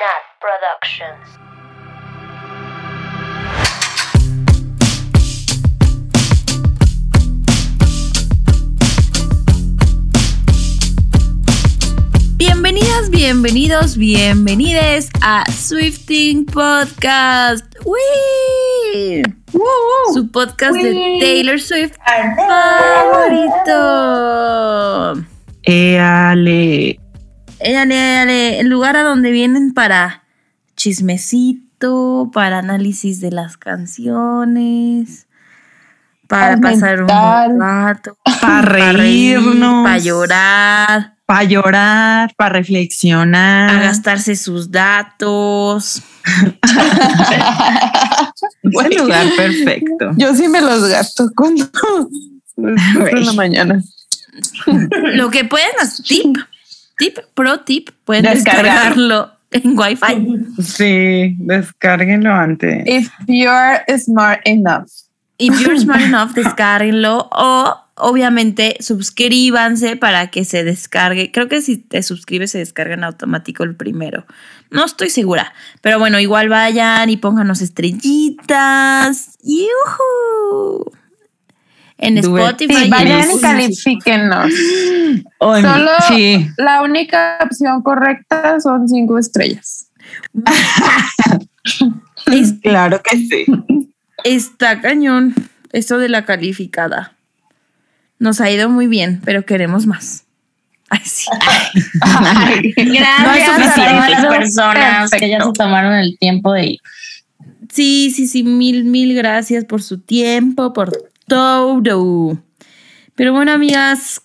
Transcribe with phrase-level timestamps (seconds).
[0.00, 1.28] Nat Productions.
[12.38, 17.66] Bienvenidas, bienvenidos, bienvenides a Swifting Podcast.
[17.84, 19.22] ¡Wii!
[20.14, 21.98] Su podcast de Taylor Swift
[23.66, 23.76] favorito.
[25.64, 26.99] Éale,
[27.60, 30.24] el lugar a donde vienen para
[30.76, 35.26] chismecito, para análisis de las canciones,
[36.28, 37.08] para pasar un
[37.60, 39.84] rato, Para reírnos.
[39.84, 43.70] para llorar, Para llorar, para reflexionar.
[43.70, 46.02] a gastarse sus datos.
[48.62, 50.10] Buen lugar, perfecto.
[50.16, 51.66] Yo sí me los gasto cuando
[52.56, 53.82] de la mañana.
[55.14, 56.36] Lo que pueden hacer, tip,
[57.00, 58.64] tip, pro tip, pueden Descargar.
[58.64, 60.62] descargarlo en Wi-Fi.
[60.62, 62.84] Sí, descárguenlo antes.
[62.86, 64.86] If you're smart enough.
[65.38, 71.32] If you're smart enough, descárguenlo o obviamente suscríbanse para que se descargue.
[71.32, 74.26] Creo que si te suscribes se descarga en automático el primero.
[74.70, 79.38] No estoy segura, pero bueno, igual vayan y pónganos estrellitas.
[79.42, 80.92] ¡Yujú!
[82.00, 82.18] En.
[82.18, 82.74] Spotify.
[82.84, 85.24] Sí, vayan y.
[85.38, 86.48] Oh, en- Solo sí.
[86.56, 89.86] la única opción correcta son cinco estrellas.
[92.26, 93.44] Es- Claro que sí.
[94.24, 95.34] Está cañón
[95.72, 97.14] esto de la calificada.
[98.18, 100.24] Nos ha ido muy bien, pero queremos más.
[100.90, 101.26] Ay, sí.
[102.76, 106.80] Gracias No hay a las personas que ya se tomaron el tiempo de ir.
[107.72, 112.36] Sí, sí, sí, mil, mil gracias por su tiempo, por todo.
[113.14, 114.22] Pero bueno, amigas,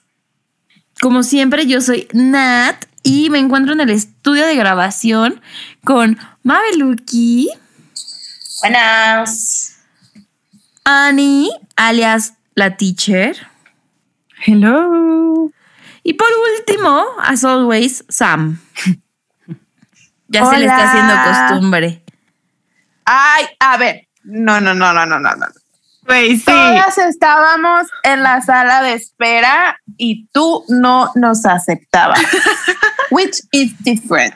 [1.00, 5.42] como siempre, yo soy Nat y me encuentro en el estudio de grabación
[5.84, 7.50] con Mabeluki,
[8.62, 9.78] Buenas.
[10.84, 13.36] Annie, alias la teacher,
[14.46, 15.52] Hello.
[16.04, 16.28] y por
[16.58, 18.60] último, as always, Sam.
[20.28, 22.04] Ya se le está haciendo costumbre.
[23.06, 24.08] Ay, a ver.
[24.24, 25.46] No, no, no, no, no, no, no.
[26.08, 26.44] Sí.
[26.46, 32.20] Todas estábamos en la sala de espera y tú no nos aceptabas.
[33.12, 34.34] Which is different.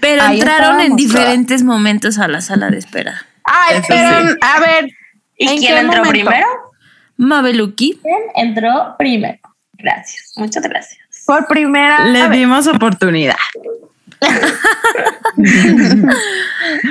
[0.00, 3.26] Pero Ahí entraron en diferentes momentos a la sala de espera.
[3.44, 4.36] Ay, Eso pero sí.
[4.42, 4.90] a ver.
[5.36, 6.10] ¿Y ¿en quién entró momento?
[6.10, 6.46] primero?
[7.16, 7.98] Mabeluki.
[8.02, 9.38] ¿Quién entró primero?
[9.74, 11.00] Gracias, muchas gracias.
[11.26, 12.38] Por primera Le vez.
[12.38, 13.36] dimos oportunidad.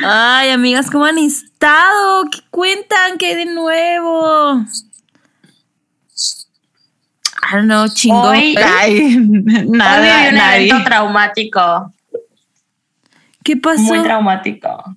[0.04, 2.26] Ay, amigas, ¿cómo han estado?
[2.32, 3.18] ¿Qué cuentan?
[3.18, 4.64] ¿Qué de nuevo?
[7.42, 8.36] Ah, no, chingón.
[8.36, 10.68] Hoy- Ay, Hoy viví nada, un nadie.
[10.68, 11.94] evento traumático,
[13.44, 13.82] ¿Qué pasó?
[13.82, 14.96] muy traumático.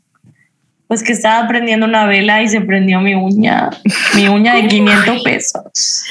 [0.88, 3.70] Pues que estaba prendiendo una vela y se prendió mi uña,
[4.14, 6.04] mi uña de 500 pesos.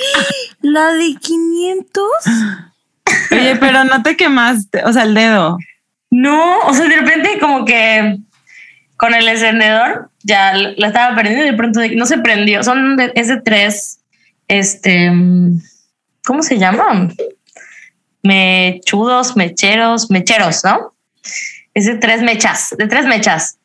[0.61, 2.03] ¿La de 500?
[3.31, 5.57] Oye, pero no te quemaste, o sea, el dedo.
[6.11, 8.17] No, o sea, de repente como que
[8.97, 12.63] con el encendedor ya la estaba prendiendo y de pronto no se prendió.
[12.63, 13.99] Son de, es de tres,
[14.47, 15.09] este,
[16.25, 17.13] ¿cómo se llaman?
[18.23, 20.93] Mechudos, mecheros, mecheros, ¿no?
[21.73, 23.57] Es de tres mechas, de tres mechas.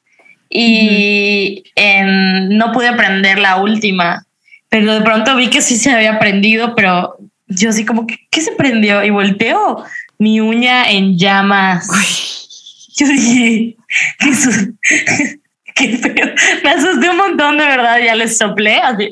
[0.48, 4.24] Y en- no pude prender la última,
[4.68, 7.16] pero de pronto vi que sí se había prendido, pero
[7.48, 9.02] yo así como que, ¿qué se prendió?
[9.04, 9.84] Y volteo
[10.18, 11.88] mi uña en llamas.
[12.96, 13.76] Yo dije,
[14.18, 14.74] qué, su-
[15.74, 16.34] qué feo.
[16.64, 19.10] Me asusté un montón, de verdad, ya les soplé así.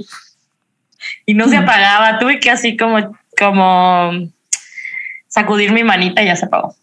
[1.27, 2.19] Y no se apagaba.
[2.19, 4.13] Tuve que así como, como
[5.29, 6.75] sacudir mi manita y ya se apagó.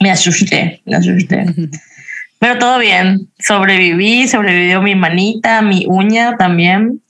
[0.00, 1.44] Me asusté, me asusté.
[2.38, 3.28] Pero todo bien.
[3.38, 7.02] Sobreviví, sobrevivió mi manita, mi uña también.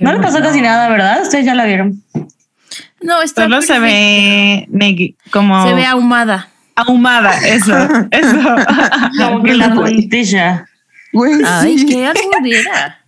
[0.00, 1.22] no le pasó casi nada, ¿verdad?
[1.22, 2.02] Ustedes ya la vieron.
[3.00, 6.48] No, está Solo se ve negui- como Se ve ahumada.
[6.74, 7.74] ahumada, eso,
[8.10, 8.56] eso.
[9.18, 10.66] Como que la puntilla.
[11.12, 11.86] Güey, Ay, sí.
[11.86, 13.00] qué alburera.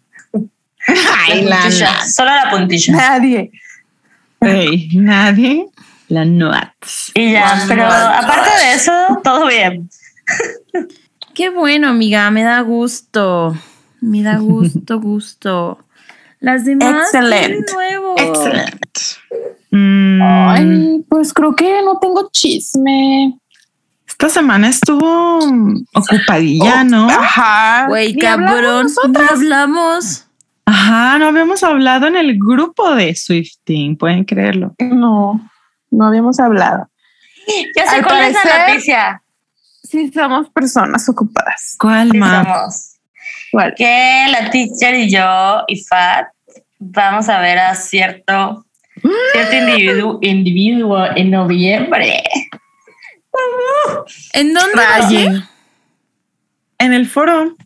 [1.29, 2.93] Ay, La la puntilla, Solo la puntilla.
[2.95, 3.51] Nadie.
[4.41, 5.67] Ey, nadie.
[6.09, 7.13] La nuts.
[7.15, 8.93] Y ya, pero aparte de eso,
[9.23, 9.89] todo bien.
[11.35, 13.57] Qué bueno, amiga, me da gusto.
[14.01, 15.79] Me da gusto, gusto.
[16.41, 17.73] Las demás, ¿qué de Excelente.
[17.75, 18.15] nuevo?
[18.19, 19.01] Excelente.
[19.71, 23.39] Mm, Ay, pues creo que no tengo chisme.
[24.07, 27.09] esta semana estuvo mm, ocupadilla, ¿no?
[27.09, 27.87] Ajá.
[27.89, 29.31] Güey, cabrón, nosotras.
[29.31, 30.27] ¿no hablamos?
[30.67, 34.75] Ajá, no habíamos hablado en el grupo de Swifting, pueden creerlo.
[34.79, 35.41] No,
[35.91, 36.89] no habíamos hablado.
[37.77, 39.23] Ya sé Al cuál es la noticia.
[39.83, 41.75] sí somos personas ocupadas.
[41.79, 42.47] ¿Cuál Sí más?
[42.47, 42.87] somos.
[43.53, 43.75] ¿Cuál?
[43.75, 46.29] Que la teacher y yo y Fat
[46.79, 48.65] vamos a ver a cierto,
[49.33, 52.23] cierto individuo, individuo en noviembre.
[54.33, 54.75] ¿En dónde?
[54.77, 55.43] Rayi.
[56.79, 57.57] En el foro.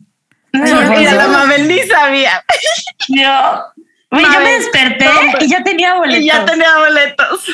[0.53, 2.43] No, Mira, yo- la Mabel ni sabía.
[3.09, 3.63] yo,
[4.11, 5.45] yo me desperté ¿dónde?
[5.45, 6.21] y ya tenía boletos.
[6.23, 7.45] Y ya tenía boletos.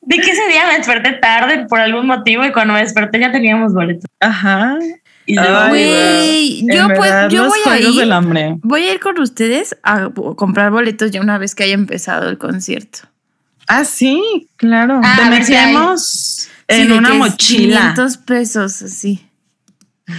[0.00, 3.32] De que ese día me desperté tarde por algún motivo y cuando me desperté ya
[3.32, 4.04] teníamos boletos.
[4.20, 4.76] Ajá.
[5.26, 7.94] Y yo, Ay, yo, pues, verdad, yo los voy a ir.
[7.94, 8.56] del hambre.
[8.62, 12.36] Voy a ir con ustedes a comprar boletos ya una vez que haya empezado el
[12.38, 13.00] concierto.
[13.66, 15.00] Ah, sí, claro.
[15.02, 15.16] Ah,
[15.46, 15.98] Te hay.
[15.98, 17.94] Sí, en una mochila.
[17.94, 19.26] 500 pesos, así.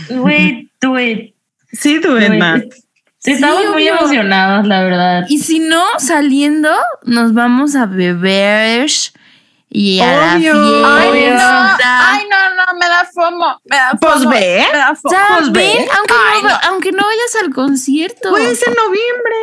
[0.10, 1.36] Güey, do it.
[1.72, 2.74] Sí, tú, do it.
[3.20, 5.26] Sí, estamos muy emocionados, la verdad.
[5.30, 6.72] Y si no, saliendo,
[7.04, 8.88] nos vamos a beber
[9.78, 10.98] y a la fiesta.
[10.98, 14.30] Ay, no, ay, no, no, me da fomo, me da Pues fomo.
[14.30, 14.66] ve.
[14.72, 15.14] Me da fomo.
[15.16, 15.88] Ya, Pues ve.
[15.98, 16.56] aunque, Ay, no, no.
[16.70, 18.30] aunque no vayas al concierto.
[18.30, 19.36] Pues en noviembre.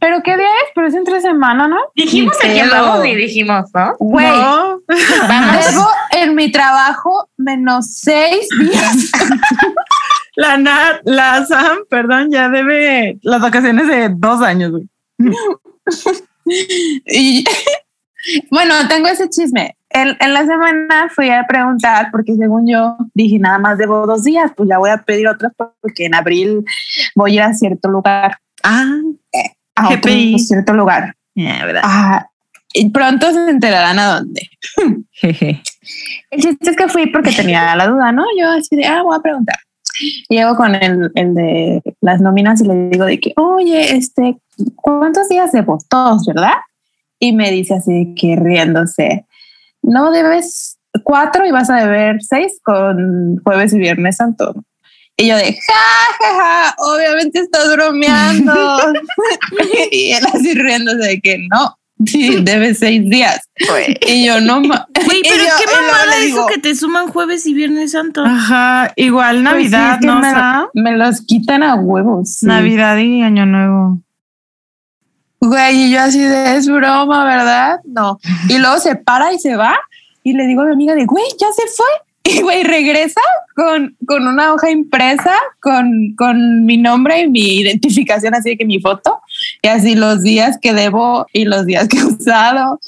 [0.00, 0.70] ¿Pero qué día es?
[0.74, 1.76] Pero es entre semana, ¿no?
[1.94, 2.82] Dijimos Ni a quién pedo.
[2.82, 3.94] vamos y dijimos, ¿no?
[3.98, 4.80] Güey, No.
[5.28, 5.66] Vamos.
[5.66, 9.10] debo en mi trabajo menos seis días.
[10.36, 14.88] La Nat, la Sam, perdón, ya debe las vacaciones de dos años, güey.
[17.06, 17.44] Y
[18.50, 19.76] bueno, tengo ese chisme.
[19.88, 24.22] El- en la semana fui a preguntar porque según yo dije nada más debo dos
[24.24, 26.64] días, pues ya voy a pedir otros porque en abril
[27.14, 28.84] voy a ir a cierto lugar, Ah,
[29.74, 31.14] a otro cierto lugar.
[31.82, 32.26] Ah,
[32.72, 34.48] y pronto se enterarán a dónde.
[35.12, 35.62] Jeje.
[36.30, 38.24] El chiste es que fui porque tenía la duda, ¿no?
[38.38, 39.56] Yo así de, ah, voy a preguntar.
[40.28, 44.38] Llego con el, el de las nóminas y le digo de que, oye, este,
[44.76, 45.78] ¿cuántos días debo?
[45.88, 46.54] Todos, ¿verdad?
[47.20, 49.26] Y me dice así que riéndose,
[49.82, 54.54] no debes cuatro y vas a deber seis con jueves y viernes santo.
[55.16, 55.74] Y yo de, ja,
[56.18, 58.52] ja, ja, obviamente estás bromeando.
[59.92, 61.76] y él así riéndose de que no,
[62.06, 63.40] sí, debes seis días.
[64.06, 67.08] Y yo no, ma- Güey, pero yo- qué mamada le eso digo, que te suman
[67.08, 68.24] jueves y viernes santo.
[68.24, 70.20] Ajá, igual Pues sí, Navidad, es que ¿no?
[70.74, 72.36] me, me los quitan a huevos.
[72.38, 72.46] sí.
[72.46, 74.00] Navidad y Año Nuevo.
[75.40, 77.80] Güey, y yo así de es broma, ¿verdad?
[77.84, 78.18] No.
[78.48, 79.78] Y luego se para y se va.
[80.22, 81.86] Y le digo a mi amiga de, güey, ya se fue.
[82.22, 83.22] Y güey, regresa
[83.56, 88.66] con, con una hoja impresa, con, con mi nombre y mi identificación, así de que
[88.66, 89.20] mi foto,
[89.62, 92.78] y así los días que debo y los días que he usado.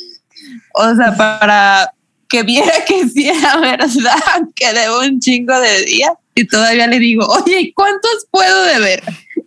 [0.74, 1.92] O sea, para
[2.28, 6.12] que viera que sí era verdad, que debo un chingo de días.
[6.34, 9.02] Y todavía le digo, oye, ¿y cuántos puedo deber?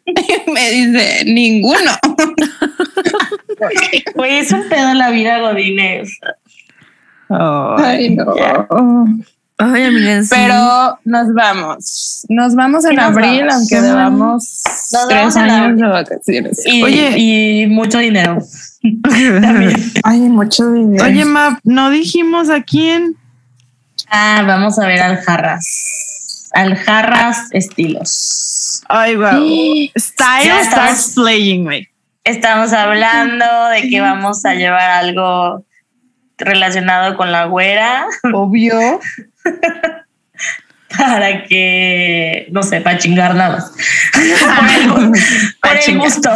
[0.06, 0.14] Y
[0.52, 1.92] me dice, ninguno.
[4.16, 6.10] Güey, es un pedo la vida, Godínez.
[7.30, 8.26] Ay, no.
[9.58, 10.30] Ay, amiga, sí.
[10.32, 12.26] Pero nos vamos.
[12.28, 13.54] Nos vamos en Sí, nos abril, vamos.
[13.56, 14.64] aunque Nos debamos
[15.08, 16.62] tres años de vacaciones.
[16.66, 17.18] Y, Oye.
[17.18, 18.38] y mucho dinero.
[19.42, 19.74] También.
[20.04, 21.06] Ay, mucho dinero.
[21.06, 23.16] Oye, Map, no dijimos a quién.
[24.10, 26.15] Ah, vamos a ver al Jarras.
[26.56, 28.82] Al Jarras estilos.
[28.88, 29.90] Ay, wow.
[29.98, 31.12] Style starts estamos.
[31.16, 31.90] playing, güey.
[32.24, 35.66] Estamos hablando de que vamos a llevar algo
[36.38, 39.00] relacionado con la güera Obvio.
[40.98, 43.74] para que, no sé, para chingar nada más.
[45.62, 46.30] por el, por gusto.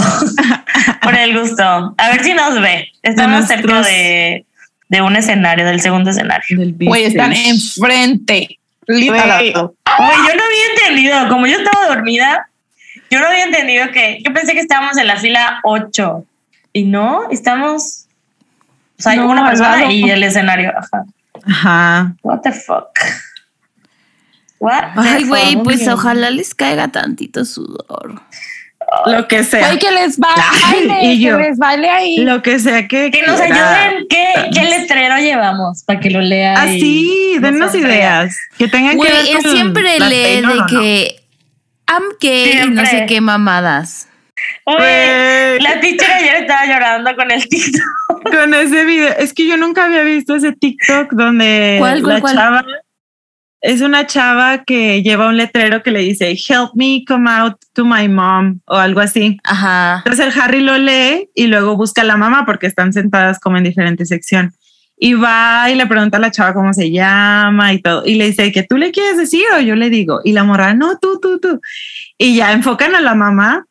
[1.01, 1.63] por el gusto.
[1.97, 2.89] A ver si nos ve.
[3.03, 4.45] Estamos De cerca de,
[4.89, 6.57] de un escenario, del segundo escenario.
[6.77, 8.58] Güey, están enfrente.
[8.89, 12.49] Güey, yo no había entendido, como yo estaba dormida,
[13.11, 16.25] yo no había entendido que, yo pensé que estábamos en la fila 8
[16.73, 18.07] y no, estamos,
[18.97, 19.91] o sea, hay No, una persona lado.
[19.91, 21.05] y el escenario, ajá.
[21.45, 22.15] Ajá.
[22.23, 22.89] What the fuck.
[24.59, 28.21] What Ay, güey, pues ojalá les caiga tantito sudor.
[29.05, 29.67] Lo que sea.
[29.67, 31.37] Güey, que les baile, Y que yo.
[31.37, 32.17] les baile ahí.
[32.17, 33.11] Lo que sea que.
[33.11, 33.85] Que nos quiera.
[33.87, 36.55] ayuden, ¿qué, qué letrero llevamos para que lo lea?
[36.57, 37.87] Ah, y sí, nos denos sonría?
[37.95, 38.37] ideas.
[38.57, 40.65] Que tengan que ver él con siempre lee de ¿o no?
[40.67, 41.15] que
[41.87, 44.07] am gay y no sé qué mamadas.
[44.65, 45.59] Güey.
[45.59, 47.83] la teacher ayer estaba llorando con el TikTok.
[48.31, 49.13] Con ese video.
[49.17, 52.35] Es que yo nunca había visto ese TikTok donde ¿Cuál, la cuál?
[52.35, 52.65] chava
[53.61, 57.83] es una chava que lleva un letrero que le dice Help me come out to
[57.85, 59.37] my mom o algo así.
[59.43, 60.03] Ajá.
[60.05, 63.57] Entonces el Harry lo lee y luego busca a la mamá porque están sentadas como
[63.57, 64.53] en diferente sección.
[65.01, 68.05] Y va y le pregunta a la chava cómo se llama y todo.
[68.05, 70.19] Y le dice que tú le quieres decir o yo le digo.
[70.23, 71.61] Y la morra, no, tú, tú, tú.
[72.17, 73.65] Y ya enfocan a la mamá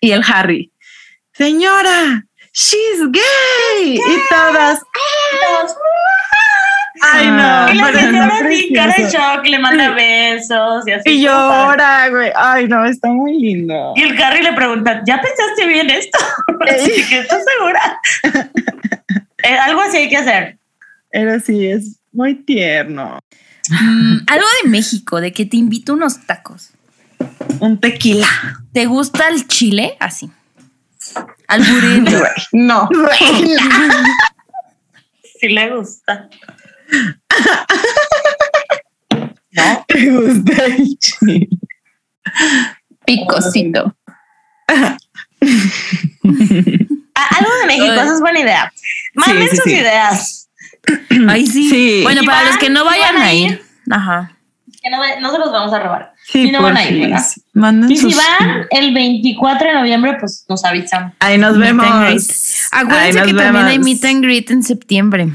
[0.00, 0.72] y el Harry.
[1.32, 3.94] Señora, she's gay.
[3.94, 4.80] Y todas.
[7.00, 7.72] Ay, no.
[7.72, 11.10] Y la pero señora así, cara de shock, le manda besos y así.
[11.10, 12.30] Y llora, güey.
[12.36, 13.92] Ay, no, está muy lindo.
[13.96, 16.18] Y el Harry le pregunta, ¿ya pensaste bien esto?
[16.68, 18.00] Así que, ¿estás segura?
[19.42, 20.58] Eh, algo así hay que hacer.
[21.10, 23.18] Pero sí, es muy tierno.
[23.70, 26.72] Mm, algo de México, de que te invito unos tacos.
[27.58, 28.28] Un tequila.
[28.74, 29.96] ¿Te gusta el chile?
[29.98, 30.30] Así.
[31.48, 32.22] Al burrito.
[32.52, 32.88] No.
[35.40, 36.28] Si le gusta.
[39.52, 39.84] ¿No?
[39.94, 41.48] Me gusta el chile.
[43.04, 43.96] Picosito.
[44.68, 44.96] Ah,
[47.38, 48.72] algo de México, esa es buena idea.
[49.14, 49.72] Manden sí, sus sí.
[49.72, 50.50] ideas.
[51.28, 51.68] Ay, sí.
[51.68, 52.00] Sí.
[52.02, 52.46] Bueno, ¿Y para van?
[52.46, 53.50] los que no ¿Y vayan a ir?
[53.52, 53.62] ir.
[53.90, 54.36] Ajá.
[54.82, 56.14] Que no, no se los vamos a robar.
[56.26, 57.00] Sí, Y no van a ir.
[57.08, 57.26] ¿verdad?
[57.52, 61.14] Manden Y si van el 24 de noviembre, pues nos avisan.
[61.18, 61.84] Ahí nos vemos.
[61.86, 65.32] Acuérdense Ahí nos que también hay meet and greet en septiembre.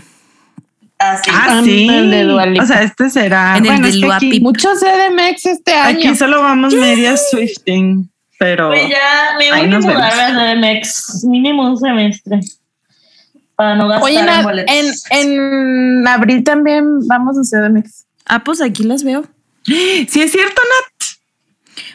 [1.12, 1.32] Así.
[1.34, 1.88] Ah, sí.
[1.90, 2.64] el de Dua Lipa.
[2.64, 3.58] O sea, este será.
[3.58, 4.40] En el bueno, de es que Dua aquí.
[4.40, 5.98] Mucho CDMX este año.
[5.98, 8.10] aquí solo vamos media Swifting,
[8.40, 11.24] pero Pues ya me voy a nos mudar a CDMX.
[11.26, 12.40] Mínimo un semestre.
[13.56, 14.76] Para no gastar Oye, en en, boletos.
[15.12, 15.30] en,
[16.00, 18.06] en abril también vamos a CDMX.
[18.26, 19.24] Ah, pues aquí las veo.
[19.66, 21.10] sí es cierto, Nat.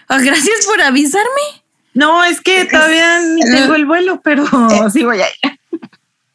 [0.09, 1.62] Ah, gracias por avisarme.
[1.93, 4.45] No, es que todavía ni tengo el vuelo, pero
[4.93, 5.60] sí voy a ir.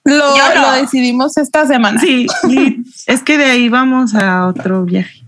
[0.06, 0.62] Lo, no.
[0.62, 2.00] lo decidimos esta semana.
[2.00, 5.22] Sí, y es que de ahí vamos a otro viaje.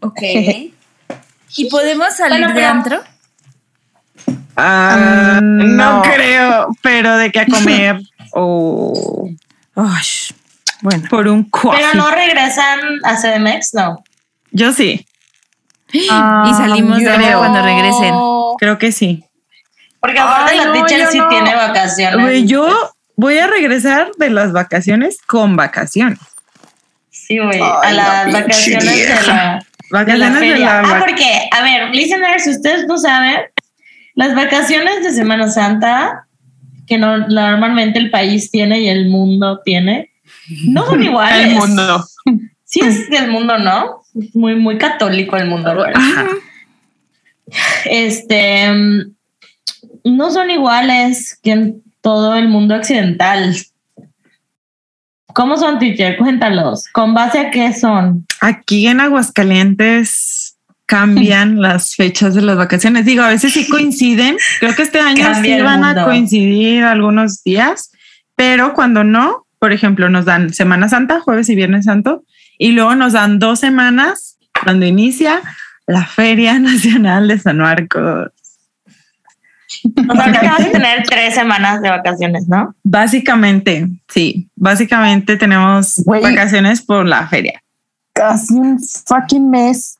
[0.00, 0.20] Ok.
[1.56, 3.00] ¿Y podemos salir Bueno, de antro?
[4.56, 5.96] Ah, no.
[5.96, 6.02] no.
[6.02, 8.00] creo, pero de que a comer
[8.32, 9.28] o
[9.74, 10.04] Ay,
[10.82, 11.08] bueno.
[11.10, 11.80] por un coffee.
[11.80, 14.02] Pero no regresan a CDMX, no.
[14.52, 15.04] Yo sí,
[16.10, 18.14] Ah, Y salimos de allá cuando regresen.
[18.58, 19.24] creo que sí.
[20.00, 21.28] Porque aparte Ay, la no, teacher sí no.
[21.28, 22.44] tiene vacaciones.
[22.48, 22.68] Yo
[23.20, 26.18] voy a regresar de las vacaciones con vacaciones.
[27.10, 27.60] Sí, güey.
[27.60, 29.60] A las vacaciones de vieja.
[29.90, 33.40] la, de la Vacaciones de la ah, porque, a ver, listeners, si ustedes no saben,
[34.14, 36.28] las vacaciones de Semana Santa,
[36.86, 40.12] que no, normalmente el país tiene y el mundo tiene,
[40.68, 41.48] no son iguales.
[41.48, 42.02] El mundo.
[42.64, 44.02] Sí es del mundo, ¿no?
[44.18, 45.84] Es muy, muy católico el mundo.
[45.94, 46.26] Ajá.
[47.84, 49.14] Este, mm,
[50.04, 53.56] no son iguales que en todo el mundo occidental.
[55.34, 56.16] ¿Cómo son, teacher?
[56.16, 56.88] Cuéntalos.
[56.88, 58.26] ¿Con base a qué son?
[58.40, 63.04] Aquí en Aguascalientes cambian las fechas de las vacaciones.
[63.04, 64.36] Digo, a veces sí coinciden.
[64.58, 67.92] Creo que este año Cambia sí van a coincidir algunos días,
[68.34, 72.24] pero cuando no, por ejemplo, nos dan Semana Santa, jueves y viernes santo,
[72.58, 75.40] y luego nos dan dos semanas cuando inicia
[75.86, 78.30] la Feria Nacional de San Marcos.
[80.08, 82.74] O sea, vas a tener tres semanas de vacaciones, ¿no?
[82.82, 87.62] Básicamente, sí, básicamente tenemos vacaciones por la feria.
[88.12, 89.96] Casi un fucking mes.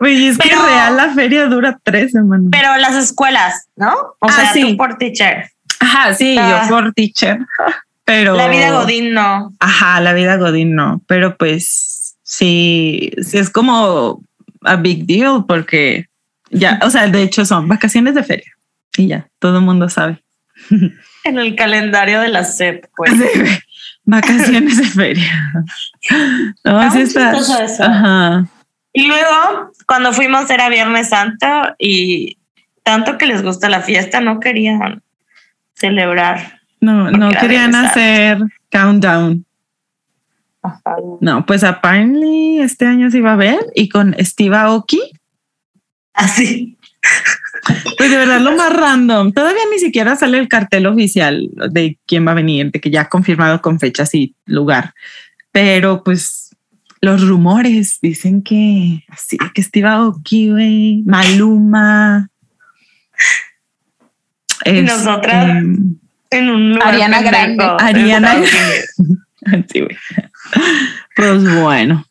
[0.00, 2.48] Oye, es que Pero- real la feria dura tres semanas.
[2.52, 3.92] Pero las escuelas, ¿no?
[4.20, 4.62] O Ah, sea, sí.
[4.62, 5.50] tú por teacher.
[5.80, 6.62] Ajá, sí, Ah.
[6.64, 7.38] yo por teacher,
[8.04, 8.34] pero...
[8.36, 9.52] La vida Godín no.
[9.60, 14.22] Ajá, la vida Godín no, pero pues sí, sí es como
[14.64, 16.06] a big deal porque
[16.50, 18.52] ya, o sea, de hecho son vacaciones de feria
[18.96, 20.22] y ya, todo el mundo sabe.
[21.24, 23.12] En el calendario de la SEP, pues.
[24.04, 25.52] vacaciones de feria.
[26.64, 27.32] No, Está sí muy está.
[27.34, 27.84] chistoso eso.
[27.84, 28.46] Ajá.
[28.92, 31.46] Y luego, cuando fuimos era Viernes Santo
[31.78, 32.38] y
[32.82, 35.02] tanto que les gusta la fiesta, no querían
[35.74, 36.60] celebrar.
[36.80, 38.38] No, no querían hacer
[38.72, 39.44] countdown.
[40.62, 40.96] Ajá.
[41.20, 45.00] No, pues apparently este año sí va a haber y con Steve Aoki.
[46.18, 46.76] Así.
[47.96, 49.32] Pues de verdad lo más random.
[49.32, 53.02] Todavía ni siquiera sale el cartel oficial de quién va a venir, de que ya
[53.02, 54.94] ha confirmado con fechas y lugar.
[55.52, 56.56] Pero pues
[57.00, 62.28] los rumores dicen que así que Steve Aoki, güey, Maluma.
[64.64, 65.94] Y nosotras, em,
[66.30, 67.64] En un lugar Ariana pendejo Grande.
[67.64, 68.42] de Ariana.
[69.72, 69.96] Sí, güey.
[71.16, 72.04] Pues bueno,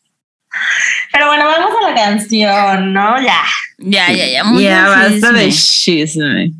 [1.12, 3.20] Pero bueno, vamos a la canción, ¿no?
[3.20, 3.42] Ya.
[3.78, 4.44] Ya, ya, ya.
[4.44, 6.52] muy ya basta de chisme.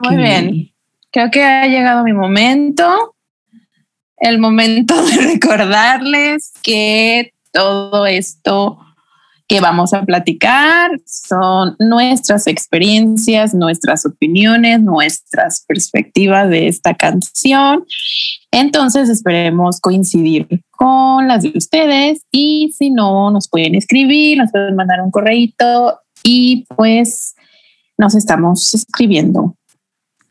[0.00, 0.70] Muy bien.
[1.10, 3.14] Creo que ha llegado mi momento.
[4.16, 8.78] El momento de recordarles que todo esto
[9.48, 17.84] que vamos a platicar son nuestras experiencias, nuestras opiniones, nuestras perspectivas de esta canción.
[18.50, 24.76] Entonces esperemos coincidir con las de ustedes y si no, nos pueden escribir, nos pueden
[24.76, 27.34] mandar un correíto y pues
[27.96, 29.56] nos estamos escribiendo.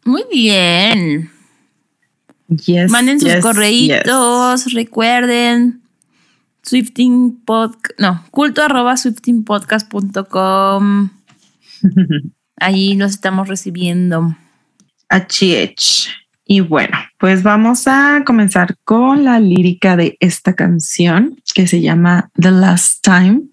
[0.06, 1.32] Muy bien.
[2.50, 5.82] Yes, Manden sus yes, correitos, recuerden.
[6.68, 11.10] Swifting podcast, no, culto arroba swiftingpodcast.com.
[12.58, 14.36] Ahí los estamos recibiendo.
[15.10, 16.10] HH.
[16.44, 22.32] Y bueno, pues vamos a comenzar con la lírica de esta canción que se llama
[22.34, 23.44] The Last Time,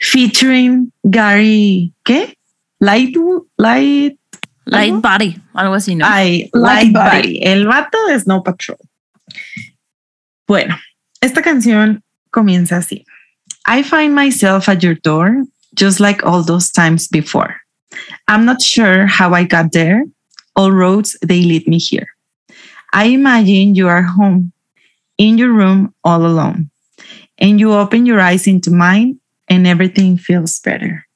[0.00, 2.36] featuring Gary, ¿qué?
[2.80, 3.16] Light,
[3.56, 4.18] Light,
[4.64, 5.00] Light ¿Algo?
[5.00, 6.04] Body, algo así, ¿no?
[6.06, 7.16] Ay, Light Light Body.
[7.16, 8.76] Body, el vato de Snow Patrol.
[10.46, 10.76] Bueno,
[11.20, 12.02] esta canción
[12.32, 13.04] comienza así.
[13.66, 17.54] I find myself at your door, just like all those times before.
[18.26, 20.04] I'm not sure how I got there.
[20.56, 22.08] All roads, they lead me here.
[22.92, 24.52] I imagine you are home,
[25.16, 26.70] in your room, all alone.
[27.38, 31.06] And you open your eyes into mine, and everything feels better.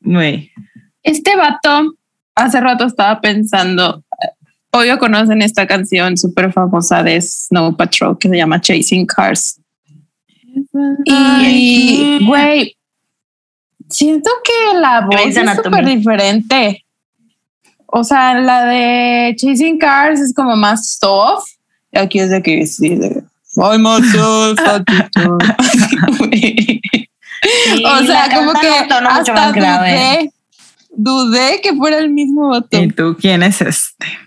[0.00, 0.50] Muy.
[1.02, 1.92] Este vato
[2.36, 4.02] hace rato estaba pensando,
[4.74, 9.60] obvio conocen esta canción súper famosa de Snow Patrol que se llama Chasing Cars.
[11.04, 12.76] Y, güey,
[13.88, 16.84] siento que la voz Grey's es súper diferente.
[17.86, 21.44] O sea, la de Chasing Cars es como más soft.
[21.92, 23.22] Y aquí es de que sí, de
[23.56, 23.86] I'm
[27.86, 30.32] o sea, como que hasta dudé,
[30.90, 32.82] dudé que fuera el mismo vato.
[32.82, 34.23] ¿Y tú quién es este?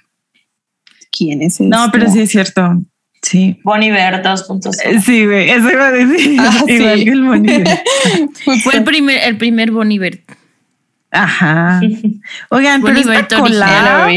[1.17, 2.81] ¿Quién es No, pero sí es cierto.
[3.21, 3.59] Sí.
[3.63, 4.71] Bonnie Bear 2.0.
[4.85, 6.37] Eh, Sí, güey, eso iba a decir.
[6.39, 7.05] Ah, Igual sí.
[7.05, 7.63] que el Bonnie.
[8.63, 10.21] Fue el primer, el primer Bon Iver.
[11.11, 11.81] Ajá.
[12.49, 14.09] Oigan, pero Bonnie esta collab,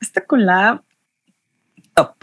[0.00, 0.82] esta collab,
[1.94, 2.14] top.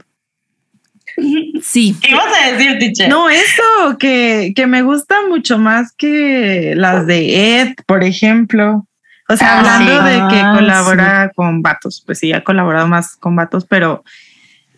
[1.62, 1.96] Sí.
[2.02, 3.10] ¿Qué ibas a decir, teacher?
[3.10, 8.88] No, eso, que, que me gusta mucho más que las de Ed, por ejemplo.
[9.32, 10.10] O sea, Ah, hablando sí.
[10.10, 14.04] de que Ah, colabora con vatos, pues sí, ha colaborado más con vatos, pero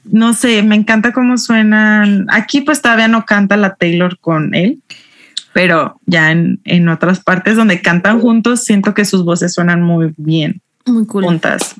[0.05, 2.27] no sé, me encanta cómo suenan.
[2.29, 4.81] Aquí pues todavía no canta la Taylor con él,
[5.53, 10.13] pero ya en, en otras partes donde cantan juntos, siento que sus voces suenan muy
[10.17, 11.23] bien Muy cool.
[11.23, 11.75] juntas.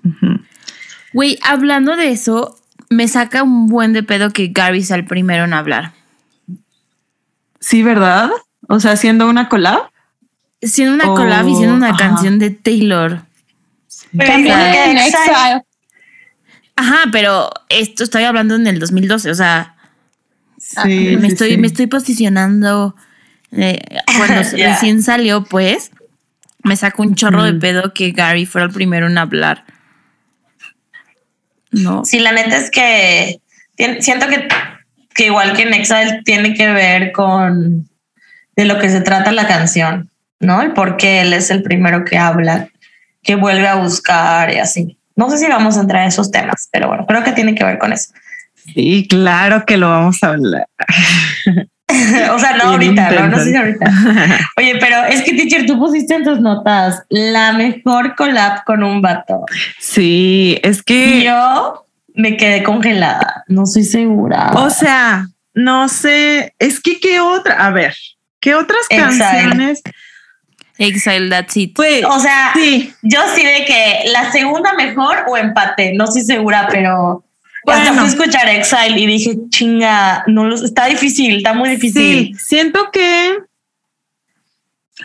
[1.14, 2.56] Güey, hablando de eso,
[2.90, 5.92] me saca un buen de pedo que Gary sea el primero en hablar.
[7.60, 8.30] Sí, ¿verdad?
[8.68, 9.90] O sea, haciendo una collab.
[10.66, 11.98] Siendo una Oh, collab y siendo una ajá.
[11.98, 13.22] canción de Taylor.
[14.18, 15.62] Pero También en Exile.
[16.76, 19.76] Ajá, pero esto estoy hablando en el 2012, o sea,
[20.58, 21.58] Sí, me sí, estoy sí.
[21.58, 22.96] me estoy posicionando
[23.52, 23.80] eh,
[24.18, 25.92] cuando recién salió, pues
[26.64, 27.60] me sacó un chorro de Ujú.
[27.60, 29.66] pedo que Gary fuera el primero en hablar.
[31.72, 32.06] No.
[32.06, 33.40] Sí, la neta es que
[34.00, 34.48] siento que,
[35.14, 37.88] que igual que en Exile tiene que ver con
[38.56, 40.10] de lo que se trata la canción,
[40.44, 40.62] ¿no?
[40.62, 42.70] El por qué él es el primero que habla,
[43.22, 44.98] que vuelve a buscar y así.
[45.16, 47.64] No sé si vamos a entrar a esos temas, pero bueno, creo que tiene que
[47.64, 48.14] ver con eso.
[48.74, 50.68] Sí, claro que lo vamos a hablar.
[52.34, 53.86] o sea, no ahorita, no, no sé si ahorita.
[54.58, 59.02] Oye, pero es que, teacher, tú pusiste en tus notas la mejor collab con un
[59.02, 59.46] vato.
[59.80, 63.44] Sí, es que, yo me quedé congelada.
[63.48, 64.52] No estoy segura.
[64.54, 67.96] o sea, no sé, es que qué otra, a ver,
[68.40, 69.20] qué otras Exile.
[69.20, 69.82] canciones.
[70.78, 71.76] Exile, that's it.
[71.76, 76.24] Pues, O sea, sí, yo sí de que la segunda mejor o empate, no estoy
[76.24, 77.24] segura, pero
[77.68, 77.94] hasta Bueno.
[77.94, 82.40] fui a escuchar Exile y dije, chinga, no los, está difícil, está muy sí, difícil.
[82.40, 83.38] siento que,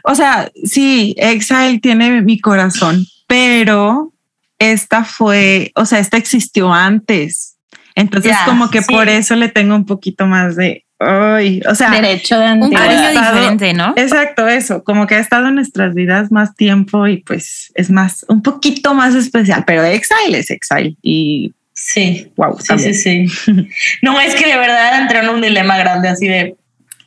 [0.05, 4.13] o sea, sí, Exile tiene mi corazón, pero
[4.59, 7.57] esta fue, o sea, esta existió antes.
[7.95, 8.93] Entonces, como que sí.
[8.93, 12.85] por eso le tengo un poquito más de, ay, o sea, Derecho de Un antigüedad.
[12.87, 13.95] cariño estado- diferente, ¿no?
[13.97, 18.25] Exacto, eso, como que ha estado en nuestras vidas más tiempo y pues es más,
[18.29, 23.27] un poquito más especial, pero Exile es Exile y Sí, wow, sí, sí, sí.
[24.03, 26.57] No, es que de verdad entré en un dilema grande así de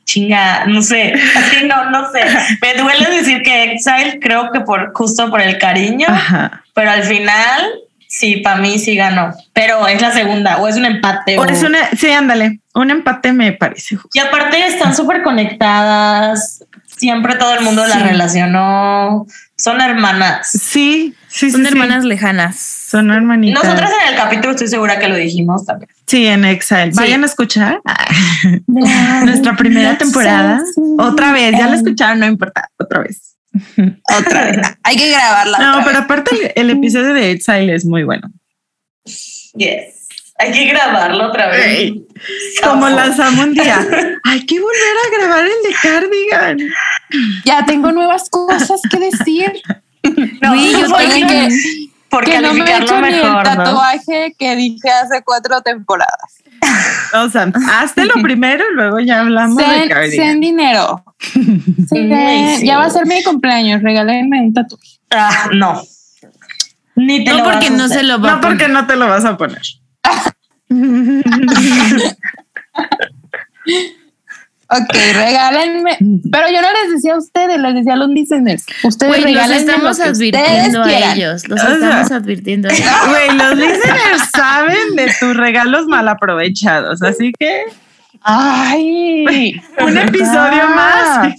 [0.06, 2.22] chinga, no sé, así no, no sé.
[2.62, 6.64] Me duele decir que Exile creo que por justo por el cariño, Ajá.
[6.74, 7.62] pero al final
[8.12, 9.34] sí, para mí sí ganó.
[9.54, 11.38] Pero es la segunda o es un empate.
[11.40, 14.10] O o- es una, sí, ándale, un empate me parece justo.
[14.14, 16.64] Y aparte están súper conectadas.
[16.86, 17.90] Siempre todo el mundo Sí.
[17.90, 19.26] las relacionó.
[19.58, 20.50] Son hermanas.
[20.52, 21.72] Sí, sí, Son sí, sí.
[21.74, 22.58] hermanas lejanas.
[22.58, 23.64] Son hermanitas.
[23.64, 25.90] Nosotras en el capítulo estoy segura que lo dijimos también.
[26.06, 26.92] Sí, en Exile.
[26.92, 26.98] Sí.
[27.00, 27.82] Vayan a escuchar
[28.68, 30.62] nuestra primera temporada.
[31.00, 33.36] Otra vez, ya la escucharon, no importa, otra vez.
[34.18, 34.58] Otra vez.
[34.84, 35.58] Hay que grabarla.
[35.58, 36.06] No, otra pero vez.
[36.06, 38.30] aparte el, el episodio de Exile es muy bueno.
[39.56, 40.08] Yes.
[40.38, 41.92] Hay que grabarlo otra vez.
[42.64, 42.96] Como Ojo.
[42.96, 43.80] lanzamos un día.
[44.24, 46.58] Hay que volver a grabar el de Cardigan.
[47.46, 49.52] ya tengo nuevas cosas que decir.
[50.42, 51.28] No, Güey, yo por, también.
[51.28, 53.44] que- por que no me he hecho ni el mejor, ¿no?
[53.44, 56.41] tatuaje que dije hace cuatro temporadas.
[57.14, 60.28] O sea, hazte lo primero y luego ya hablamos de Sen, cardigan.
[60.28, 61.04] sen dinero.
[61.90, 62.64] Sen-.
[62.66, 65.00] Ya va a ser mi cumpleaños, regálenme un tatuaje.
[65.10, 65.82] Ah, no.
[66.96, 67.98] Ni te No lo vas porque a no hacer.
[68.00, 68.58] se lo va No, a poner.
[68.58, 69.62] porque no te lo vas a poner.
[74.72, 75.98] Ok, regálenme.
[76.32, 78.66] Pero yo no les decía a ustedes, les decía a los listeners.
[78.84, 81.48] Ustedes Güey, los estamos lo que ustedes advirtiendo a ellos.
[81.50, 82.88] Los O sea- estamos advirtiendo a ellos.
[83.10, 87.64] Güey, los listeners saben de tus regalos mal aprovechados, así que
[88.24, 91.34] Ay, un episodio más.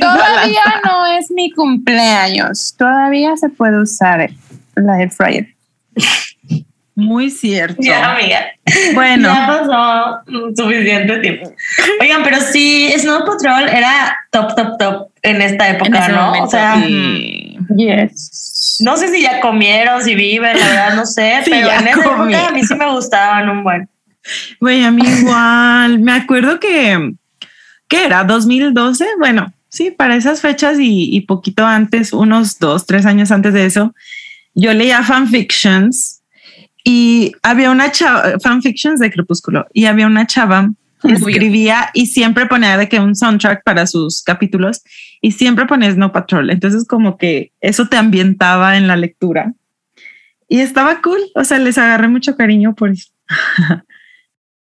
[0.00, 2.74] Todavía no es mi cumpleaños.
[2.76, 4.28] Todavía se puede usar
[4.74, 5.54] la air fryer.
[7.00, 7.76] Muy cierto.
[7.80, 8.40] Ya, amiga.
[8.92, 10.18] Bueno, Ya pasó
[10.56, 11.52] suficiente tiempo.
[12.00, 16.22] Oigan, pero sí, Snow Patrol era top, top, top en esta época, ese ¿no?
[16.26, 17.56] momento, o sea, sí.
[17.76, 18.78] Yes.
[18.84, 22.02] no sé si ya comieron, si viven, la verdad, no sé, Sí, pero en esa
[22.02, 22.34] comí.
[22.34, 23.88] época a mí sí me gustaban un buen.
[24.60, 26.00] Güey, a mí igual.
[26.00, 27.12] Me acuerdo que,
[27.86, 28.26] ¿qué era?
[28.26, 29.06] ¿2012?
[29.20, 33.66] Bueno, sí, para esas fechas y, y poquito antes, unos dos, tres años antes de
[33.66, 33.94] eso,
[34.54, 36.17] yo leía fanfictions
[36.84, 40.70] y había una chava, fanfictions de Crepúsculo, y había una chava
[41.02, 44.82] que escribía y siempre ponía de que un soundtrack para sus capítulos
[45.20, 46.50] y siempre ponía Snow Patrol.
[46.50, 49.52] Entonces, como que eso te ambientaba en la lectura.
[50.48, 53.12] Y estaba cool, o sea, les agarré mucho cariño por eso.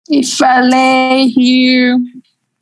[0.08, 1.96] If I lay here.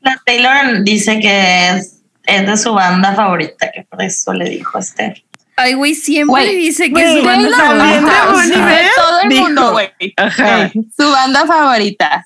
[0.01, 4.79] La Taylor dice que es, es de su banda favorita, que por eso le dijo
[4.79, 5.23] a Esther.
[5.63, 8.31] Ay, güey, siempre Güey, dice que es su banda favorita.
[8.33, 9.43] o sea, todo el dijo.
[9.45, 9.91] mundo, güey.
[10.17, 10.71] Ajá.
[10.97, 12.25] Su banda favorita.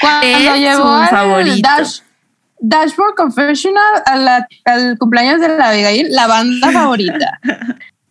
[0.00, 1.62] Cuando Es su al.
[1.62, 1.98] Dash,
[2.60, 7.40] Dashboard Confessional a la- al cumpleaños de la Abigail, la banda favorita.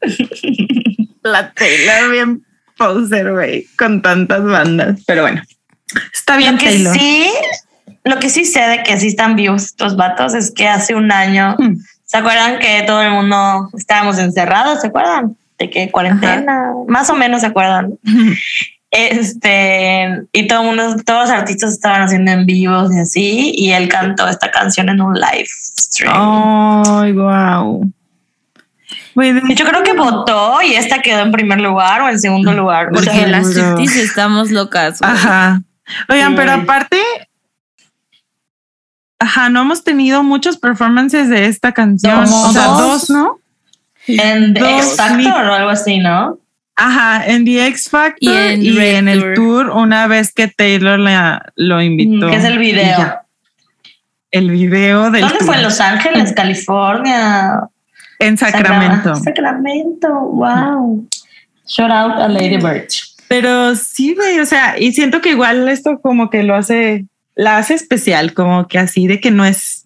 [1.24, 2.46] La Taylor bien
[2.78, 5.00] poser, güey, con tantas bandas.
[5.06, 5.42] Pero bueno,
[6.14, 6.94] está bien Lo que Taylor.
[6.98, 7.30] sí,
[8.06, 11.12] lo que sí sé de que sí están vivos estos vatos es que hace un
[11.12, 11.76] año, Hmm.
[12.08, 14.82] ¿Se acuerdan que todo el mundo estábamos encerrados?
[14.82, 15.38] ¿Se acuerdan?
[15.60, 17.93] De que cuarentena, más o menos se acuerdan.
[18.89, 23.72] Este, y todo el mundo, todos los artistas estaban haciendo en vivos y así, y
[23.74, 26.13] él cantó esta canción en un live stream.
[26.15, 27.91] Ay, wow.
[29.15, 32.54] De- Y Yo creo que votó y esta quedó en primer lugar o en segundo
[32.54, 32.88] lugar.
[32.88, 33.54] O Porque sea, las.
[33.54, 35.02] Swifties estamos locas.
[35.02, 35.62] Ajá.
[36.08, 37.02] Oigan, pero aparte,
[39.20, 42.26] ajá, no hemos tenido muchos performances de esta canción.
[42.26, 42.32] Dos.
[42.34, 42.80] o sea, Dos.
[42.82, 43.40] dos, ¿no?
[44.08, 46.38] en The X Factor o algo así, ¿no?
[46.78, 49.70] Ajá, en The X Factor Y y en en, el Tour.
[49.72, 52.30] una vez que Taylor la- lo invitó.
[52.30, 53.16] Que es el video.
[54.32, 55.46] El video del ¿Dónde tour.
[55.48, 55.56] fue?
[55.56, 57.62] ¿En Los Ángeles, California?
[58.20, 59.16] En Sacramento.
[59.16, 61.08] Sacra- Sacramento, wow.
[61.66, 63.14] Shout out a Lady Birch.
[63.28, 67.06] Pero sí, güey, o sea, y siento que igual esto como que lo hace,
[67.38, 69.86] la hace especial, como que así de que no es,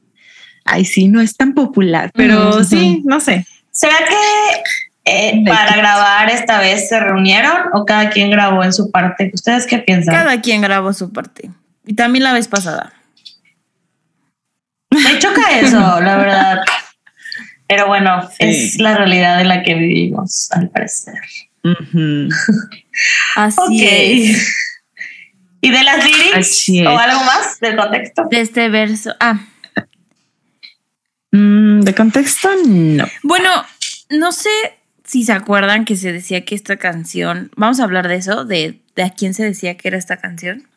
[0.66, 3.46] ay, sí, no es tan popular, pero sí, no sé.
[3.72, 4.56] ¿Será que
[5.06, 9.30] eh, Make para grabar esta vez se reunieron o cada quien grabó en su parte?
[9.34, 10.14] ¿Ustedes qué piensan?
[10.16, 11.52] Cada quien grabó su parte.
[11.86, 12.94] Y también la vez pasada.
[14.92, 16.62] Me choca eso, la verdad.
[17.68, 18.36] Pero bueno, Sí.
[18.40, 21.16] es la realidad en la que vivimos, al parecer.
[23.36, 23.72] Así Ok.
[23.82, 24.56] es.
[25.62, 26.88] ¿Y de las lyrics Así es.
[26.88, 28.24] o algo más del contexto?
[28.30, 29.14] De este verso.
[29.20, 29.40] Ah,
[31.34, 33.06] Mm, de contexto, no.
[33.24, 33.50] bueno,
[34.10, 34.50] no sé
[35.06, 37.52] si se acuerdan que se decía que esta canción.
[37.56, 40.68] Vamos a hablar de eso, de, de a quién se decía que era esta canción.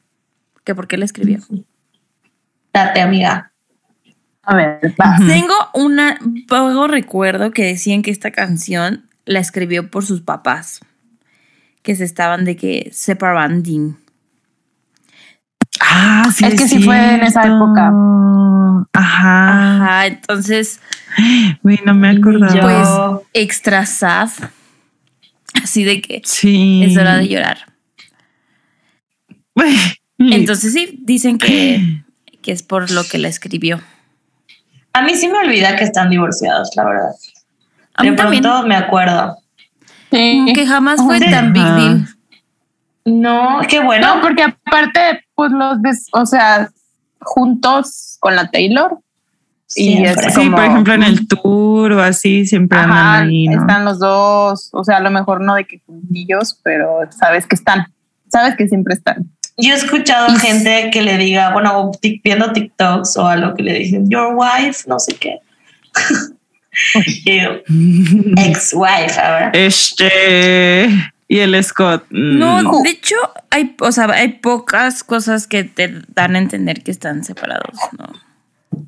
[0.62, 1.40] Que por qué la escribió.
[2.72, 3.52] Date, amiga.
[4.42, 5.16] A ver, va.
[5.26, 10.80] Tengo una vago recuerdo que decían que esta canción la escribió por sus papás,
[11.82, 13.96] que se estaban de que separanding.
[15.90, 16.44] Ah, sí.
[16.46, 17.92] Es que sí fue en esa época.
[18.92, 19.76] Ajá.
[19.76, 20.80] Ajá, entonces,
[21.62, 22.54] Güey, no me acordaba.
[22.54, 24.28] Yo- pues extra sad,
[25.62, 26.82] así de que sí.
[26.84, 27.58] es hora de llorar.
[30.18, 32.02] Entonces sí, dicen que,
[32.42, 33.80] que es por lo que la escribió.
[34.92, 37.10] A mí sí me olvida que están divorciados, la verdad.
[37.94, 39.36] A de mí también, pronto me acuerdo.
[40.10, 40.46] Sí.
[40.54, 41.28] que jamás fue Sí.
[41.30, 42.08] tan big deal.
[43.04, 44.14] No, qué bueno.
[44.16, 46.70] No, porque aparte, pues los ves, o sea,
[47.20, 48.98] juntos con la Taylor.
[49.76, 53.60] Y es Sí, por ejemplo, en el tour o así, siempre Ajá, andan ahí, ¿no?
[53.60, 57.56] están los dos, o sea, a lo mejor no de que juntillos, pero sabes que
[57.56, 57.86] están,
[58.30, 59.30] sabes que siempre están.
[59.56, 63.74] Yo he escuchado gente que le diga, bueno, tic- viendo TikToks o algo que le
[63.74, 65.38] dicen, your wife, no sé qué.
[67.24, 67.38] Y
[68.36, 69.50] ex-wife ahora.
[69.54, 70.88] Este.
[71.28, 72.04] Y el Scott.
[72.10, 73.16] mm, No, de hecho,
[73.50, 78.04] hay, o sea, hay pocas cosas que te dan a entender que están separados, ¿no?
[78.72, 78.82] O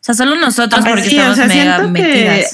[0.00, 2.44] sea, solo nosotros Ah, porque sí, o sea, mega siento que-.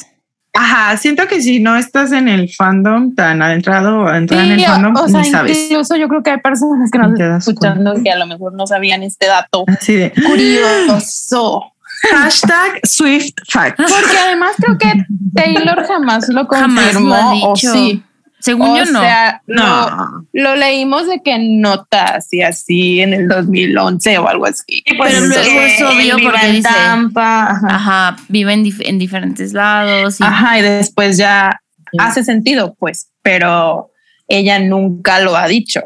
[0.54, 4.58] Ajá, siento que si no estás en el fandom tan adentrado o adentrada en el
[4.60, 5.58] Sí, fandom, o sea, ni sabes.
[5.58, 8.66] incluso yo creo que hay personas que nos están escuchando que a lo mejor no
[8.66, 11.72] sabían este dato Así de curioso.
[12.10, 13.76] hashtag Swift Fact.
[13.78, 14.92] Porque además creo que
[15.34, 17.08] Taylor jamás lo Jamás confirmó.
[17.08, 18.02] lo ha o sí.
[18.42, 19.00] Según o yo, no.
[19.00, 20.26] sea, No.
[20.32, 24.82] lo leímos de que en notas y así en el 2011 o algo así.
[24.84, 27.50] Y pues Pero luego es obvio él viva porque en dice- Tampa.
[27.52, 27.66] ajá.
[27.70, 30.18] Ajá, vive en, dif- en diferentes lados.
[30.20, 31.60] Y, Ajá, y después ya
[31.98, 33.90] hace sentido, pues, pero
[34.26, 35.82] ella nunca lo ha dicho.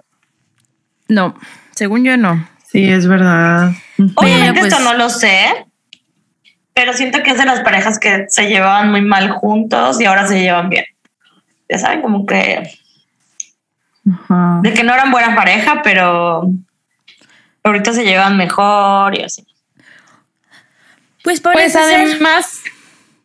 [1.09, 1.35] No,
[1.75, 2.49] según yo, no.
[2.71, 3.73] Sí, es verdad.
[4.17, 5.47] Obviamente pues- esto no lo sé,
[6.75, 10.27] pero siento que es de las parejas que se llevaban muy mal juntos y ahora
[10.27, 10.85] se llevan bien.
[11.69, 12.71] Ya saben, como que
[14.11, 14.61] Ajá.
[14.63, 16.49] de que no eran buena pareja, pero
[17.65, 19.45] ahorita se llevan mejor y así.
[21.25, 22.63] Pues Pues parece ser- además,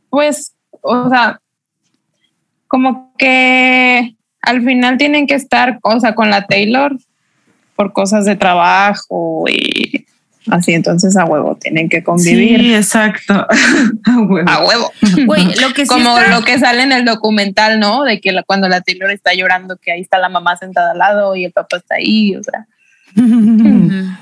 [0.09, 1.39] pues, o sea,
[2.67, 6.97] como que al final tienen que estar, o sea, con la Taylor
[7.75, 10.07] por cosas de trabajo y
[10.49, 12.59] así, entonces a huevo tienen que convivir.
[12.59, 13.33] Sí, exacto.
[14.05, 14.49] A huevo.
[14.49, 14.91] A huevo.
[15.25, 18.03] Güey, lo que sí Como está- lo que sale en el documental, ¿no?
[18.03, 20.97] De que la- cuando la Taylor está llorando, que ahí está la mamá sentada al
[20.97, 22.65] lado y el papá está ahí, o sea.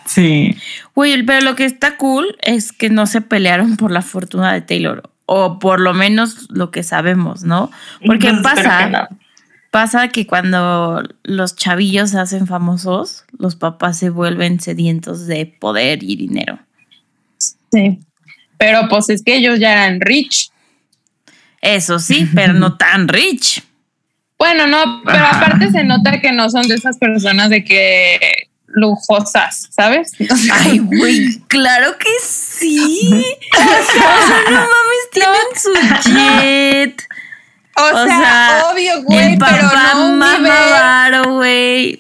[0.06, 0.56] Sí.
[0.96, 4.62] Güey, pero lo que está cool es que no se pelearon por la fortuna de
[4.62, 5.04] Taylor.
[5.26, 7.70] O por lo menos lo que sabemos, ¿no?
[8.06, 9.08] Porque pasa, que no.
[9.72, 16.04] Pasa que cuando los chavillos se hacen famosos, los papás se vuelven sedientos de poder
[16.04, 16.60] y dinero.
[17.72, 18.00] Sí.
[18.58, 20.52] Pero pues es que ellos ya eran rich.
[21.62, 23.64] Eso sí, pero no tan rich.
[24.38, 28.20] Bueno, no, pero aparte se nota que no son de esas personas de que
[28.68, 30.12] lujosas, ¿sabes?
[30.54, 33.36] Ay, güey, claro que sí.
[33.54, 37.04] O sea, no mames, tienen su jet.
[37.82, 42.00] O, O sea, sea, obvio, güey, El pero no un mama nivel, güey.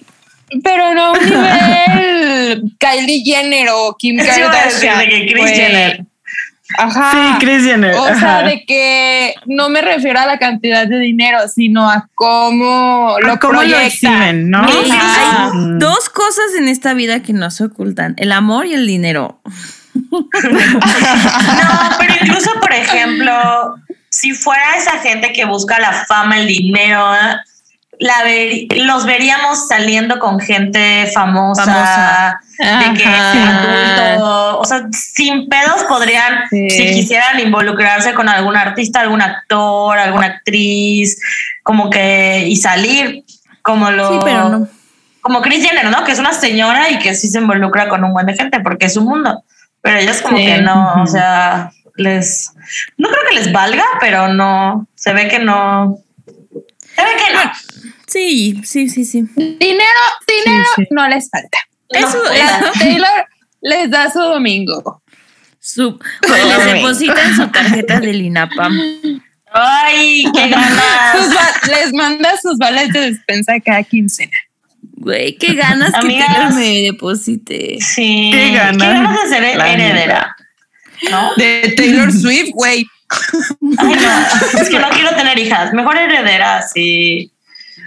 [0.63, 4.99] pero no un nivel Kylie Jenner o Kim Kardashian.
[5.07, 5.53] que.
[5.55, 6.05] Jenner.
[6.77, 7.11] Ajá.
[7.11, 7.95] Sí, Kris Jenner.
[7.95, 8.43] O sea, ajá.
[8.43, 13.39] de que no me refiero a la cantidad de dinero, sino a cómo A lo
[13.39, 13.85] cómo lo proyectan.
[13.85, 14.59] exhiben, ¿no?
[14.59, 15.45] Ajá.
[15.47, 19.41] hay dos cosas en esta vida que no se ocultan: el amor y el dinero.
[20.11, 23.75] No, pero incluso, por ejemplo,
[24.09, 27.05] si fuera esa gente que busca la fama, el dinero,
[27.99, 32.39] la ver- los veríamos saliendo con gente famosa, Famosa.
[32.57, 36.69] de que adulto, o sea, sin pedos podrían, Sí.
[36.69, 41.19] si quisieran involucrarse con algún artista, algún actor, alguna actriz,
[41.63, 43.23] como que y salir
[43.61, 44.67] como lo Sí, pero no.
[45.21, 46.03] como Kris Jenner, ¿no?
[46.05, 48.85] Que es una señora y que sí se involucra con un buen de gente porque
[48.87, 49.43] es su mundo.
[49.81, 50.45] Pero ellos como Sí.
[50.45, 52.51] que no, o sea, les...
[52.97, 55.97] No creo que les valga, pero no, se ve que no...
[56.95, 57.51] Se ve que no.
[58.07, 59.21] Sí, sí, sí, sí.
[59.35, 60.87] Dinero, dinero Sí, sí.
[60.91, 61.57] no les falta.
[61.89, 63.25] Eso, No, La Taylor
[63.61, 65.01] les da su domingo.
[65.59, 69.21] Su, les depositan su tarjeta del INAPAM.
[69.51, 71.67] Ay, qué ganas.
[71.67, 74.35] les manda sus vales de despensa cada quincena.
[74.81, 76.27] Güey, qué ganas Amigas.
[76.27, 77.77] que Taylor me deposite.
[77.79, 78.31] Sí.
[78.33, 78.87] Qué ganas.
[78.87, 80.35] Qué ganas de ser heredera.
[81.11, 81.31] ¿No?
[81.37, 82.85] De Taylor Swift, güey.
[83.77, 84.59] Ay, no.
[84.61, 85.73] Es que no quiero tener hijas.
[85.73, 87.31] Mejor heredera, sí.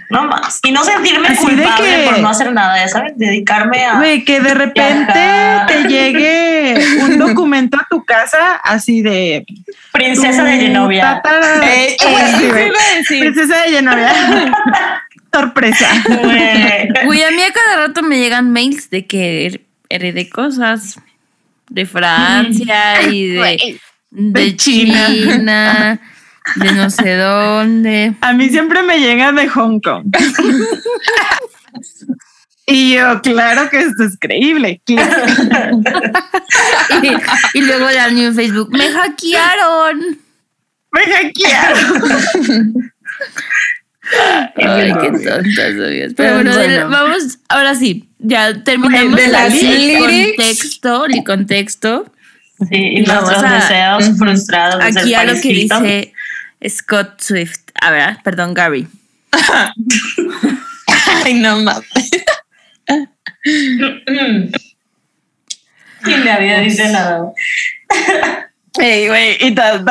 [0.09, 0.59] No más.
[0.63, 3.13] Y no sentirme Así de culpable que- por no hacer nada, ya ¿sabes?
[3.15, 3.95] Dedicarme a.
[3.97, 5.13] Güey, que de repente
[5.67, 9.45] te llegue un documento a tu casa así de
[9.91, 11.21] Princesa de Genovia.
[11.63, 11.95] Eh,
[13.07, 13.19] Sí.
[13.21, 14.13] Princesa de Genovia.
[15.33, 15.87] Sorpresa.
[17.03, 17.23] Güey.
[17.23, 20.99] A mí a cada rato me llegan mails de que her- heredé cosas
[21.69, 23.79] de Francia y de,
[24.11, 25.07] de China.
[25.07, 26.01] China,
[26.55, 28.13] de no sé dónde.
[28.21, 30.05] A mí siempre me llega de Hong Kong.
[32.65, 34.81] Y yo, claro que esto es creíble.
[34.85, 35.01] Clic.
[37.01, 40.19] Y, y luego le dan en Facebook, me hackearon.
[40.91, 42.93] Me hackearon.
[44.55, 46.13] Ay, qué tontas, amigas.
[46.15, 46.89] Pero bueno, Bueno.
[46.89, 52.11] vamos, ahora sí, ya terminamos De las el contexto, el contexto.
[52.69, 54.93] Sí, y Vamos nuestros a- deseos frustrados.
[54.93, 56.13] de Aquí a lo que dice
[56.69, 57.59] Scott Swift.
[57.81, 58.87] A ver, perdón, Gary.
[61.25, 61.85] Ay, no mames.
[63.45, 64.47] Mm.
[66.05, 67.25] Y nadie dice nada.
[69.39, 69.83] Y tal,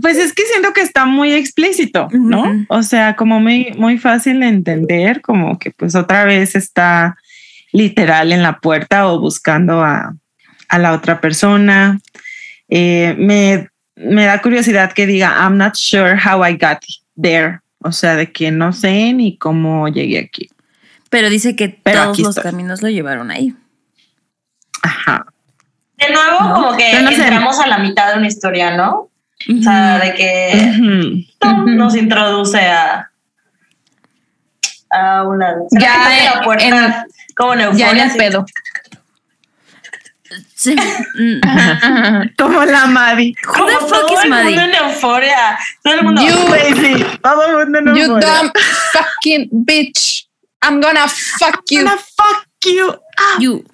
[0.00, 2.64] pues es que siento que está muy explícito, ¿no?
[2.68, 7.16] O sea, como muy, muy fácil de entender, como que pues otra vez está
[7.72, 10.14] literal en la puerta o buscando a,
[10.68, 11.98] a la otra persona.
[12.68, 16.78] Eh, me, me da curiosidad que diga, I'm not sure how I got
[17.20, 17.60] there.
[17.82, 20.48] O sea, de que no sé ni cómo llegué aquí.
[21.08, 22.50] Pero dice que Pero todos los estoy.
[22.52, 23.54] caminos lo llevaron ahí.
[24.82, 25.26] Ajá.
[26.00, 26.54] De nuevo, ¿No?
[26.54, 27.22] como que no sé.
[27.22, 29.10] entramos a la mitad de una historia, ¿no?
[29.48, 31.24] O sea, de que Ujú.
[31.38, 31.76] ¡tum!
[31.76, 33.10] nos introduce a,
[34.90, 35.54] a una.
[35.72, 38.04] Ya abre la en- puerta como en Ya en euforia.
[38.04, 38.46] el pedo.
[40.54, 40.76] Sí.
[42.38, 42.82] Como la.
[42.82, 44.44] Como Who the fuck todo is el Maddie?
[44.56, 45.58] mundo en euforia.
[45.82, 46.22] Todo el mundo.
[46.22, 48.20] You- sí, todo el mundo no You puede.
[48.26, 48.52] dumb
[48.92, 50.28] fucking bitch.
[50.62, 51.82] I'm gonna fuck you.
[51.82, 52.92] Gonna fuck you.
[53.18, 53.36] Ah.
[53.40, 53.64] You.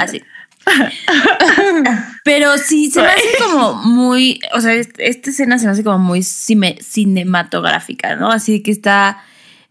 [0.00, 0.20] Así.
[2.24, 5.84] Pero sí, se me hace como muy, o sea, est- esta escena se me hace
[5.84, 8.30] como muy cime- cinematográfica, ¿no?
[8.30, 9.22] Así que está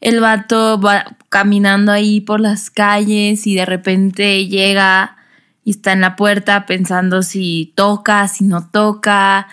[0.01, 5.17] el vato va caminando ahí por las calles y de repente llega
[5.63, 9.47] y está en la puerta pensando si toca, si no toca.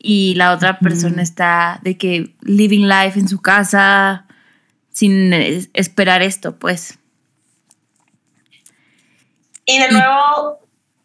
[0.00, 4.24] Y la otra persona está de que living life en su casa
[4.92, 5.32] sin
[5.74, 6.98] esperar esto, pues.
[9.70, 10.60] Y de nuevo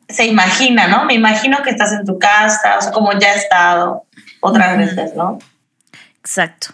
[0.07, 1.03] se imagina, ¿no?
[1.05, 4.05] Me imagino que estás en tu casa, o sea, como ya he estado
[4.39, 5.37] otras veces, ¿no?
[6.19, 6.67] Exacto.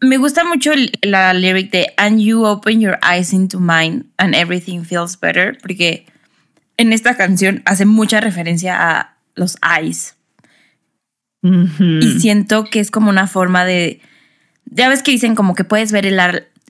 [0.00, 4.34] Me gusta mucho el- la lyric de And you open your eyes into mine and
[4.34, 6.06] everything feels better, porque
[6.78, 10.16] en esta canción hace mucha referencia a los eyes.
[11.42, 14.00] Y siento que es como una forma de.
[14.64, 16.18] Ya ves que dicen como que puedes ver el,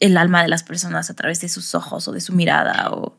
[0.01, 2.91] el alma de las personas a través de sus ojos o de su mirada.
[2.91, 3.15] O, o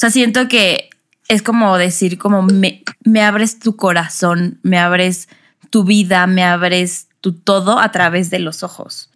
[0.00, 0.88] sea, siento que
[1.28, 5.28] es como decir, como me, me abres tu corazón, me abres
[5.70, 9.10] tu vida, me abres tu todo a través de los ojos.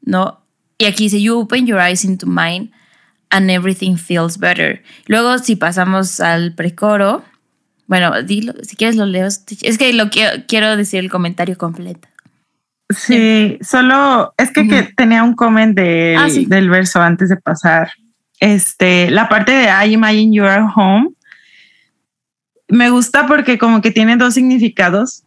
[0.00, 0.40] ¿No?
[0.78, 2.72] Y aquí dice, You open your eyes into mine
[3.30, 4.82] and everything feels better.
[5.06, 7.22] Luego, si pasamos al precoro,
[7.86, 9.26] bueno, dilo, si quieres lo leo.
[9.26, 12.08] Es que lo quiero, quiero decir el comentario completo.
[12.90, 16.46] Sí, solo es que, que tenía un comment del, Ah, sí.
[16.46, 17.90] del verso antes de pasar.
[18.42, 21.10] Este, la parte de I imagine you are home
[22.72, 25.22] me gusta porque como que tiene dos significados.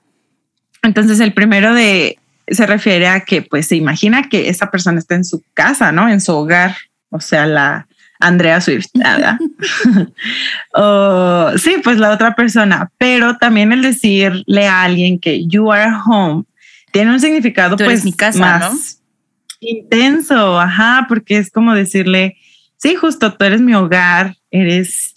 [0.81, 5.15] Entonces el primero de se refiere a que pues se imagina que esa persona está
[5.15, 6.09] en su casa, ¿no?
[6.09, 6.75] En su hogar,
[7.09, 7.87] o sea, la
[8.19, 8.87] Andrea Swift.
[8.95, 9.37] ¿verdad?
[10.73, 15.93] o sí, pues la otra persona, pero también el decirle a alguien que you are
[16.05, 16.43] home
[16.91, 19.01] tiene un significado Tú pues mi casa, más
[19.59, 22.37] intenso, ajá, porque es como decirle,
[22.85, 25.15] sí, justo tú eres mi hogar, eres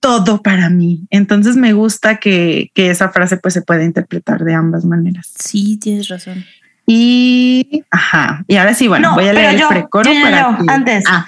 [0.00, 1.06] todo para mí.
[1.10, 5.32] Entonces me gusta que, que esa frase pues se puede interpretar de ambas maneras.
[5.38, 6.44] Sí, tienes razón.
[6.86, 10.40] Y, ajá, y ahora sí, bueno, No, voy a leer el precoro yo, yo, para
[10.40, 11.04] yo, antes.
[11.06, 11.24] Ah,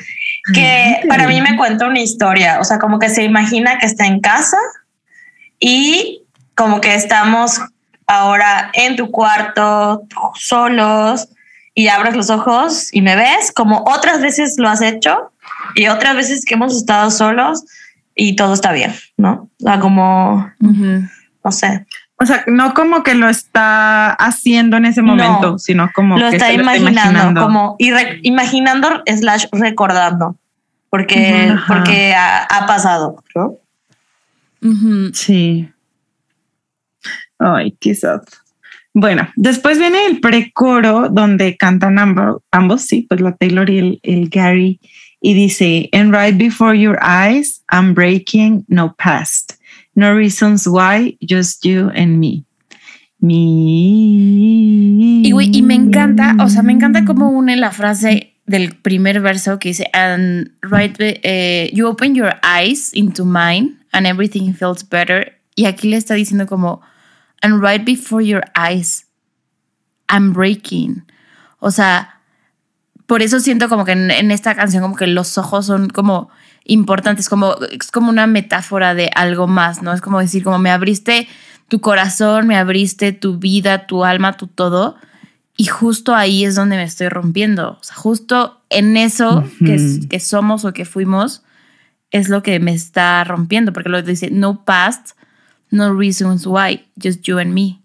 [0.52, 1.08] que antes.
[1.08, 4.20] para mí me cuenta una historia, o sea, como que se imagina que está en
[4.20, 4.58] casa
[5.60, 6.24] y
[6.56, 7.60] como que estamos
[8.08, 10.02] ahora en tu cuarto
[10.34, 11.28] solos
[11.74, 15.31] y abres los ojos y me ves, como otras veces lo has hecho
[15.74, 17.64] y otras veces que hemos estado solos
[18.14, 19.48] y todo está bien, ¿no?
[19.60, 21.02] O sea, como, Ujú.
[21.44, 25.90] no sé, O sea, no como que lo está haciendo en ese No, momento, sino
[25.94, 30.36] como lo que está se imaginando, como y re- imaginando slash recordando,
[30.90, 31.74] porque, Ujú, ajá.
[31.74, 33.56] porque ha, ha pasado, ¿no?
[34.62, 35.10] Ujú.
[35.14, 35.68] Sí.
[37.38, 38.20] Ay, qué sad.
[38.94, 44.00] Bueno, después viene el precoro donde cantan ambos, ambos, sí, pues la Taylor y el,
[44.02, 44.78] el Gary,
[45.22, 49.56] y dice, And right before your eyes, I'm breaking no past.
[49.94, 52.44] No reasons why, just you and me.
[53.20, 53.38] Me.
[55.24, 59.20] Y, güey, y me encanta, o sea, me encanta cómo une la frase del primer
[59.20, 64.82] verso que dice, and right, eh, you open your eyes into mine and everything feels
[64.82, 65.38] better.
[65.54, 66.80] Y aquí le está diciendo como,
[67.42, 69.06] and right before your eyes,
[70.08, 71.04] I'm breaking.
[71.60, 72.11] O sea,
[73.06, 76.30] por eso siento como que en, en esta canción como que los ojos son como
[76.64, 79.92] importantes, como, es como una metáfora de algo más, ¿no?
[79.92, 81.28] Es como decir, como me abriste
[81.68, 84.96] tu corazón, me abriste tu vida, tu alma, tu todo.
[85.56, 87.78] Y justo ahí es donde me estoy rompiendo.
[87.80, 91.42] O sea, justo en eso que, somos o que fuimos
[92.10, 95.12] es lo que me está rompiendo, porque lo dice, no past,
[95.70, 97.80] no reasons why, just you and me.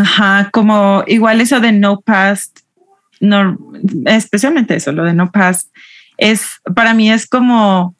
[0.00, 2.60] Ajá, como igual eso de no past,
[3.20, 3.58] no,
[4.06, 5.68] especialmente eso, lo de no past,
[6.16, 7.94] es para mí es como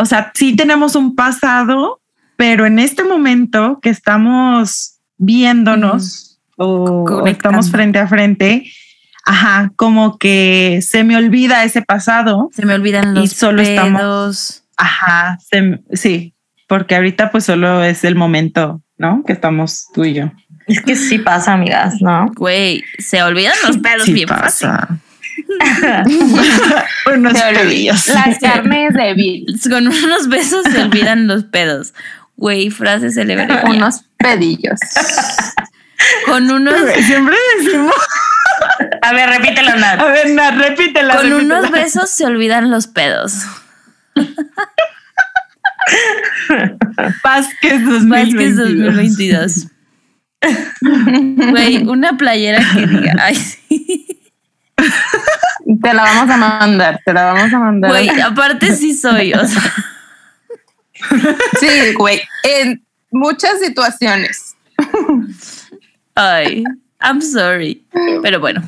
[0.00, 2.00] o sea, sí tenemos un pasado,
[2.36, 8.64] pero en este momento que estamos viéndonos o, o estamos frente a frente,
[9.24, 12.48] ajá, como que se me olvida ese pasado.
[12.52, 14.62] Se me olvidan Y los solo estamos-.
[14.76, 16.34] Ajá, se- sí,
[16.68, 19.24] porque ahorita pues solo es el momento, ¿no?
[19.26, 20.30] Que estamos tú y yo.
[20.68, 22.30] Es que sí pasa, amigas, ¿no?
[22.36, 24.68] Güey, se olvidan los pedos Sí bien fácil.
[24.68, 24.88] pasa.
[27.14, 27.60] Unos Se olvida.
[27.62, 28.08] pedillos.
[28.08, 29.46] La carne es débil.
[29.70, 31.94] Con unos besos se olvidan los pedos.
[32.36, 33.48] Güey, frase célebre.
[33.64, 34.78] Unos pedillos.
[36.26, 36.74] Con unos,
[37.06, 37.94] Siempre decimos.
[39.02, 40.00] A ver, repítelo, Nat.
[40.00, 41.16] A ver, Nat, repítela.
[41.16, 41.58] con repítela.
[41.60, 43.42] unos besos se olvidan los pedos.
[47.24, 48.56] Vázquez Vázquez 2022.
[48.56, 49.66] 2022.
[51.50, 53.14] Güey, una playera que diga.
[53.20, 54.06] Ay, sí.
[55.82, 57.90] Te la vamos a mandar, te la vamos a mandar.
[57.90, 59.32] Güey, aparte sí soy.
[59.34, 59.62] O sea,
[61.60, 62.20] Sí, güey.
[62.44, 64.56] En muchas situaciones.
[66.14, 66.64] ay,
[67.00, 67.84] I'm sorry.
[68.22, 68.62] Pero bueno,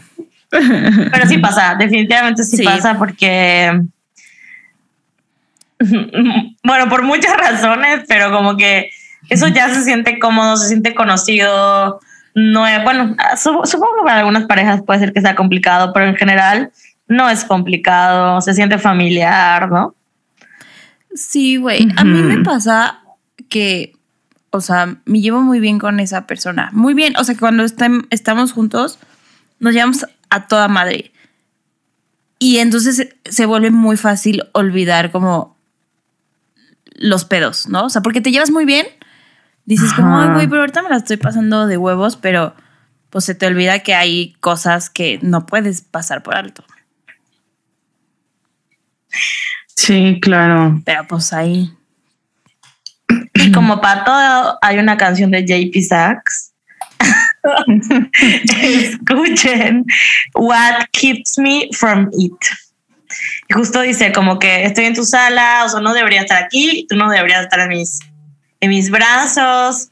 [0.50, 2.64] Pero sí pasa, definitivamente sí, Sí.
[2.64, 3.80] pasa porque,
[6.64, 8.90] bueno, por muchas razones, pero como que
[9.30, 12.00] eso ya se siente cómodo, se siente conocido.
[12.34, 16.06] No es, bueno, su- supongo que para algunas parejas puede ser que sea complicado, pero
[16.06, 16.70] en general
[17.08, 19.94] no es complicado, se siente familiar, ¿no?
[21.12, 21.88] sí, güey.
[21.96, 23.00] A mí me pasa
[23.48, 23.94] que,
[24.50, 26.70] o sea, me llevo muy bien con esa persona.
[26.72, 27.16] Muy bien.
[27.16, 29.00] O sea, que cuando estamos juntos,
[29.58, 31.12] nos llevamos a toda madre.
[32.38, 35.56] Y entonces se- se vuelve muy fácil olvidar como
[36.94, 37.86] los pedos, ¿no?
[37.86, 38.86] O sea, porque te llevas muy bien,
[39.70, 42.56] dices como, ay, güey, pero ahorita me la estoy pasando de huevos, pero
[43.08, 46.64] pues se te olvida que hay cosas que no puedes pasar por alto.
[49.76, 50.82] Sí, claro.
[50.84, 51.72] Pero pues ahí.
[53.34, 56.52] Y como para todo hay una canción de JP Sachs.
[58.60, 59.84] Escuchen
[60.34, 62.34] What Keeps Me From It.
[63.48, 66.86] Y justo dice como que estoy en tu sala, o sea, no debería estar aquí,
[66.88, 68.00] tú no deberías estar en mis,
[68.60, 69.88] en mis brazos.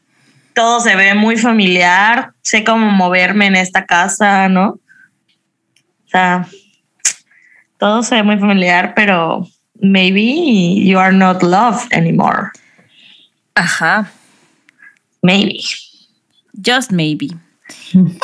[0.54, 2.32] Todo se ve muy familiar.
[2.42, 4.68] Sé cómo moverme en esta casa, ¿no?
[4.68, 6.46] O sea,
[7.78, 9.46] todo se ve muy familiar, pero
[9.80, 12.50] maybe you are not loved anymore.
[13.54, 14.10] Ajá.
[15.22, 15.60] Maybe.
[16.64, 17.28] Just maybe.
[17.94, 18.18] Eh,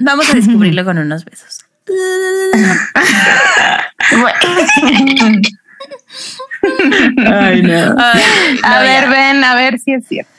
[0.00, 1.64] vamos a descubrirlo con unos besos.
[7.26, 7.94] Ay, no.
[7.98, 8.22] Ay,
[8.62, 9.10] A ver, ya.
[9.10, 10.32] ven, a ver si es cierto.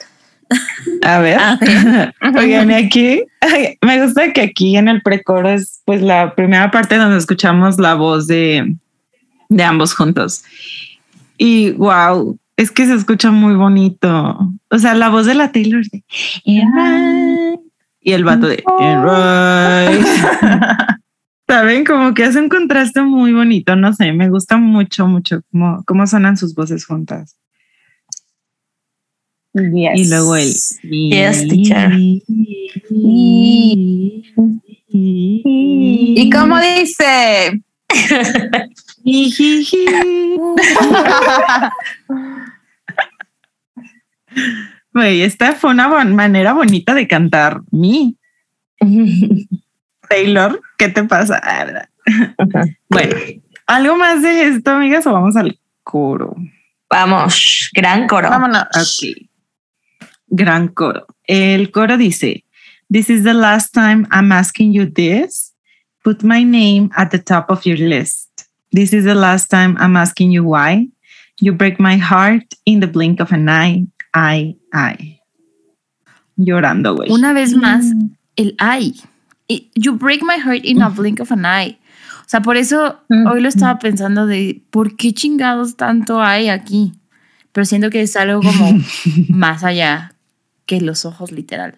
[1.02, 1.38] A ver.
[1.38, 2.14] A ver.
[2.36, 6.70] Oigan, y aquí ay, me gusta que aquí en el precoro es pues la primera
[6.70, 8.74] parte donde escuchamos la voz de,
[9.48, 10.44] de ambos juntos.
[11.38, 14.38] Y wow, es que se escucha muy bonito.
[14.68, 16.02] O sea, la voz de la Taylor de
[18.02, 18.64] y el vato de.
[21.50, 23.74] Saben, como que hace un contraste muy bonito.
[23.74, 27.36] No sé, me gusta mucho, mucho cómo, cómo sonan sus voces juntas.
[29.54, 29.90] Yes.
[29.96, 30.52] Y luego el.
[30.82, 31.90] Yes, teacher.
[34.92, 37.64] ¿Y cómo dice?
[44.94, 48.16] Güey, esta fue una manera bonita de cantar mi
[50.10, 50.60] Taylor.
[50.76, 51.40] ¿Qué te pasa?
[51.42, 51.88] Ah, ¿verdad?
[52.90, 53.16] Bueno,
[53.66, 56.34] ¿algo más de esto, amigas, o vamos al coro?
[56.90, 58.28] Vamos, gran coro.
[58.28, 58.64] Vámonos.
[58.74, 59.28] Ok.
[60.26, 61.06] Gran coro.
[61.24, 62.44] El coro dice,
[62.92, 65.54] This is the last time I'm asking you this.
[66.02, 68.28] Put my name at the top of your list.
[68.72, 70.88] This is the last time I'm asking you why.
[71.40, 73.86] You break my heart in the blink of an eye.
[74.12, 75.20] I, I.
[76.36, 77.10] Llorando, güey.
[77.10, 77.84] Una vez más,
[78.36, 78.94] el ay.
[79.74, 81.78] You break my heart in a blink of an eye.
[82.20, 86.92] O sea, por eso hoy lo estaba pensando de por qué chingados tanto hay aquí.
[87.52, 88.78] Pero siento que es algo como
[89.28, 90.12] más allá
[90.66, 91.76] que los ojos, literal.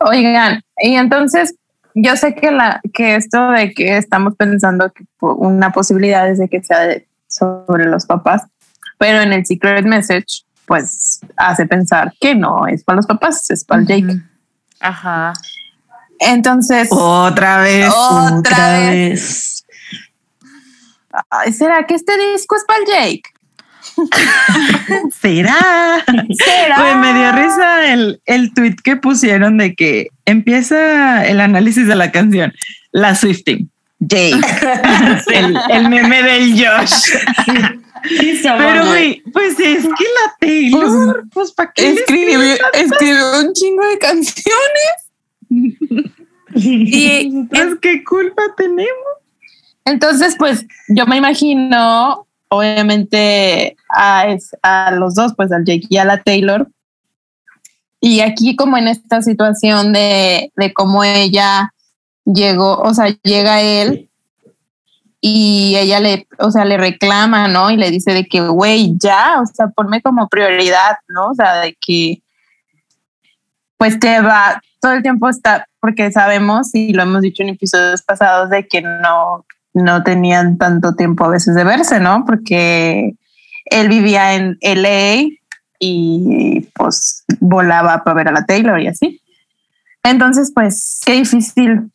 [0.00, 1.54] Oigan, y entonces
[1.94, 6.48] yo sé que la que esto de que estamos pensando que una posibilidad es de
[6.48, 8.42] que sea de- sobre los papás,
[8.98, 13.64] pero en el secret message pues hace pensar que no es para los papás, es
[13.64, 14.04] para el Jake.
[14.06, 14.22] Ujú.
[14.80, 15.32] Ajá.
[16.18, 17.92] Entonces, Otra vez.
[17.92, 19.64] otra vez.
[21.30, 23.22] Ay, ¿será que este disco es para el Jake?
[25.20, 26.04] ¿Será?
[26.44, 26.80] ¿Será?
[26.80, 31.94] Güey, me dio risa el, el tweet que pusieron de que empieza el análisis de
[31.94, 32.52] la canción.
[32.90, 33.70] La Swifting.
[34.00, 34.40] Jake.
[35.32, 37.12] el, el meme del Josh.
[38.06, 41.92] Sí, Pero, güey, pues es que la Taylor, pues, ¿para qué?
[41.92, 42.38] Escribió,
[42.74, 45.03] escribió un chingo de canciones.
[46.54, 47.74] Y cosas?
[47.80, 48.90] ¿Qué culpa tenemos?
[49.86, 54.26] entonces, pues yo me imagino, obviamente, a,
[54.62, 56.68] a los dos, pues al Jake y a la Taylor.
[58.00, 61.72] Y aquí, como en esta situación de, de cómo ella
[62.24, 64.08] llegó, o sea, llega él
[65.26, 67.70] y ella le, o sea, le reclama, ¿no?
[67.70, 71.28] Y le dice de que, güey, ya, o sea, ponme como prioridad, ¿no?
[71.30, 72.22] O sea, de que,
[73.76, 78.02] pues que va, todo el tiempo está, porque sabemos y lo hemos dicho en episodios
[78.02, 82.24] pasados de que no, no tenían tanto tiempo a veces de verse, ¿no?
[82.26, 83.14] Porque
[83.66, 85.28] él vivía en LA
[85.78, 89.20] y pues volaba para ver a la Taylor y así.
[90.02, 91.90] Entonces, pues, qué difícil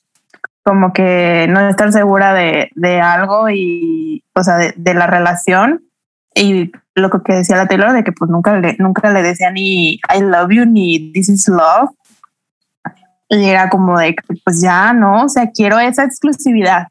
[0.63, 5.84] como que no estar segura de, de algo y, o sea, de, de la relación
[6.36, 9.95] y lo que decía la Taylor de que pues nunca le, nunca le decía ni
[9.95, 11.89] I love you ni this is love.
[13.30, 15.26] Y era como de que, pues ya, ¿no?
[15.26, 16.88] O sea, quiero esa exclusividad.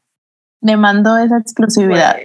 [0.61, 2.15] Me mando esa exclusividad.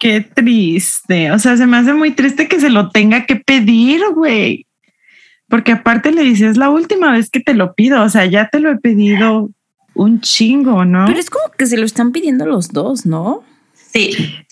[0.00, 1.32] Qué triste.
[1.32, 4.66] O sea, se me hace muy triste que se lo tenga que pedir, güey.
[5.48, 8.02] Porque aparte le dices, es la última vez que te lo pido.
[8.02, 9.50] O sea, ya te lo he pedido
[9.94, 11.04] un chingo, ¿no?
[11.06, 13.42] Pero es como que se lo están pidiendo los dos, ¿no?
[13.98, 14.44] Sí,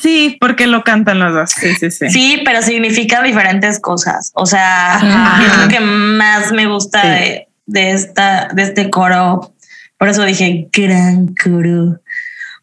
[0.00, 1.50] Sí, porque lo cantan los dos.
[1.50, 2.10] Sí, sí, sí.
[2.10, 4.30] sí, pero significa diferentes cosas.
[4.34, 5.42] O sea, Ajá.
[5.46, 7.08] es lo que más me gusta Sí.
[7.08, 9.54] de, de esta, de este coro.
[9.98, 12.00] Por eso dije gran coro.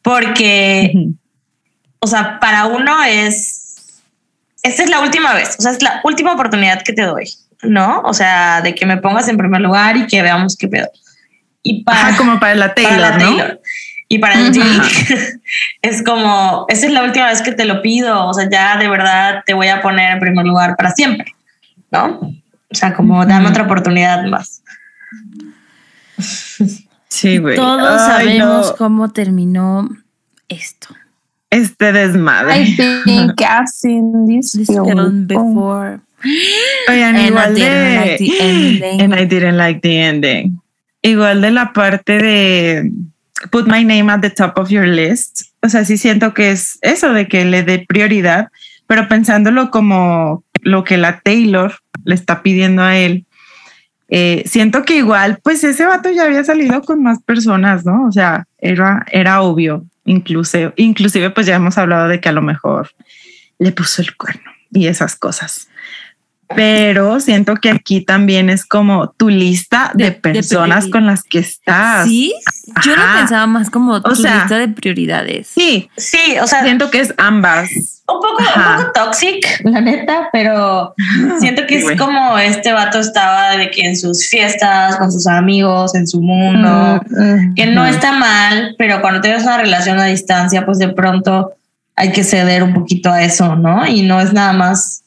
[0.04, 0.92] Porque
[2.00, 4.02] o sea, para uno es,
[4.62, 7.30] esta es la última vez, o sea, es la última oportunidad que te doy,
[7.62, 8.02] ¿no?
[8.02, 10.90] O sea, de que me pongas en primer lugar y que veamos qué pedo.
[11.64, 13.26] Y para, Ajá, como para la Taylor, para la ¿no?
[13.38, 13.62] Taylor.
[14.14, 15.40] Y para el Jake
[15.82, 18.88] es como, esta es la última vez que te lo pido, o sea, ya de
[18.88, 21.34] verdad te voy a poner en primer lugar para siempre,
[21.90, 22.20] ¿no?
[22.20, 24.62] O sea, como dame otra oportunidad más.
[27.08, 27.56] Sí, güey.
[27.56, 28.76] Todos Ay, sabemos no.
[28.78, 29.90] cómo terminó
[30.48, 30.90] esto.
[31.50, 32.62] Este desmadre.
[32.62, 36.02] I think I've seen this, This film film before.
[36.88, 37.96] Oigan, And I igual didn't de.
[38.00, 39.02] like the ending.
[39.02, 40.62] And I didn't like the ending.
[41.02, 42.92] Igual de la parte de
[43.52, 45.54] put my name at the top of your list.
[45.62, 48.50] O sea, sí siento que es eso de que le dé prioridad,
[48.88, 51.74] pero pensándolo como lo que la Taylor
[52.06, 53.26] le está pidiendo a él.
[54.10, 58.06] eh, siento que igual, pues ese vato ya había salido con más personas, ¿no?
[58.06, 59.86] O sea, era, era obvio.
[60.06, 62.92] Inclusive, inclusive, pues ya hemos hablado de que a lo mejor
[63.58, 65.68] le puso el cuerno y esas cosas.
[66.56, 72.08] Pero siento que aquí también es como tu lista de, personas con las que estás.
[72.08, 72.34] Sí,
[72.86, 75.48] yo lo pensaba más como tu sea- lista de prioridades.
[75.48, 77.70] Sí, Sí, o sea, siento que es ambas.
[78.08, 78.46] un poco, un
[78.78, 80.94] poco toxic, la neta, pero
[81.40, 85.26] siento que Sí, es como este vato estaba de que en sus fiestas, con sus
[85.26, 90.06] amigos, en su mundo, Mm, que no está mal, pero cuando tienes una relación a
[90.06, 91.54] distancia, pues de pronto
[91.96, 93.86] hay que ceder un poquito a eso, ¿no?
[93.88, 95.03] Y no es nada más,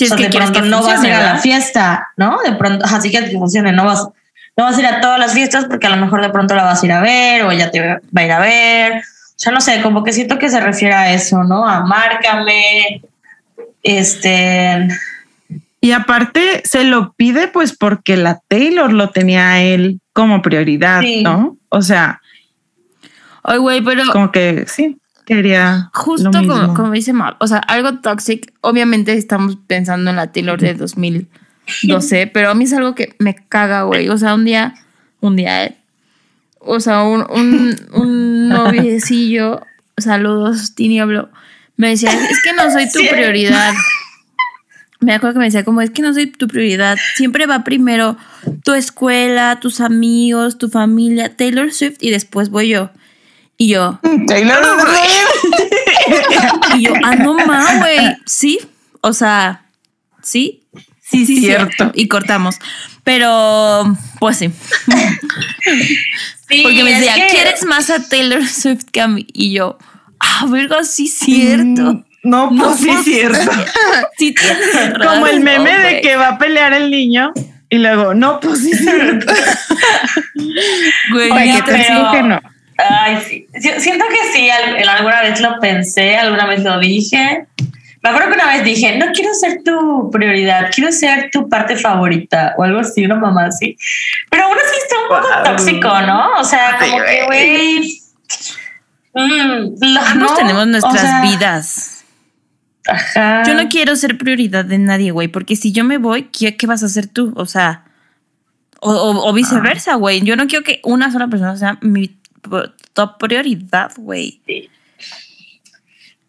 [0.00, 2.08] Si es o sea, que de quieres que no vas a ir a la fiesta,
[2.16, 2.38] ¿no?
[2.42, 4.08] De pronto, así que que funcione, no vas,
[4.56, 6.64] no vas a ir a todas las fiestas porque a lo mejor de pronto la
[6.64, 8.92] vas a ir a ver o ella te va a ir a ver.
[8.94, 9.02] O
[9.36, 11.68] sea, no sé, como que siento que se refiere a eso, ¿no?
[11.68, 13.02] A márcame,
[13.82, 14.88] este,
[15.82, 21.02] Y aparte se lo pide pues porque la Taylor lo tenía a él como prioridad,
[21.02, 21.22] Sí.
[21.22, 21.58] ¿no?
[21.68, 22.22] O sea,
[23.42, 24.98] Ay, güey, pero como que sí,
[25.36, 30.32] quería justo como, como dice Mal, o sea, algo toxic, obviamente estamos pensando en la
[30.32, 34.08] Taylor de 2012, pero a mí es algo que me caga, güey.
[34.08, 34.74] O sea, un día,
[35.20, 35.76] un día, eh,
[36.58, 39.62] o sea, un, un, un noviecillo,
[39.96, 41.30] saludos, Tinieblo,
[41.76, 43.08] me decía, es que no soy tu Sí.
[43.10, 43.72] prioridad.
[45.02, 46.98] Me acuerdo que me decía, como es que no soy tu prioridad.
[47.16, 48.18] Siempre va primero
[48.64, 52.90] tu escuela, tus amigos, tu familia, Taylor Swift y después voy yo.
[53.62, 54.58] Y yo, Taylor
[56.78, 58.16] y yo, ah, no más, güey.
[58.24, 58.58] Sí,
[59.02, 59.66] o sea,
[60.22, 60.62] sí,
[61.02, 61.92] Sí, sí, cierto.
[61.94, 62.56] Y cortamos.
[63.04, 64.50] Pero, pues sí.
[66.48, 69.26] sí, Porque me decía, que- ¿quieres más a Taylor Swift que a mí?
[69.34, 69.76] Y yo,
[70.20, 71.82] ah, verga, sí, cierto.
[71.92, 73.50] Mm, No, pues No, sí, pues, cierto.
[74.16, 77.34] Sí, tienes Como el meme de que va a pelear el niño
[77.68, 79.34] y luego, no, pues sí, cierto.
[81.12, 82.40] Güey, Oye, que no.
[82.88, 83.46] Ay, sí.
[83.78, 87.46] Siento que sí, alguna vez lo pensé, alguna vez lo dije.
[88.02, 91.76] Me acuerdo que una vez dije, no quiero ser tu prioridad, quiero ser tu parte
[91.76, 93.76] favorita o algo así, una mamá así.
[94.30, 95.44] Pero aún así está un poco Wow.
[95.44, 96.38] tóxico, ¿no?
[96.38, 98.00] O sea, Sí, como que, güey.
[99.12, 102.04] Mm, Ambos no, tenemos o nuestras sea, vidas.
[102.86, 103.42] Ajá.
[103.46, 106.66] Yo no quiero ser prioridad de nadie, güey, porque si yo me voy, ¿qué, qué
[106.66, 107.32] vas a hacer tú?
[107.36, 107.84] O sea,
[108.80, 110.22] o, o- o viceversa, güey.
[110.22, 112.16] Yo no quiero que una sola persona sea mi
[112.92, 114.40] top prioridad, güey.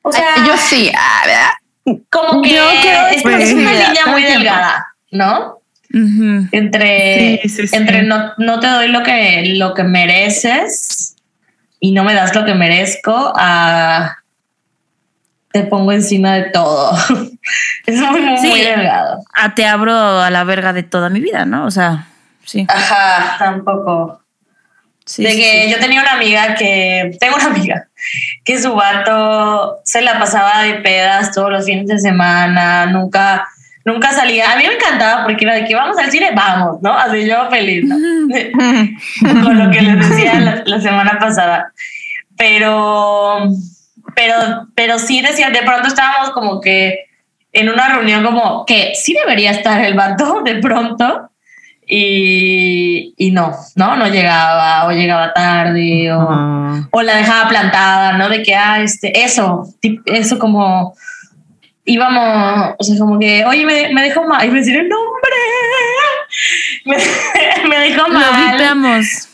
[0.03, 1.99] O sea, yo sí, ah, ¿verdad?
[2.09, 2.69] como que yo
[3.11, 5.59] es, es una línea muy delgada, ¿no?
[6.51, 7.75] Entre, Sí, sí, sí.
[7.75, 11.15] entre no, no te doy lo que, lo que mereces
[11.79, 14.17] y no me das lo que merezco a
[15.51, 16.93] te pongo encima de todo.
[17.85, 18.47] es muy, muy, Sí.
[18.47, 19.19] muy delgado.
[19.33, 21.65] Ah, te abro a la verga de toda mi vida, ¿no?
[21.65, 22.07] O sea,
[22.45, 22.65] sí.
[22.69, 24.20] Ajá, tampoco.
[25.05, 25.71] Sí de que sí.
[25.71, 27.87] yo tenía una amiga que, tengo una amiga,
[28.43, 33.47] que su vato se la pasaba de pedas todos los fines de semana, nunca,
[33.85, 34.51] nunca salía.
[34.51, 36.93] A mí me encantaba porque era de que vamos al cine, vamos, ¿no?
[36.93, 37.95] Así yo feliz, ¿no?
[39.43, 41.71] Con lo que les decía la, la semana pasada.
[42.37, 43.47] Pero,
[44.15, 47.05] pero, pero sí decía, de pronto estábamos como que
[47.53, 51.30] en una reunión como que sí debería estar el vato de pronto
[51.93, 58.29] y, y no, no, no llegaba o llegaba tarde o, o la dejaba plantada, ¿no?
[58.29, 59.67] De que, ah, este, eso,
[60.05, 60.95] eso como
[61.83, 65.31] íbamos, o sea, como que, oye, me, me dejó mal, y me decir el nombre,
[66.85, 68.51] me, me dejó Lo mal.
[68.51, 69.27] vipeamos.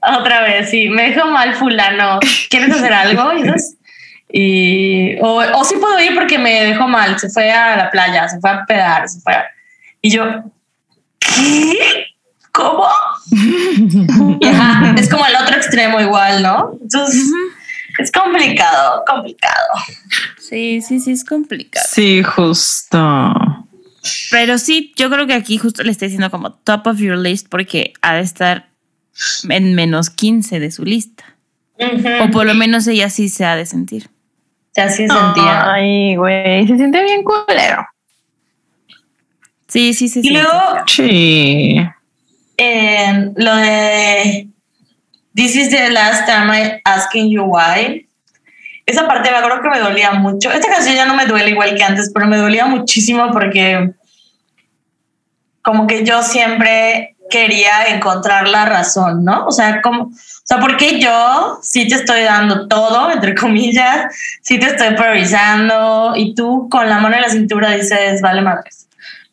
[0.00, 2.20] Otra vez, sí, me dejó mal fulano.
[2.48, 3.32] ¿Quieres hacer algo?
[3.34, 3.76] Y, entonces-
[4.32, 7.18] y- o, o sí puedo ir porque me dejó mal.
[7.18, 9.44] Se fue a la playa, se fue a pedar, se fue a-
[10.00, 10.24] Y yo,
[11.38, 12.06] ¿qué?
[12.52, 12.86] ¿Cómo?
[14.48, 16.72] Ajá, es como el otro extremo igual, ¿no?
[16.82, 17.30] Entonces,
[17.98, 19.74] es complicado, complicado.
[20.38, 21.86] Sí, sí, sí, es complicado.
[21.90, 23.34] Sí, justo.
[24.30, 27.48] Pero sí, yo creo que aquí justo le estoy diciendo como top of your list
[27.48, 28.68] porque ha de estar
[29.48, 31.24] en menos 15 de su lista.
[32.22, 34.08] O por lo menos ella sí se ha de sentir.
[34.08, 35.72] O sea, así sentía.
[35.72, 37.86] Ay, güey, se siente bien culero.
[39.68, 40.20] Sí, sí, sí.
[40.20, 40.30] y sí.
[40.30, 40.52] luego,
[40.86, 41.76] Sí.
[42.56, 44.48] en lo de
[45.34, 48.08] This is the last time I asking you why.
[48.86, 50.50] Esa parte me acuerdo que me dolía mucho.
[50.50, 53.92] Esta canción ya no me duele igual que antes, pero me dolía muchísimo porque
[55.62, 59.46] como que yo siempre quería encontrar la razón, ¿no?
[59.46, 60.10] O sea, como, o
[60.42, 64.12] sea, porque yo sí te estoy dando todo, entre comillas,
[64.42, 68.87] sí te estoy priorizando y tú con la mano en la cintura dices, vale madres.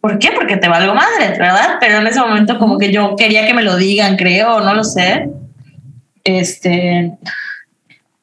[0.05, 0.29] ¿Por qué?
[0.35, 1.77] Porque te valgo madre, ¿verdad?
[1.79, 4.83] Pero en ese momento como que yo quería que me lo digan, creo, no lo
[4.83, 5.31] sé.
[6.23, 7.11] Este,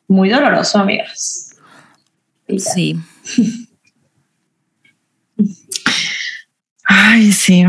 [0.06, 1.56] muy doloroso, amigas.
[2.56, 2.96] Sí.
[6.84, 7.64] Ay, sí.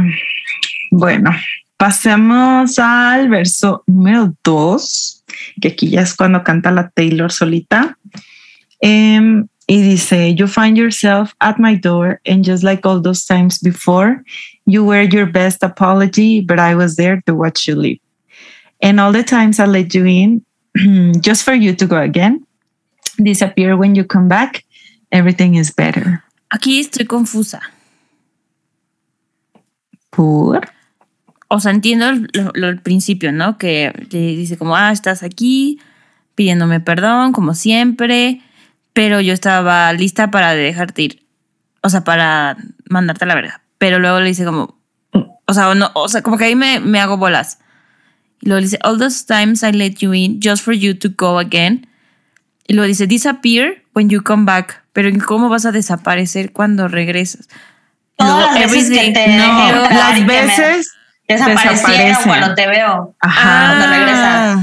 [0.91, 1.31] Bueno,
[1.75, 5.23] pasemos al verso número dos,
[5.59, 7.97] que aquí ya es cuando canta la Taylor solita.
[8.79, 13.59] Em, y dice, You find yourself at my door, and just like all those times
[13.59, 14.23] before,
[14.65, 17.99] you were your best apology, but I was there to watch you leave.
[18.81, 20.41] And all the times I let you in,
[21.21, 22.45] just for you to go again,
[23.17, 24.63] disappear when you come back,
[25.11, 26.23] everything is better.
[26.51, 27.61] Aquí estoy confusa.
[30.09, 30.61] Por.
[31.47, 33.57] O sea, entiendo el- el principio, ¿no?
[33.57, 35.79] Que le dice como, ah, estás aquí
[36.35, 38.41] pidiéndome perdón, como siempre,
[38.93, 41.27] pero yo estaba lista para dejarte ir.
[41.81, 42.55] O sea, para
[42.87, 43.61] mandarte a la verga.
[43.77, 44.79] Pero luego le dice como,
[45.45, 47.59] o sea, no, o sea, como que ahí me, me hago bolas.
[48.41, 51.09] Y luego le dice, all those times I let you in just for you to
[51.17, 51.87] go again.
[52.67, 54.83] Y luego dice, disappear when you come back.
[54.93, 57.49] Pero ¿cómo vas a desaparecer cuando regresas?
[58.15, 60.91] Todas luego, las veces que te No, las veces
[61.27, 62.23] desaparecieron desaparecen.
[62.27, 63.15] cuando te veo.
[63.19, 63.75] Ajá.
[63.75, 64.59] cuando regresas.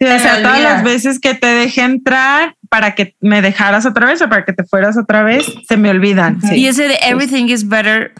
[0.00, 3.84] Sí, o Se sea, todas las veces que te dejé entrar para que me dejaras
[3.84, 6.40] otra vez o para que te fueras otra vez, se me olvidan.
[6.40, 6.54] sí.
[6.56, 8.12] Y ese de everything is better.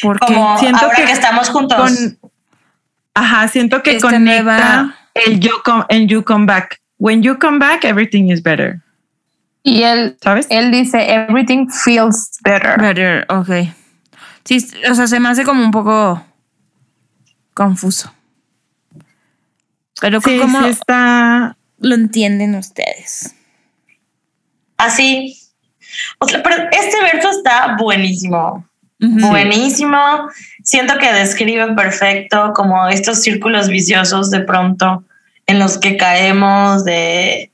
[0.00, 1.76] Porque Como Siento ahora que que, estamos juntos.
[1.76, 2.30] Con,
[3.14, 6.80] ajá, siento que Esta conecta nueva- el you come, el you come back.
[6.98, 8.80] When you come back, everything is better.
[9.64, 10.46] Y él, ¿Sabes?
[10.50, 12.80] él dice, everything feels better.
[12.80, 13.68] better, ok.
[14.44, 16.24] Sí, o sea, se me hace como un poco
[17.54, 18.12] confuso.
[20.02, 21.56] Pero Sí, ¿cómo sí está.
[21.78, 23.36] lo entienden ustedes?
[24.76, 25.38] Así.
[26.18, 28.66] O sea, pero este verso está buenísimo.
[28.98, 29.98] Buenísimo.
[30.64, 35.04] Siento que describe perfecto como estos círculos viciosos de pronto
[35.46, 37.52] en los que caemos de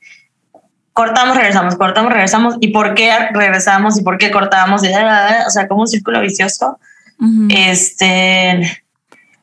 [0.93, 5.67] cortamos, regresamos, cortamos, regresamos y por qué regresamos y por qué cortamos, y, o sea,
[5.67, 6.79] como un círculo vicioso.
[7.49, 8.83] Este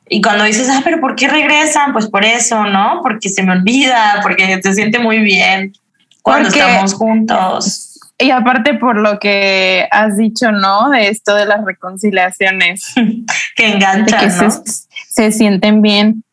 [0.09, 1.91] Y cuando dices, ah, pero ¿por qué regresan?
[1.93, 2.99] Pues por eso, ¿no?
[3.03, 5.73] Porque se me olvida, porque se siente muy bien
[6.21, 7.83] cuando Porque- estamos juntos.
[8.19, 10.89] Y aparte por lo que has dicho, ¿no?
[10.89, 12.93] De esto de las reconciliaciones,
[13.55, 14.51] Que enganchan, que ¿no?
[14.51, 14.61] se,
[15.09, 16.23] se sienten bien.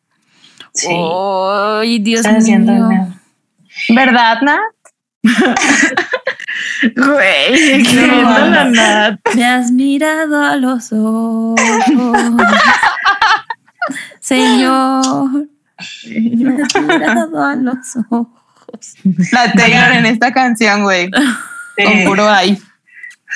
[0.73, 0.87] Sí.
[0.89, 2.87] Ay, Dios Se sienten mío.
[2.89, 3.19] bien.
[3.89, 4.59] ¿Verdad, Nat?
[6.95, 8.65] Güey, no.
[8.71, 9.19] Nat.
[9.35, 11.59] Me has mirado a los ojos.
[14.19, 15.47] Señor,
[16.07, 17.77] me has mirado a los
[18.09, 18.27] ojos.
[19.31, 21.09] La Taylor en esta canción, güey.
[21.11, 22.03] Con Sí.
[22.05, 22.57] puro ahí.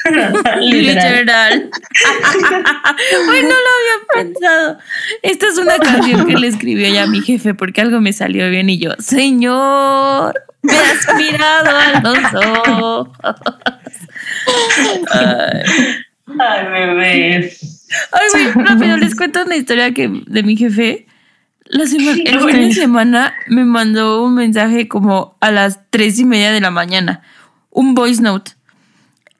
[0.62, 1.70] Literal.
[1.70, 4.78] No lo había pensado.
[5.22, 8.70] Esta es una canción que le escribió ya mi jefe porque algo me salió bien
[8.70, 13.10] y yo, Señor, me has mirado a los ojos.
[15.12, 15.64] Ay.
[16.40, 17.54] Ay, bebé.
[18.12, 21.08] Ay, güey, rápido, les cuento una historia que de mi jefe.
[21.66, 26.26] La semana, el fin de semana me mandó un mensaje como a las tres y
[26.26, 27.22] media de la mañana,
[27.70, 28.54] un voice note.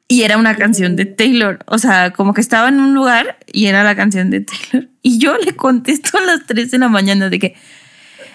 [0.08, 1.60] Y era una canción de Taylor.
[1.68, 4.90] O sea, como que estaba en un lugar y era la canción de Taylor.
[5.02, 7.56] Y yo le contesto a las 3 de la mañana de que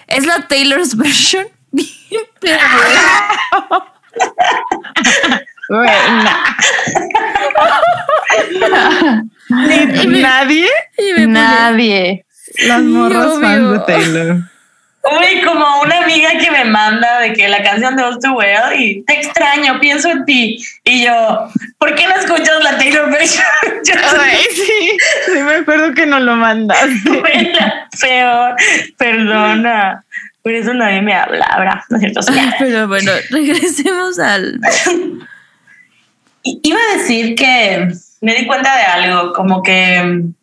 [0.07, 1.45] es la Taylor's version.
[2.39, 2.93] Pero, Güey,
[5.29, 5.45] na-
[9.49, 10.67] Nadie.
[11.27, 12.25] Nadie.
[12.67, 14.37] Las morras fans de Taylor.
[15.05, 18.79] Uy, como una amiga que me manda de que la canción de All Too Well
[18.79, 20.57] y te extraño, pienso en ti.
[20.83, 21.47] Y yo,
[21.77, 23.45] ¿por qué no escuchas la Taylor version?
[23.85, 26.89] Sí, sí me acuerdo que nos lo mandaste.
[27.53, 28.55] la peor.
[28.97, 30.03] Perdona.
[30.41, 31.45] Por eso nadie me habla.
[31.45, 32.21] Ahora, no es cierto.
[32.57, 34.59] Pero bueno, regresemos al.
[36.45, 37.87] Iba a decir que
[38.21, 40.33] me di cuenta de algo, como que mm,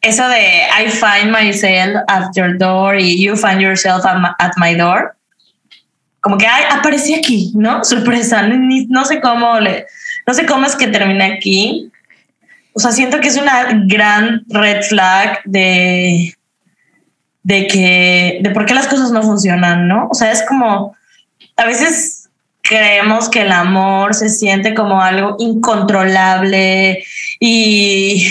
[0.00, 5.16] eso de I find myself at your door y you find yourself at my, door.
[6.20, 7.84] Como que ay, aparecí aquí, ¿no?
[7.84, 9.86] Sorpresa, no sé cómo le,
[10.24, 11.90] no sé cómo es que terminé aquí.
[12.72, 16.32] O sea, siento que es una gran red flag de
[17.42, 20.08] de que de por qué las cosas no funcionan, ¿no?
[20.10, 20.96] O sea, es como
[21.56, 22.15] a veces
[22.68, 27.04] creemos que el amor se siente como algo incontrolable
[27.40, 28.28] y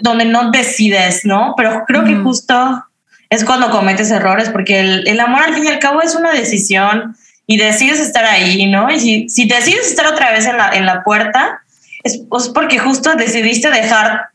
[0.00, 1.54] donde no decides, ¿no?
[1.56, 2.84] Pero creo que justo
[3.28, 6.32] es cuando cometes errores, porque el, el amor al fin y al cabo es una
[6.32, 7.16] decisión
[7.46, 8.90] y decides estar ahí, ¿no?
[8.90, 11.62] Y si, si decides estar otra vez en la, en la puerta,
[12.02, 14.30] es pues porque justo decidiste dejar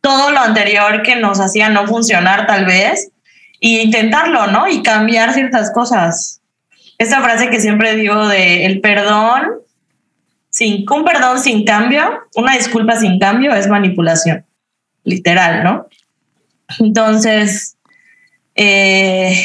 [0.00, 3.10] todo lo anterior que nos hacía no funcionar tal vez
[3.60, 4.68] y intentarlo, ¿no?
[4.68, 6.41] Y cambiar ciertas cosas.
[7.02, 9.54] Esa frase que siempre digo de el perdón,
[10.50, 14.46] sin, un perdón sin cambio, una disculpa sin cambio es manipulación,
[15.02, 15.88] literal, ¿no?
[16.78, 17.76] Entonces,
[18.54, 19.36] eh,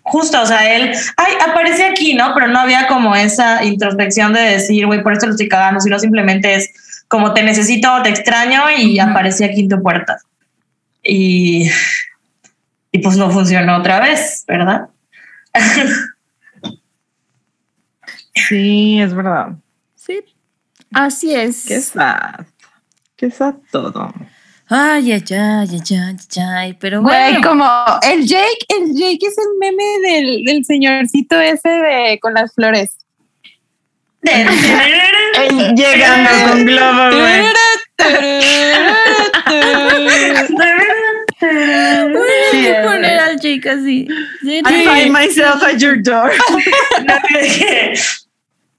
[0.00, 2.32] justo, o sea, él, ay, aparece aquí, ¿no?
[2.32, 5.98] Pero no había como esa introspección de decir, güey, por esto lo estoy cagando, sino
[5.98, 6.70] simplemente es
[7.06, 10.16] como te necesito, te extraño y aparecí aquí en tu puerta.
[11.02, 11.68] Y,
[12.92, 14.88] y pues no funcionó otra vez, ¿verdad?
[18.34, 19.52] Sí, es verdad.
[19.94, 20.20] Sí,
[20.92, 21.64] así es.
[21.66, 22.46] Qué sad.
[23.16, 24.12] Qué sad todo.
[24.68, 26.16] Ay, ay, ay, ay, ay,
[26.56, 27.48] ay, pero Güey, bueno.
[27.48, 27.70] como
[28.02, 32.96] el Jake, el Jake es el meme del, del señorcito ese de con las flores.
[35.76, 37.44] Llegando con globo, güey.
[41.40, 44.08] Sí, que poner al Jake así.
[44.42, 46.30] I find myself at your door.
[47.04, 47.14] No,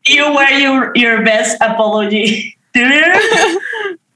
[0.07, 2.57] you were your, your best apology.
[2.73, 3.19] Quiero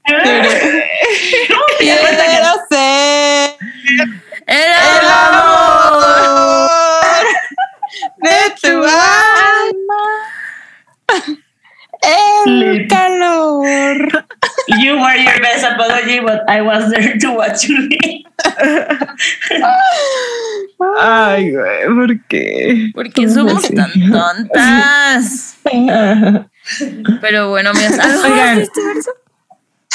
[2.70, 3.56] ser
[4.46, 6.70] El el amor.
[8.18, 10.04] de tu alma.
[12.02, 14.26] El calor.
[14.78, 18.24] You were your best apology, but I was there to watch you leave.
[21.00, 22.90] Ay, güey, ¿por qué?
[22.94, 25.58] Porque somos tan tontas.
[27.20, 28.60] Pero bueno, me ¿algo más Oigan.
[28.60, 28.80] este?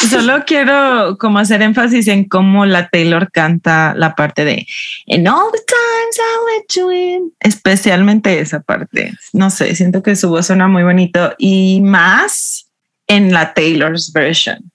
[0.10, 4.68] Solo quiero como hacer énfasis en cómo la Taylor canta la parte de
[5.06, 7.34] In all the times I let you in.
[7.40, 9.14] Especialmente esa parte.
[9.32, 12.70] No sé, siento que su voz suena muy bonito y más
[13.08, 14.72] en la Taylor's version.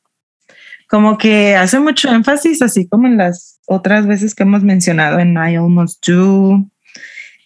[0.91, 5.35] Como que hace mucho énfasis, así como en las otras veces que hemos mencionado en
[5.35, 6.67] I Almost Do.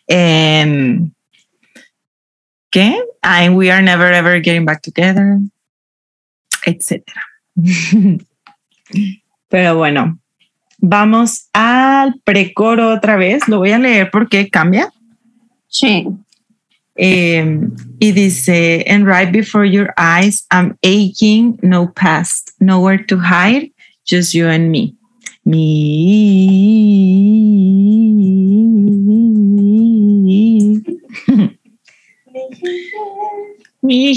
[0.07, 1.15] En
[2.71, 2.99] ¿qué?
[3.23, 5.39] And we are never ever getting back together,
[6.65, 7.23] etcétera.
[9.49, 10.19] Pero bueno,
[10.87, 13.49] Vamos al precoro otra vez.
[13.49, 14.93] Lo voy a leer porque cambia.
[15.67, 16.07] Sí.
[16.97, 17.59] Eh,
[17.99, 23.73] y dice, and right before your eyes, I'm aching, no past, nowhere to hide,
[24.05, 24.97] just you and me.
[25.45, 26.55] Me.
[33.83, 34.15] Me.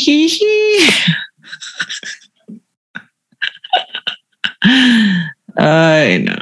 [5.57, 6.35] Ay, no.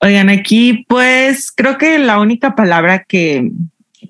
[0.00, 3.52] Oigan, aquí pues creo que la única palabra que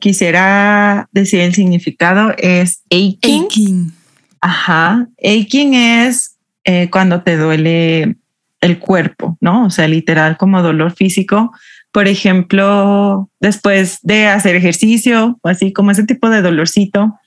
[0.00, 3.44] quisiera decir el significado es aching.
[3.44, 3.92] Aching.
[4.40, 5.08] Ajá.
[5.22, 8.16] Aching es eh, cuando te duele
[8.60, 9.66] el cuerpo, ¿no?
[9.66, 11.52] O sea, literal como dolor físico.
[11.92, 17.18] Por ejemplo, después de hacer ejercicio o así como ese tipo de dolorcito,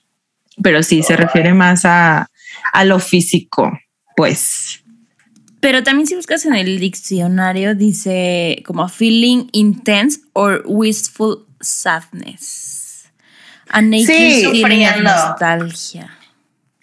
[0.62, 2.28] pero sí se refiere más a,
[2.72, 3.78] a lo físico,
[4.16, 4.82] pues.
[5.60, 13.10] Pero también si buscas en el diccionario dice como feeling intense or wistful sadness.
[13.70, 14.62] A naked Sí.
[15.02, 16.10] nostalgia.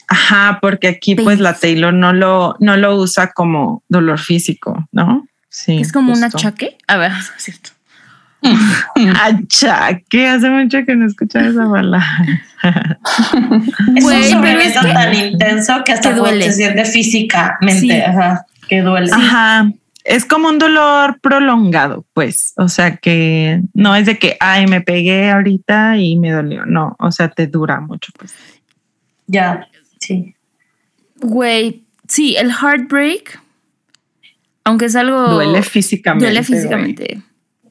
[0.08, 5.26] Ajá, porque aquí pues la Taylor no lo, no lo usa como dolor físico, ¿no?
[5.50, 5.80] Sí.
[5.82, 6.78] Es como un achaque.
[6.88, 7.72] A ver, es cierto.
[9.24, 12.06] Achaque, hace mucho que no escuchaba esa palabra.
[13.96, 16.46] Es Güey, un pero sufrimiento es que- tan intenso que hasta duele.
[16.46, 17.80] se siente físicamente.
[17.80, 17.92] Sí.
[17.92, 19.12] Ajá, que duele.
[19.12, 19.72] Ajá.
[20.06, 22.54] Es como un dolor prolongado, pues.
[22.58, 26.66] O sea que no es de que, ay, me pegué ahorita y me dolió.
[26.66, 28.34] No, o sea, te dura mucho, pues.
[29.26, 29.68] Ya,
[30.00, 30.36] sí.
[31.20, 33.42] Güey, sí, el heartbreak,
[34.64, 35.34] aunque es algo...
[35.34, 36.26] Duele físicamente.
[36.26, 36.60] Duele güey.
[36.60, 37.22] físicamente.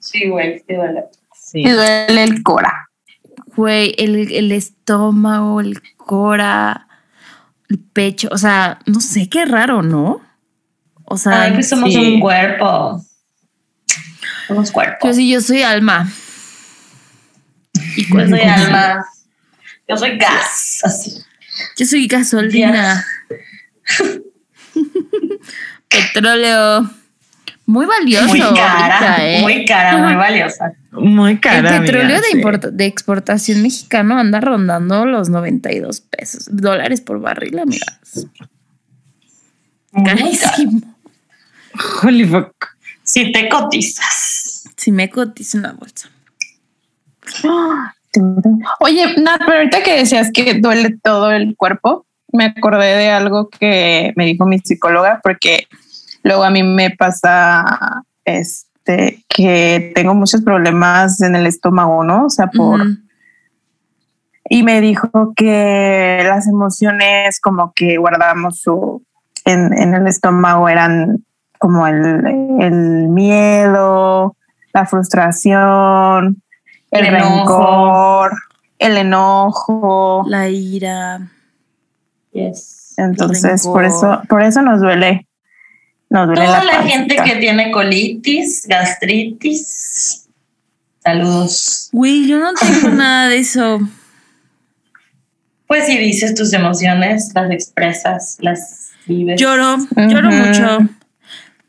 [0.01, 1.05] Sí, güey, sí duele.
[1.33, 1.63] Sí.
[1.63, 2.91] Duele el cora.
[3.55, 6.89] Güey, el, el estómago, el cora,
[7.69, 10.21] el pecho, o sea, no sé, qué raro, ¿no?
[11.05, 11.99] O sea, Ay, pues somos sí.
[12.15, 13.05] un cuerpo.
[14.49, 15.07] Somos cuerpo.
[15.09, 16.11] yo sí, yo soy alma.
[17.97, 19.05] ¿Y Yo soy alma.
[19.89, 20.81] Yo soy gas.
[20.85, 21.13] Así.
[21.77, 23.05] Yo soy gasolina.
[25.89, 26.91] Petróleo.
[27.67, 28.27] Muy valioso.
[28.29, 28.99] Muy cara.
[28.99, 29.41] ahorita, ¿eh?
[29.43, 30.73] Muy cara, muy valiosa.
[30.93, 31.77] Muy cara.
[31.77, 32.37] El petróleo amiga, de, sí.
[32.37, 38.27] importa- de exportación mexicano anda rondando los 92 pesos, dólares por barril, amigas.
[40.05, 40.94] Carísimo.
[42.03, 42.53] Holy fuck.
[43.03, 44.65] Si te cotizas.
[44.77, 46.09] Si me cotizo una bolsa.
[48.81, 53.49] Oye, Nat, pero ahorita que decías que duele todo el cuerpo, me acordé de algo
[53.49, 55.67] que me dijo mi psicóloga, porque
[56.23, 62.27] luego a mí me pasa este que tengo muchos problemas en el estómago, ¿no?
[62.27, 62.81] O sea, por
[64.49, 69.03] y me dijo que las emociones como que guardamos su,
[69.45, 71.25] en, en el estómago eran
[71.65, 72.27] como el,
[72.61, 74.37] el miedo,
[74.75, 76.43] la frustración,
[76.91, 78.33] el, rencor,
[78.79, 80.27] el enojo.
[80.29, 81.27] La ira.
[82.33, 82.93] Yes.
[82.99, 85.27] Entonces, por eso, por eso nos duele.
[86.11, 90.29] Nos duele Toda la, la gente que tiene colitis, gastritis.
[91.03, 91.89] Saludos.
[91.93, 93.81] Güey, yo no tengo nada de eso.
[95.67, 99.41] Pues si dices tus emociones, las expresas, las vives.
[99.41, 100.91] Lloro, lloro mucho.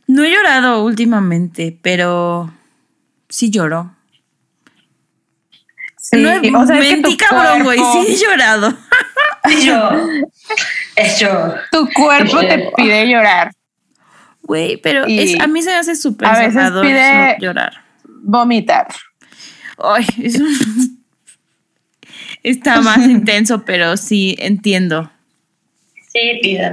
[0.07, 2.53] No he llorado últimamente, pero
[3.29, 3.95] sí lloro.
[5.97, 8.73] Sí, no he, o sea, es que mentí cabrón, güey, sí he llorado.
[9.47, 9.91] Y yo.
[10.95, 11.53] Es yo.
[11.71, 13.51] Tu cuerpo te pide llorar,
[14.41, 17.83] Güey, pero es, a mí se me hace súper a veces pide- llorar.
[18.23, 18.87] vomitar.
[19.77, 20.43] Ay, eso
[22.41, 25.11] está más intenso, pero sí entiendo.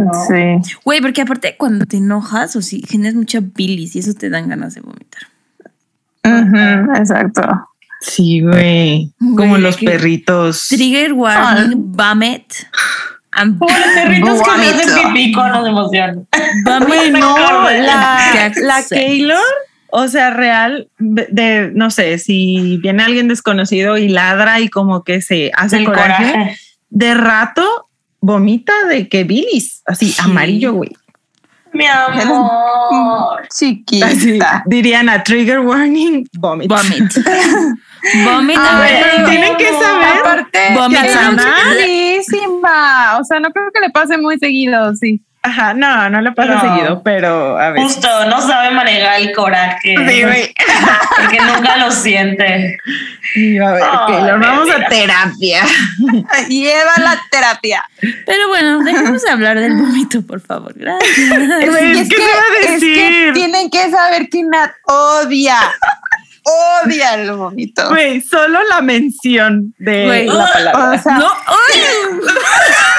[0.00, 0.10] ¿No?
[0.26, 0.74] Sí.
[0.84, 4.48] Güey, porque aparte cuando te enojas o si generas mucha bilis y eso te dan
[4.48, 5.22] ganas de vomitar.
[6.24, 7.42] Ujú, exacto.
[8.00, 9.12] Sí, güey.
[9.36, 10.68] Como los perritos.
[10.68, 12.52] Trigger warning, vomit.
[13.32, 16.16] And Como los perritos que no hacen pipí con las emociones.
[16.64, 17.12] vomit.
[17.12, 18.82] No, la, la.
[18.88, 19.38] Taylor,
[19.90, 25.20] o sea, real, de, no sé, si viene alguien desconocido y ladra y como que
[25.22, 26.56] se hace El coraje, coraje.
[26.90, 27.88] de rato
[28.22, 30.20] vomita de que bilis, así Sí.
[30.22, 30.90] amarillo, güey.
[31.74, 33.42] Mi amor.
[33.50, 34.62] Así, Chiquita.
[34.66, 36.68] dirían a trigger warning, vomit.
[36.68, 37.12] Vomit.
[38.24, 38.58] Vomit.
[38.58, 43.18] A ver, tienen que saber Aparte, Vomit que es sounds- malísima.
[43.20, 45.22] O sea, no creo que le pase muy seguido, sí.
[45.44, 46.60] Ajá, no, no le pasa No.
[46.60, 47.94] seguido, pero a veces.
[47.94, 49.96] Justo, no sabe manejar el coraje.
[50.08, 50.54] Sí, güey.
[51.16, 52.78] Porque nunca lo siente.
[53.34, 55.64] Y a ver, Ay, Keylor, vamos a terapia.
[56.48, 57.82] Lleva la terapia.
[58.24, 60.74] Pero bueno, dejemos de hablar del vómito, por favor.
[60.76, 61.10] Gracias.
[61.18, 63.32] Es ¿qué se va a es que decir?
[63.34, 65.56] tienen que saber que Nat odia,
[66.84, 67.88] odia el vómito.
[67.88, 70.90] Güey, solo la mención de la palabra.
[70.92, 71.80] O sea, No, ¡ay!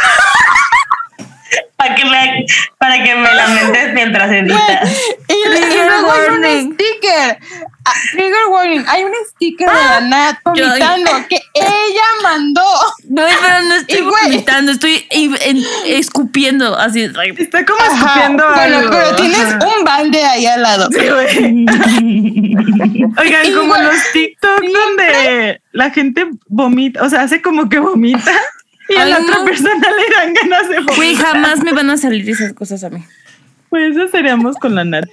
[1.83, 2.45] Para que me,
[2.77, 4.91] para que me lamentes mientras editas.
[5.27, 6.73] y, y Trigger luego hay un warning.
[6.73, 7.37] sticker.
[7.85, 8.85] Ah, trigger warning.
[8.87, 12.63] Hay un sticker de la Nat yo- vomitando que ella mandó.
[13.09, 17.09] No, pero no estoy vomitando, estoy en- en- escupiendo así.
[17.37, 17.93] Está como Ajá.
[17.93, 18.91] escupiendo Bueno, algo.
[18.91, 19.59] pero tienes Ajá.
[19.77, 20.87] un balde ahí al lado.
[20.91, 21.65] Sí, güey.
[23.19, 28.31] Oigan, Y, como los TikTok donde la gente vomita, o sea, hace como que vomita
[28.89, 29.45] y a la Ay, otra no.
[29.45, 30.95] persona le dan ganas de vomitar.
[30.95, 33.03] Güey, jamás me van a salir esas cosas a mí.
[33.69, 35.05] Pues eso seríamos con la Nat.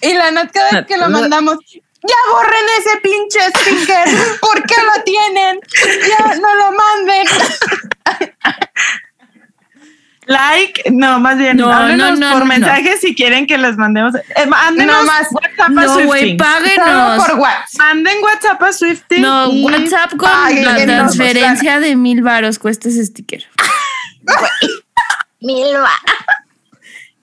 [0.00, 4.38] Y la Nat cada vez que lo mandamos, ya borren ese pinche sticker.
[4.40, 5.60] ¿Por qué lo tienen?
[6.08, 7.26] Ya no lo manden.
[10.26, 12.46] Like, no, más bien, No, háblenos no, no, por no.
[12.46, 14.14] mensaje si quieren que les mandemos.
[14.14, 15.26] Eh, mándenos No más.
[15.30, 17.26] WhatsApp a No, güey, páguenos.
[17.26, 17.78] por WhatsApp.
[17.78, 19.20] Manden WhatsApp a Swifting.
[19.22, 20.30] No, y- WhatsApp con
[20.64, 23.44] la transferencia de mil varos cuesta ese sticker.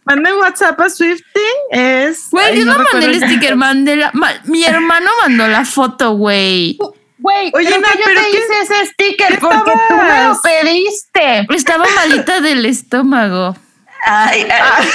[0.04, 1.42] Manden WhatsApp a Swifting.
[1.72, 2.28] Es.
[2.32, 6.78] Güey, yo no, mandé el sticker, mandé la, ma- mi hermano mandó la foto, güey.
[7.22, 10.42] Güey, Oye, que yo ¿pero te qué- hice ese sticker qué porque tú me lo
[10.42, 11.48] pediste.
[11.56, 13.56] Estaba malita del estómago.
[14.04, 14.88] Ay, ay,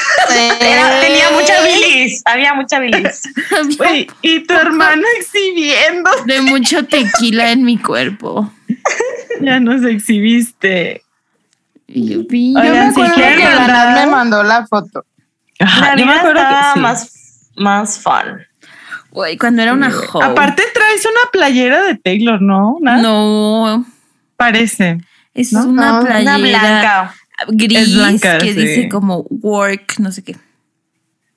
[0.61, 2.23] era- tenía mucha bilis.
[2.25, 3.23] Había mucha bilis.
[4.23, 6.11] Y tu hermano exhibiendo.
[6.25, 8.53] De mucho tequila en mi cuerpo.
[9.41, 11.03] Ya nos exhibiste.
[11.87, 12.53] Yo vi.
[12.55, 15.05] Yo me Oigan, si acuerdo que me mandó la foto.
[15.61, 16.81] Ajá, La yo me acuerdo que estaba sí.
[16.81, 17.11] más,
[17.57, 18.45] más fun.
[19.17, 20.31] Güey, cuando era una joven.
[20.31, 22.77] Aparte traes una playera de Taylor, ¿no?
[22.83, 23.87] No,
[24.37, 24.99] Parece.
[25.33, 25.65] es ¿No?
[25.65, 27.15] una No, una playera Una blanca.
[27.49, 28.61] gris Es blanca, que sí.
[28.61, 30.37] dice como work, no sé qué.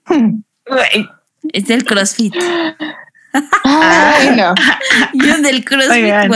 [0.10, 1.10] Güey,
[1.54, 2.36] Es del CrossFit.
[3.64, 4.54] Ay, no.
[5.14, 6.30] Yo del CrossFit Oigan.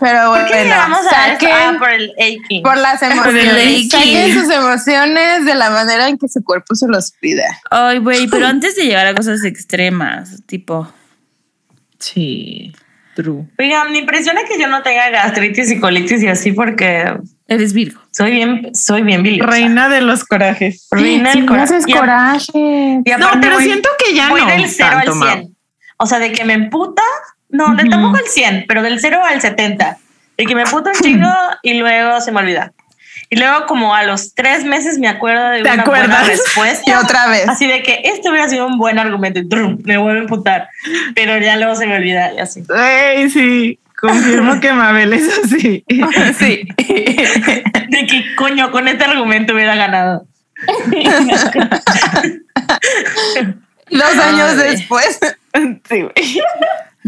[0.00, 2.62] Pero ¿Por qué bueno, llegamos a Ah, por el aching.
[2.62, 3.88] por las emociones.
[3.90, 7.44] Saquen sus emociones de la manera en que su cuerpo se los pida.
[7.70, 10.86] Ay, güey, pero antes de llegar a cosas extremas, tipo.
[11.98, 12.72] Sí,
[13.16, 13.44] true.
[13.58, 17.12] Oigan, me impresiona que yo no tenga gastritis y colitis y así porque
[17.48, 18.00] Eres Virgo.
[18.12, 19.50] soy bien, soy bien biliosa.
[19.50, 20.86] Reina de los corajes.
[20.92, 21.76] Reina del Si corazón.
[21.78, 22.48] haces Y a- coraje.
[23.04, 24.46] y No, pero voy- siento que ya voy no.
[24.46, 25.38] del 0 al tanto, 100.
[25.40, 25.50] Mau.
[25.96, 27.02] O sea, de que me emputa,
[27.50, 27.90] no, de Ujú.
[27.90, 29.96] tampoco al 100, pero del 0 al 70.
[30.36, 31.28] De que me emputa un chingo
[31.62, 32.72] y luego se me olvida.
[33.30, 36.08] Y luego como a los tres meses me acuerdo de ¿Te una acuerdas?
[36.08, 36.82] buena respuesta.
[36.90, 37.48] Y otra vez.
[37.48, 40.68] Así de que este hubiera sido un buen argumento y trum, me vuelve a emputar.
[41.14, 42.62] Pero ya luego se me olvida y así.
[42.74, 45.84] Ey, sí, confirmo que Mabel es así.
[46.38, 46.68] Sí.
[46.78, 50.24] De que coño, con este argumento hubiera ganado.
[53.90, 54.70] Dos años Ay.
[54.70, 55.18] después.
[55.88, 56.12] Sí, güey.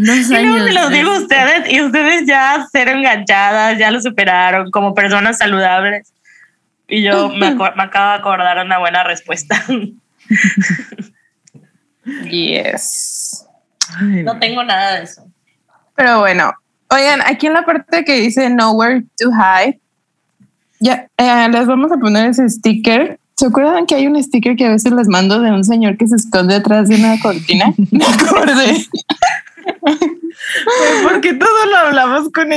[0.03, 0.67] Dos Y luego años.
[0.67, 4.95] se los de- digo a ustedes y ustedes ya cero enganchadas, ya lo superaron como
[4.95, 6.13] personas saludables.
[6.89, 9.63] Y yo me, me acabo de acordar una buena respuesta.
[12.25, 13.47] Yes.
[13.99, 15.23] Ay, No tengo nada de eso.
[15.95, 16.53] Pero bueno,
[16.89, 19.79] oigan, aquí en la parte que dice Nowhere to Hide,
[20.81, 23.19] ya eh, les vamos a poner ese sticker.
[23.37, 26.07] ¿Se acuerdan que hay un sticker que a veces les mando de un señor que
[26.07, 27.67] se esconde atrás de una cortina?
[27.91, 28.87] Me acordé.
[29.83, 32.49] Güey, ¿Por qué todo lo hablamos con?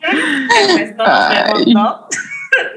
[0.00, 2.06] Pues no.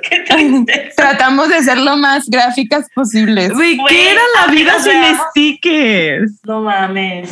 [0.09, 0.91] Qué.
[0.95, 3.51] Tratamos de ser lo más gráficas posibles.
[3.53, 5.21] Güey, ¿qué era la vida sin veamos.
[5.31, 6.31] stickers?
[6.45, 7.29] No mames.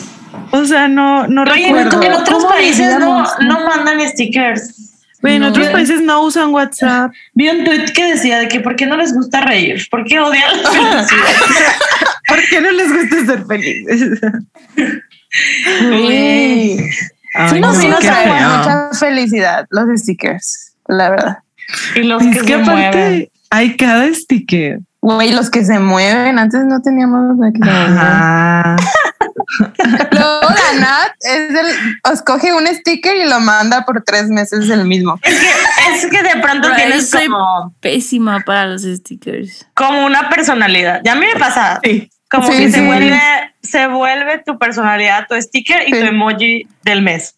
[0.51, 2.01] O sea, no, no Oye, en, recuerdo.
[2.03, 4.75] en otros ¿Cómo países no, no mandan stickers.
[5.21, 5.47] Güey, en No.
[5.49, 7.11] otros países no usan WhatsApp.
[7.33, 9.81] Vi un tweet que decía de que ¿por qué no les gusta reír?
[9.89, 11.05] ¿Por qué odian la felicidad?
[12.35, 14.19] ¿Por qué no les gusta ser felices?
[15.79, 16.77] Sí,
[17.35, 18.49] Ay, sí nos, no, sí nos traen feo.
[18.57, 21.37] mucha felicidad los stickers, la verdad.
[21.95, 22.87] Y los Es que, que se mueven.
[22.87, 24.79] aparte hay cada sticker.
[25.01, 27.63] Güey, los que se mueven, antes no teníamos movían.
[27.67, 28.75] Ajá.
[30.11, 31.65] Luego la Nat es el,
[32.13, 35.19] escoge un sticker y lo manda por tres meses el mismo.
[35.23, 35.49] Es que,
[35.95, 39.65] es que de pronto Pero tienes soy- como, Pésima para los stickers.
[39.73, 41.01] como una personalidad.
[41.03, 42.09] Ya a mí me pasa Sí.
[42.33, 43.21] Como Sí, que se vuelve,
[43.61, 45.99] se vuelve tu personalidad, tu sticker y Sí.
[45.99, 47.35] tu emoji del mes.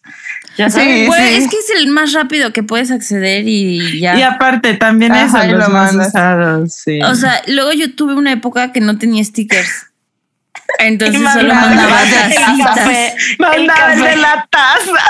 [0.56, 1.06] Ya Sí, sabes.
[1.08, 1.34] Pues, sí.
[1.36, 4.16] Es que es el más rápido que puedes acceder y ya.
[4.16, 7.00] Y aparte, también Ajá, eso, y los lo más usados, sí.
[7.02, 9.86] O sea, luego yo tuve una época que no tenía stickers.
[10.78, 12.74] Entonces Y solo mandaba tacitas.
[12.74, 14.08] café, el Mandaba el café.
[14.10, 15.04] de la taza.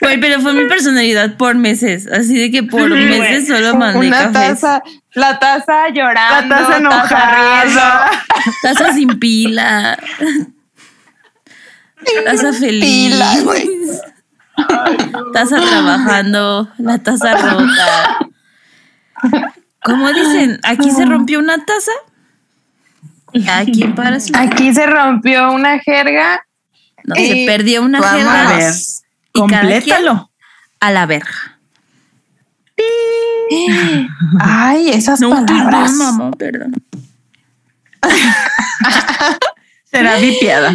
[0.00, 2.06] Güey, pero fue mi personalidad por meses.
[2.10, 4.32] Así de que por meses solo mandé Una cafés.
[4.60, 4.82] taza,
[5.14, 7.62] la taza La llorando, taza enojada.
[7.62, 7.80] riendo.
[8.62, 9.98] Taza sin pila.
[12.24, 12.84] Taza feliz.
[13.14, 13.68] Pila, güey.
[15.32, 16.68] Taza trabajando.
[16.78, 18.18] La taza rota.
[19.82, 20.60] ¿Cómo dicen?
[20.62, 21.92] Aquí se rompió una taza.
[23.52, 24.32] Aquí para su.
[24.36, 26.46] Aquí se rompió una jerga.
[27.04, 28.48] No, y se perdió una jerga.
[28.48, 28.72] A ver,
[29.32, 30.30] Y cada complétalo.
[30.80, 31.58] A la verga.
[34.40, 35.90] Ay, esas No, palabras.
[35.92, 36.72] perdón, mamá, perdón.
[39.84, 40.74] Será vipiada.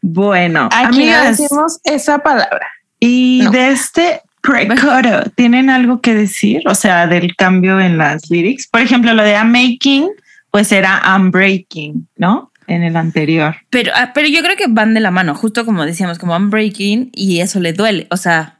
[0.00, 2.66] Bueno, Aquí no amigas, decimos esa palabra.
[3.00, 3.50] y no.
[3.50, 6.62] de este precoto, ¿tienen algo que decir?
[6.68, 8.66] O sea, del cambio en las lyrics.
[8.68, 10.08] Por ejemplo, lo de I'm making,
[10.50, 12.50] pues era I'm breaking, ¿no?
[12.66, 13.56] En el anterior.
[13.70, 17.10] Pero, ah, pero yo creo que van de la mano, justo como decíamos, como unbreaking
[17.14, 18.06] y eso le duele.
[18.10, 18.58] O sea,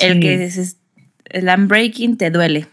[0.00, 0.77] el que es
[1.30, 2.66] el unbreaking te duele.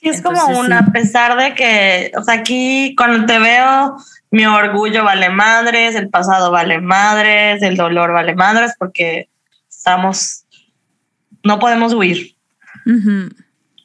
[0.00, 0.72] Sí, es Entonces, como un, sí.
[0.72, 3.96] a pesar de que, o sea, aquí cuando te veo,
[4.30, 9.28] mi orgullo vale madres, el pasado vale madres, el dolor vale madres, porque
[9.68, 10.44] estamos,
[11.42, 12.36] no podemos huir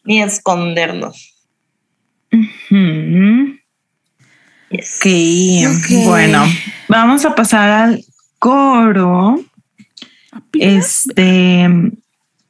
[0.03, 1.33] ni escondernos.
[4.69, 4.99] Yes.
[4.99, 5.05] Ok,
[5.77, 6.05] Ok.
[6.05, 6.43] bueno,
[6.87, 8.03] vamos a pasar al
[8.39, 9.39] coro.
[10.53, 11.69] Este,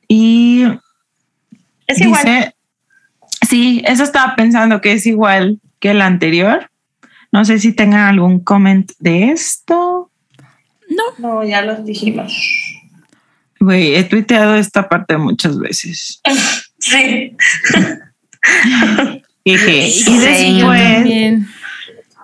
[0.07, 0.63] y
[1.87, 2.23] Es igual.
[2.23, 2.55] dice,
[3.47, 6.69] sí, eso estaba pensando que es igual que el anterior.
[7.31, 10.11] No sé si tengan algún comment de esto.
[10.89, 12.33] No, No, ya los dijimos.
[13.59, 16.21] Güey, he tuiteado esta parte muchas veces.
[16.79, 17.35] Sí.
[19.45, 21.45] Y yo después,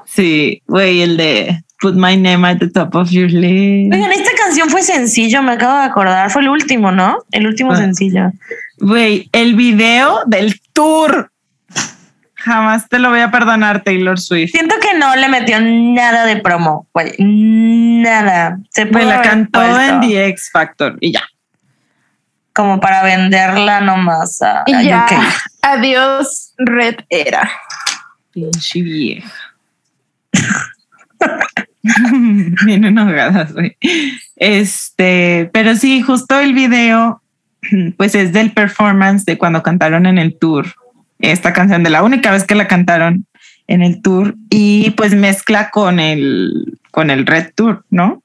[0.05, 3.93] sí, güey, el de Put my name at the top of your list.
[3.93, 6.29] Oigan, esta canción fue sencillo, me acabo de acordar.
[6.29, 7.19] Fue el último, ¿no?
[7.31, 8.31] El último sencillo.
[8.79, 11.31] Güey, el video del tour.
[12.35, 14.51] Jamás te lo voy a perdonar, Taylor Swift.
[14.51, 17.13] Siento que no le metió nada de promo, güey.
[17.19, 18.59] Nada.
[18.69, 21.23] Se Me la cantó puesto en The X Factor y ya.
[22.53, 25.13] Como para venderla nomás a, Y a ya, UK.
[25.61, 27.49] adiós, Red Era.
[28.31, 29.31] Pinche vieja.
[32.65, 33.77] Bien enojadas, güey.
[34.35, 37.21] Este, pero sí, justo el video,
[37.97, 40.67] pues es del performance de cuando cantaron en el tour.
[41.19, 43.25] Esta canción de la única vez que la cantaron
[43.67, 48.23] en el tour y pues mezcla con el con el Red Tour, ¿no?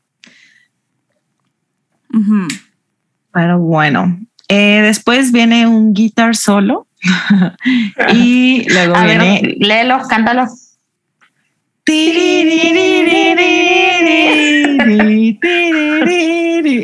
[3.33, 6.87] Pero bueno, eh, después viene un guitar solo
[8.15, 10.47] y luego A viene ver, léelo, cántalo.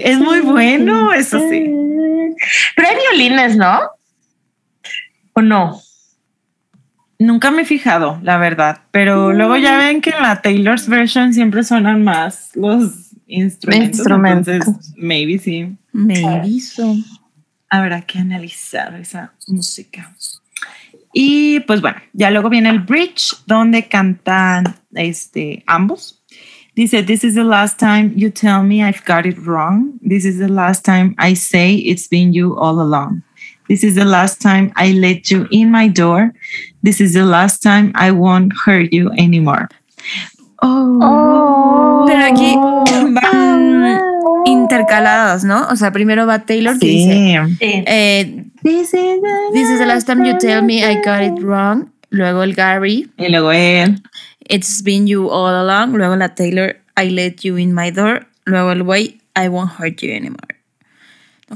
[0.03, 1.73] Es muy bueno, eso sí.
[2.77, 3.81] Pero hay violines, ¿no?
[5.33, 5.81] ¿O no?
[7.19, 11.35] Nunca me he fijado, la verdad, pero luego ya ven que en la Taylor's version
[11.35, 13.99] siempre suenan más los instrumentos.
[13.99, 14.55] Instrumentos.
[14.55, 15.77] Entonces, maybe sí.
[15.93, 16.97] Me hizo.
[17.69, 20.15] Habrá que analizar esa música.
[21.13, 26.23] Y pues bueno, ya luego viene el bridge donde cantan este, ambos.
[26.77, 29.99] Dice, this is the last time you tell me I've got it wrong.
[30.03, 33.23] This is the last time I say it's been you all along.
[33.69, 36.33] This is the last time I let you in my door.
[36.83, 39.69] This is the last time I won't hurt you anymore.
[40.63, 42.05] Oh.
[42.07, 42.55] Pero aquí
[43.13, 44.01] van
[44.47, 45.67] intercaladas, ¿no?
[45.69, 47.13] O sea, primero va Taylor que dice,
[47.49, 47.57] Sí.
[47.59, 47.85] Sí.
[47.87, 49.21] eh, This is the
[49.55, 51.91] This is the last time you tell me I got it wrong.
[52.11, 54.03] Luego el Gary, Y luego él.
[54.49, 55.97] It's been you all along.
[55.97, 58.27] Luego la Taylor, I let you in my door.
[58.45, 60.57] Luego el way, I won't hurt you anymore.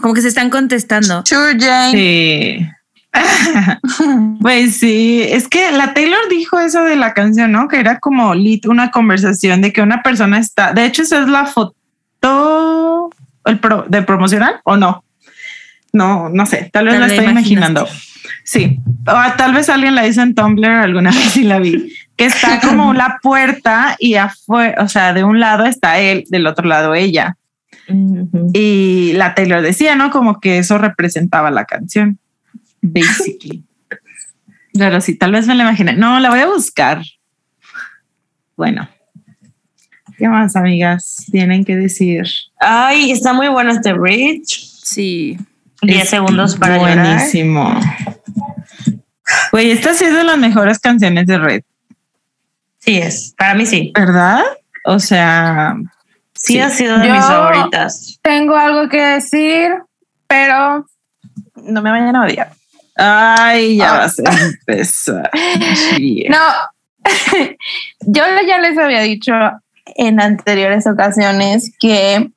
[0.01, 1.23] Como que se están contestando.
[1.27, 1.93] Sure, Jane.
[1.93, 2.67] Sí.
[4.41, 7.69] Pues sí, es que la Taylor dijo eso de la canción, ¿no?
[7.69, 11.29] Que era como lit, una conversación de que una persona está, de hecho esa es
[11.29, 13.11] la foto
[13.47, 15.05] el pro- de promocional o no.
[15.93, 17.73] No, no sé, tal vez Tal la estoy imaginaste.
[17.73, 17.89] imaginando.
[18.43, 22.27] Sí, o tal vez alguien la hizo en Tumblr alguna vez sí la vi, que
[22.27, 26.67] está como la puerta y afuera, o sea, de un lado está él, del otro
[26.67, 27.37] lado ella.
[28.55, 30.11] Y la Taylor decía, ¿no?
[30.11, 32.19] Como que eso representaba la canción,
[32.85, 33.65] basically.
[34.77, 35.93] Pero sí, tal vez me la imaginé.
[35.95, 37.03] No, la voy a buscar.
[38.57, 38.89] Bueno.
[40.19, 41.25] ¿Qué más, amigas?
[41.31, 42.25] Tienen que decir.
[42.59, 44.71] Ay, está muy bueno este bridge.
[44.83, 45.37] Sí.
[45.83, 46.99] 10 segundos para llorar.
[47.17, 47.79] Buenísimo.
[49.53, 51.63] Güey, esta sí es de las mejores canciones de Red,
[52.79, 53.93] Sí es, para mí sí.
[53.95, 54.43] ¿verdad?
[54.85, 55.75] O sea,
[56.35, 56.61] Sí, Sí.
[56.61, 58.19] ha sido de Yo- mis favoritas.
[58.23, 59.71] Tengo algo que decir,
[60.27, 60.85] pero
[61.57, 62.53] no me vayan a odiar.
[62.97, 63.99] Ay, ya Ah.
[63.99, 65.31] vas a empezar.
[66.29, 66.39] No,
[68.01, 69.33] yo ya les había dicho
[69.97, 72.31] en anteriores ocasiones que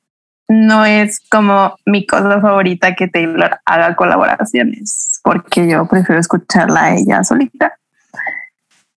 [0.48, 6.94] no es como mi cosa favorita que Taylor haga colaboraciones, porque yo prefiero escucharla a
[6.96, 7.74] ella solita.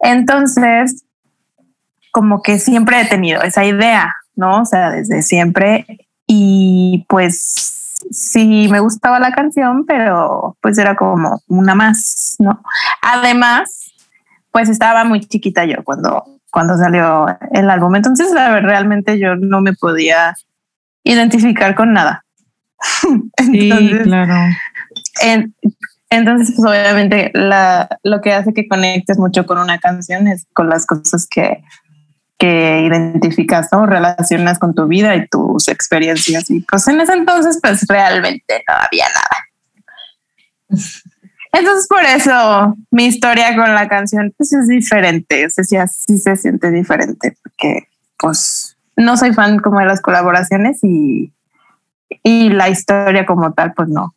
[0.01, 1.05] Entonces,
[2.12, 4.62] como que siempre he tenido esa idea, ¿no?
[4.62, 5.86] O sea, desde siempre.
[6.26, 7.78] Y pues
[8.11, 12.62] sí, me gustaba la canción, pero pues era como una más, ¿no?
[13.03, 13.93] Además,
[14.53, 17.97] pues estaba muy chiquita yo cuando, cuando salió el álbum.
[17.97, 20.35] Entonces, la realmente yo no me podía
[21.05, 22.25] identificar con nada.
[23.39, 24.35] Sí, Entonces, claro.
[25.23, 25.55] en-
[26.11, 30.69] entonces, pues obviamente la, lo que hace que conectes mucho con una canción es con
[30.70, 31.62] las cosas que,
[32.39, 36.48] que identificas o relacionas con tu vida y tus experiencias.
[36.51, 40.78] Y pues en ese entonces, pues realmente no había nada.
[41.52, 45.47] Entonces, por eso mi historia con la canción pues es diferente.
[45.47, 50.78] O sea, sí, se siente diferente porque pues no soy fan como de las colaboraciones
[50.85, 51.32] y,
[52.23, 54.15] y la historia como tal, pues no,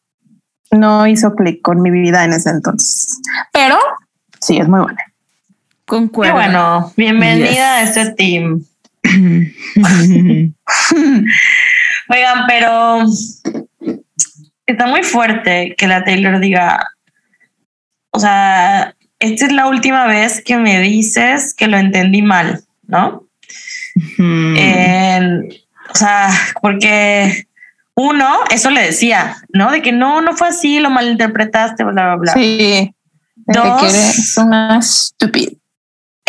[0.71, 3.19] no hizo clic con mi vida en ese entonces.
[3.51, 3.77] Pero
[4.39, 5.10] sí, es muy buena.
[5.91, 6.35] Qué Concuerdo.
[6.35, 7.59] bueno, bienvenida Yes.
[7.59, 8.63] a este team.
[12.07, 13.03] Oigan, pero
[14.65, 16.87] está muy fuerte que la Taylor diga,
[18.11, 23.27] o sea, esta es la última vez que me dices que lo entendí mal, ¿no?
[24.17, 25.49] Mm.
[25.93, 26.29] O sea,
[26.61, 27.47] porque
[27.95, 29.71] uno, eso le decía, ¿no?
[29.71, 32.31] De que no, no fue así, lo malinterpretaste, bla, bla, bla.
[32.33, 32.95] Sí.
[33.35, 33.81] Dos.
[33.81, 35.51] que eres una estúpida.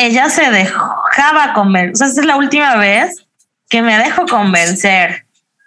[0.06, 1.92] Ella se dejaba convencer.
[1.94, 3.26] O sea, es la última vez
[3.68, 5.26] que me dejo convencer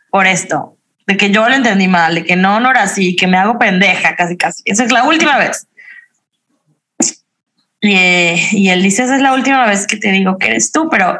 [0.10, 3.28] por esto, de que yo lo entendí mal, de que no, no era así, que
[3.28, 4.62] me hago pendeja casi, casi.
[4.66, 5.68] Esa es la última vez.
[7.82, 7.96] Y,
[8.52, 11.20] y él dice, esa es la última vez que te digo que eres tú, pero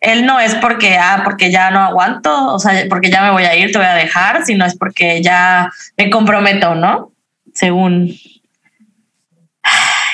[0.00, 3.44] él no es porque, ah, porque ya no aguanto, o sea, porque ya me voy
[3.44, 7.12] a ir, te voy a dejar, sino es porque ya me comprometo, ¿no?
[7.54, 8.14] Según...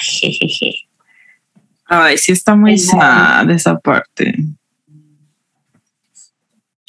[0.01, 0.88] Jejeje.
[1.89, 4.35] Ay, sí está muy Es sad esa parte.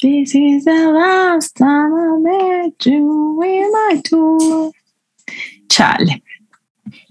[0.00, 4.72] This is the last time I met you in my tour.
[5.68, 6.22] Chale.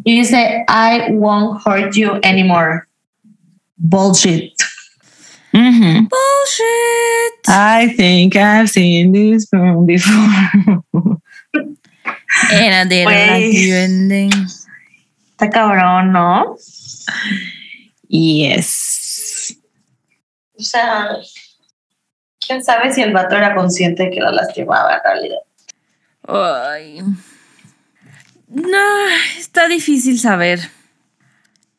[0.03, 2.87] Y dice, I won't hurt you anymore.
[3.77, 4.53] Bullshit.
[5.53, 6.09] Mhm.
[6.09, 7.47] Bullshit.
[7.47, 10.81] I think I've seen this film before.
[12.51, 13.27] And I didn't Güey.
[13.27, 14.31] like you ending.
[15.37, 16.55] Está cabrón, ¿no?
[18.09, 19.57] Yes.
[20.57, 21.07] O sea,
[22.45, 25.39] quién sabe si el vato era consciente de que la lastimaba en realidad.
[26.27, 27.01] Ay.
[28.47, 29.07] No,
[29.37, 30.59] está difícil saber.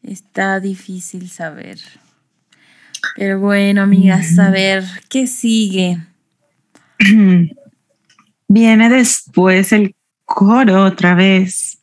[0.02, 1.78] Está difícil saber.
[3.16, 5.98] Pero bueno, amigas, a ver, ¿qué sigue?
[8.48, 9.94] Viene después el
[10.24, 11.78] coro otra vez.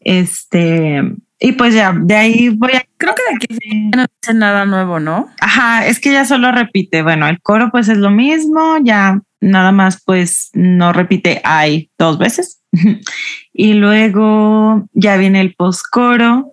[0.00, 1.00] Este,
[1.44, 4.98] y pues ya, de ahí voy a Creo que de aquí no dice nada nuevo,
[4.98, 5.28] ¿no?
[5.40, 7.02] Ajá, es que ya solo repite.
[7.02, 12.16] Bueno, el coro pues es lo mismo, ya nada más pues no repite ay dos
[12.16, 12.62] veces.
[13.52, 16.50] y luego ya viene el postcoro,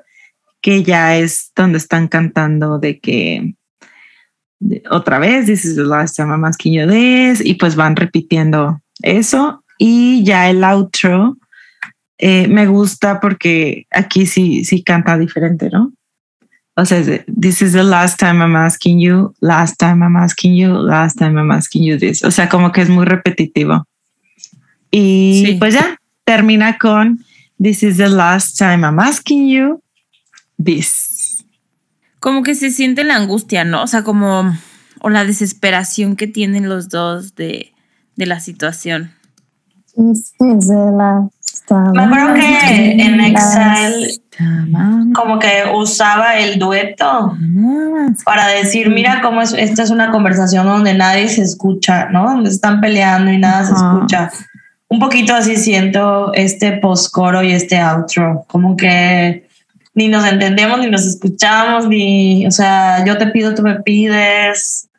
[0.59, 3.53] que ya es donde están cantando de que
[4.59, 7.95] de- otra vez, this is the last time I'm asking you this, y pues van
[7.95, 9.63] repitiendo eso.
[9.77, 11.37] Y ya el outro
[12.21, 15.91] eh, me gusta porque aquí sí, sí canta diferente, ¿no?
[16.75, 20.69] O sea, this is the last time I'm asking you, last time I'm asking you,
[20.81, 22.23] last time I'm asking you this.
[22.23, 23.85] O sea, como que es muy repetitivo.
[24.89, 25.55] Y Sí.
[25.55, 27.19] pues ya termina con
[27.61, 29.81] this is the last time I'm asking you
[30.63, 31.43] this.
[32.19, 33.83] Como que se siente la angustia, ¿no?
[33.83, 34.55] O sea, como.
[35.03, 37.73] O la desesperación que tienen los dos de,
[38.15, 39.11] de la situación.
[41.93, 47.35] Me acuerdo que en I'm como que usaba el dueto
[48.25, 52.23] para decir, mira cómo es, esta es una conversación donde nadie se escucha, ¿no?
[52.23, 54.31] Donde están peleando y nada se escucha.
[54.87, 59.47] Un poquito así siento este postcoro y este outro, como que
[59.93, 64.89] ni nos entendemos, ni nos escuchamos, ni, o sea, yo te pido, tú me pides,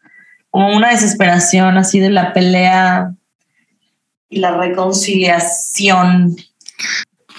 [0.50, 3.12] como una desesperación así de la pelea
[4.28, 6.36] y la reconciliación.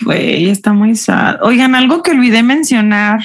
[0.02, 1.38] Güey, está muy sad.
[1.42, 3.22] Oigan, algo que olvidé mencionar,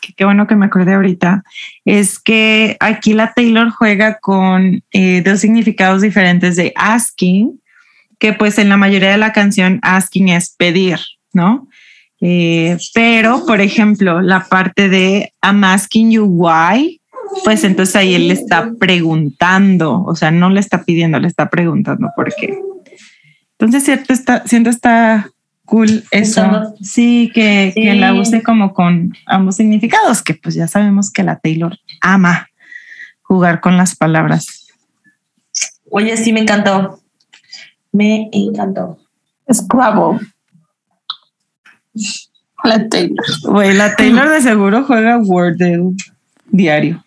[0.00, 1.42] que qué bueno que me acordé ahorita,
[1.84, 7.60] es que aquí la Taylor juega con eh, dos significados diferentes de asking,
[8.18, 10.98] que pues en la mayoría de la canción asking es pedir,
[11.32, 11.68] ¿no?
[12.20, 17.00] Eh, pero, por ejemplo, la parte de I'm asking you why,
[17.44, 21.48] pues entonces ahí él le está preguntando, o sea, no le está pidiendo, le está
[21.48, 22.58] preguntando por qué.
[23.52, 25.30] Entonces, cierto está, siento está
[25.68, 26.74] cool eso.
[26.82, 27.98] Sí, que, que Sí.
[27.98, 32.48] la use como con ambos significados, que pues ya sabemos que la Taylor ama
[33.22, 34.66] jugar con las palabras.
[35.90, 37.00] Oye, sí, me encantó.
[37.92, 38.98] Me encantó.
[39.52, 40.20] Scrabble.
[42.64, 43.24] La Taylor.
[43.42, 45.92] Güey, la Taylor de seguro juega Wordle
[46.46, 47.04] diario.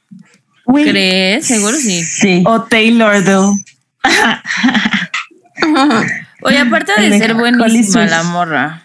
[0.66, 1.48] Güey, ¿Crees?
[1.48, 2.04] Seguro sí.
[2.04, 2.44] Sí.
[2.46, 3.64] O Taylordle.
[6.42, 8.84] Oye, aparte de ser buenísima la morra.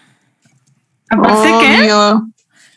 [1.09, 2.29] Aparte que, Obvio.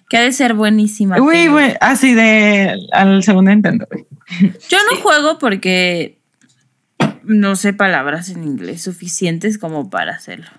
[0.09, 1.17] Que ha de ser buenísima.
[1.17, 1.51] Taylor.
[1.51, 4.07] güey, así de al segundo intento, güey.
[4.69, 6.19] Yo no juego porque
[7.25, 10.51] no sé palabras en inglés suficientes como para hacerlo.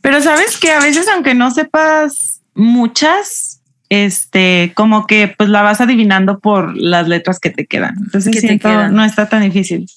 [0.00, 5.80] Pero sabes que a veces, aunque no sepas muchas, este, como que pues la vas
[5.80, 7.96] adivinando por las letras que te quedan.
[7.98, 8.94] Entonces te siento quedan.
[8.94, 9.88] no está tan difícil.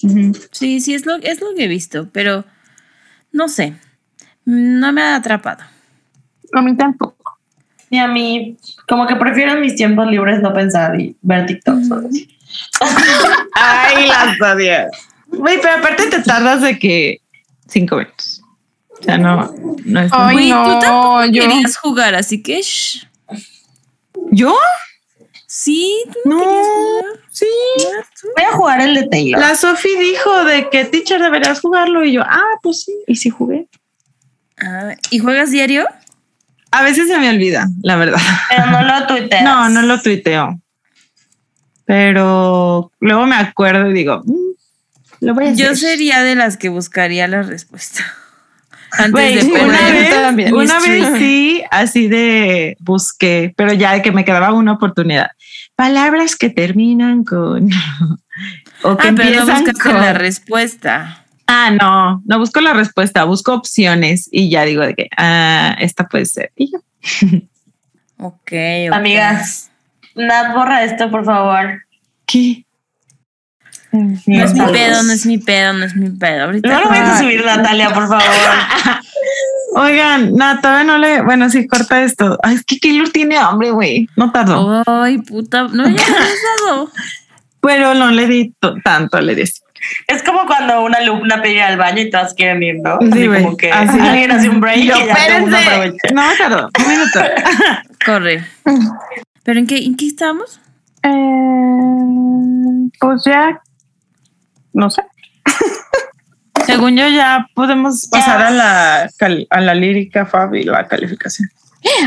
[0.51, 2.45] Sí, sí, es lo, es lo que he visto, pero
[3.31, 3.73] no sé.
[4.45, 5.63] No me ha atrapado.
[6.53, 7.37] A mí tampoco.
[7.91, 8.57] Y a mí,
[8.87, 11.91] como que prefiero en mis tiempos libres no pensar y ver TikToks.
[11.91, 12.37] así.
[13.53, 14.89] Ay, las odias.
[15.27, 17.21] Güey, pero aparte te tardas de que
[17.67, 18.41] cinco minutos.
[18.99, 19.53] O sea, no,
[19.85, 20.11] no es.
[20.13, 23.05] Ay, tú no, tampoco yo- querías jugar, así que shh.
[24.31, 24.55] ¿Yo?
[25.51, 27.05] Sí, tú no, No, querías jugar.
[27.31, 27.45] sí.
[28.35, 29.41] Voy a jugar el de Taylor.
[29.41, 33.31] La Sofi dijo de que teacher deberías jugarlo y yo, ah, pues sí, y sí
[33.31, 33.67] jugué.
[34.61, 35.87] Ah, ¿Y juegas diario?
[36.69, 38.19] A veces se me olvida, la verdad.
[38.49, 39.43] Pero no lo tuiteas.
[39.43, 40.59] No, no lo tuiteo.
[41.85, 44.35] Pero luego me acuerdo y digo, "Mm,
[45.21, 45.65] lo voy a hacer.
[45.65, 48.05] Yo sería de las que buscaría la respuesta.
[48.91, 50.53] Antes de una vez, también.
[50.53, 55.29] una vez sí, así de busqué, pero ya de que me quedaba una oportunidad.
[55.79, 57.69] Palabras que terminan con
[58.83, 60.01] o que Ah, pero no empiezan con.
[60.01, 61.23] la respuesta.
[61.47, 66.05] ah, no, no busco la respuesta, busco opciones y ya digo de que ah, esta
[66.09, 66.51] puede ser.
[66.57, 66.79] Y ya.
[68.17, 68.51] Ok,
[68.89, 68.93] ok.
[68.93, 69.71] Amigas,
[70.15, 71.83] Nat, borra esto, por favor.
[72.25, 72.65] ¿Qué?
[73.93, 76.43] No es mi pedo, no es mi pedo, no es mi pedo.
[76.43, 78.21] Ahorita No lo vayas a subir, Natalia, por favor.
[79.81, 81.21] Oigan, no, todavía no le.
[81.21, 82.37] Bueno, sí, corta esto.
[82.43, 84.09] Ay, es que Keylor tiene hambre, güey.
[84.15, 84.83] No tardó.
[84.85, 85.63] Ay, puta.
[85.71, 86.03] No, ya
[86.65, 86.89] dado.
[87.61, 89.43] Pero no le di to- tanto, le di.
[90.07, 92.97] Es como cuando una alumna pide al baño y todas quieren ir, ¿no?
[92.99, 93.43] Sí, Así güey.
[93.43, 93.97] como que Así.
[93.99, 96.13] alguien hace un break Y y, yo, mundo espérense.
[96.13, 96.69] No tardó.
[96.77, 97.19] Un minuto.
[98.05, 98.45] Corre.
[99.43, 100.59] ¿Pero en qué, en qué estamos?
[101.03, 103.61] Eh, pues ya.
[104.73, 105.01] No sé.
[106.71, 111.49] Según yo, ya podemos pasar a la, cal- a la lírica, Fab, y la calificación.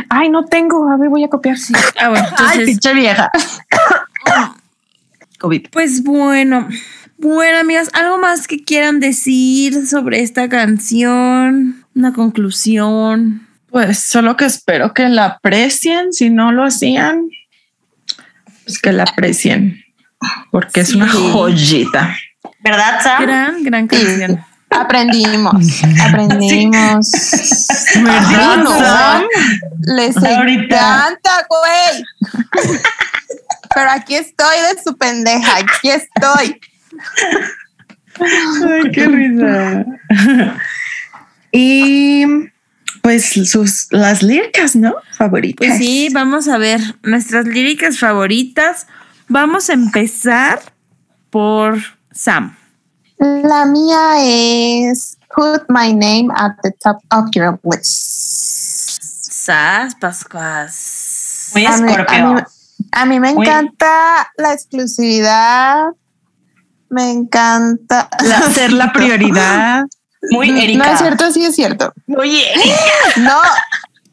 [0.08, 0.88] Ay, no tengo.
[0.90, 1.56] A ver, voy a copiar.
[1.58, 1.72] Sí.
[2.00, 2.64] Ah, bueno, Ay, entonces.
[2.66, 3.30] pinche vieja.
[5.38, 5.66] COVID.
[5.70, 6.68] Pues bueno.
[7.18, 11.84] Bueno, amigas, ¿algo más que quieran decir sobre esta canción?
[11.94, 13.46] Una conclusión.
[13.70, 16.12] Pues solo que espero que la aprecien.
[16.12, 17.28] Si no lo hacían,
[18.64, 19.84] pues que la aprecien.
[20.50, 22.16] Porque es una joyita.
[22.60, 23.22] ¿Verdad, Sam?
[23.22, 24.44] Gran, gran canción.
[24.74, 25.82] Aprendimos.
[26.08, 27.10] Aprendimos.
[28.02, 29.28] ¿Verdad, no.
[29.80, 30.76] Les Ahorita.
[30.76, 32.04] encanta, güey.
[33.74, 35.56] Pero aquí estoy de su pendeja.
[35.58, 36.60] Aquí estoy.
[38.20, 39.84] Ay, qué risa.
[41.52, 42.24] y
[43.02, 44.94] pues sus las líricas, ¿no?
[45.16, 45.66] Favoritas.
[45.66, 48.86] Pues sí, vamos a ver nuestras líricas favoritas.
[49.28, 50.60] Vamos a empezar
[51.30, 51.78] por
[52.12, 52.56] Sam.
[53.24, 59.00] La mía es Put my name at the top of your list.
[59.02, 61.50] Sas, Pascuas.
[61.54, 62.34] Muy A mí, a escorpio.
[62.34, 62.40] mí-
[62.90, 65.84] a mí me Muy- encanta la exclusividad.
[66.90, 68.08] Me encanta.
[68.24, 69.84] La- ser la prioridad.
[70.32, 70.84] Muy Erika.
[70.84, 71.92] No es cierto, sí es cierto.
[72.18, 72.44] Oye,
[73.18, 73.40] No.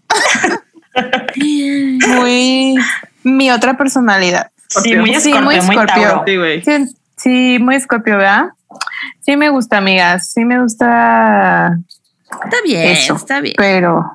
[2.15, 2.75] muy
[3.23, 4.51] mi otra personalidad.
[4.67, 6.03] Sí, muy Sí, escorpio, muy muy, escorpio.
[6.09, 6.23] Tauro.
[6.27, 6.61] sí.
[6.63, 8.49] Sí, sí, muy escorpio, ¿verdad?
[9.21, 10.31] Sí me gusta, amigas.
[10.31, 11.77] Sí me gusta
[12.31, 13.15] Está bien, eso.
[13.15, 13.55] está bien.
[13.57, 14.05] Pero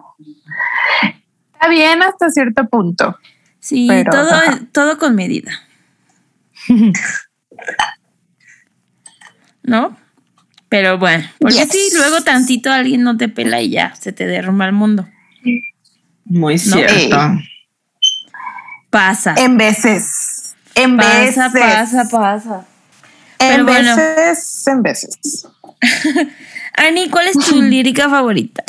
[1.69, 3.19] bien hasta cierto punto.
[3.59, 4.61] Sí, Pero, todo, ajá.
[4.73, 5.51] todo con medida.
[9.62, 9.97] ¿No?
[10.69, 11.70] Pero bueno, porque Yes.
[11.70, 15.06] si luego tantito alguien no te pela y ya se te derrumba el mundo.
[16.24, 16.59] Muy No.
[16.59, 17.19] cierto.
[18.90, 19.35] Pasa.
[19.39, 20.55] En veces.
[20.74, 21.36] En veces.
[21.36, 22.66] pasa, pasa, pasa.
[23.50, 23.96] En Pero bueno.
[23.96, 25.46] veces, en veces.
[26.76, 28.64] Ani, ¿cuál es tu lírica favorita?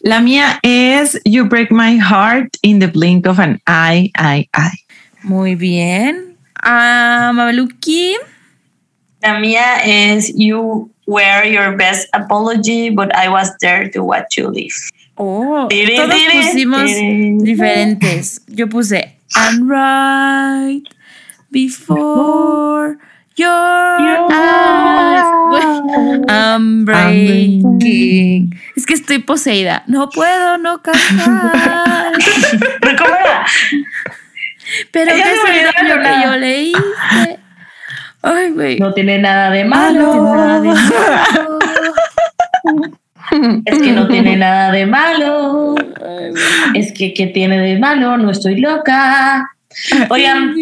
[0.00, 4.84] La mía es You Break My Heart in the Blink of an Eye, Eye, Eye.
[5.22, 6.36] Muy bien.
[6.62, 8.14] Ah, Mabeluki.
[9.20, 14.48] La mía es You Were Your Best Apology, but I was there to watch you
[14.48, 14.74] leave.
[15.16, 17.38] Oh, Tiri, todos tiri, pusimos tiri.
[17.42, 18.40] diferentes.
[18.46, 20.82] Yo puse I'm right
[21.50, 22.98] before
[23.38, 25.24] your eyes.
[26.28, 28.54] I'm breaking.
[28.76, 29.84] Es que estoy poseída.
[29.86, 32.12] No puedo no cantar.
[32.80, 33.44] ¿Pero cómo era?
[34.92, 37.38] Pero Ella qué no es daño que yo le hice.
[38.22, 38.78] Ay, güey.
[38.78, 40.10] No tiene nada de No malo.
[40.10, 41.58] tiene nada de malo.
[43.64, 45.74] Es que no tiene nada de malo.
[46.74, 48.16] Es que, ¿qué tiene de malo?
[48.16, 49.50] No estoy loca.
[50.08, 50.54] Oigan,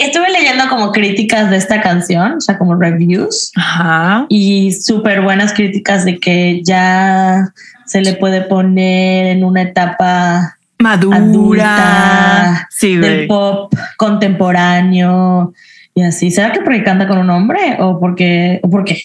[0.00, 4.26] estuve leyendo como críticas de esta canción, o sea, como reviews, Ajá.
[4.28, 7.52] y súper buenas críticas de que ya
[7.86, 11.16] se le puede poner en una etapa Madura.
[11.16, 15.52] Adulta, Sí, del pop contemporáneo
[15.94, 16.30] y así.
[16.30, 19.02] ¿Será que porque canta con un hombre o porque, o por qué?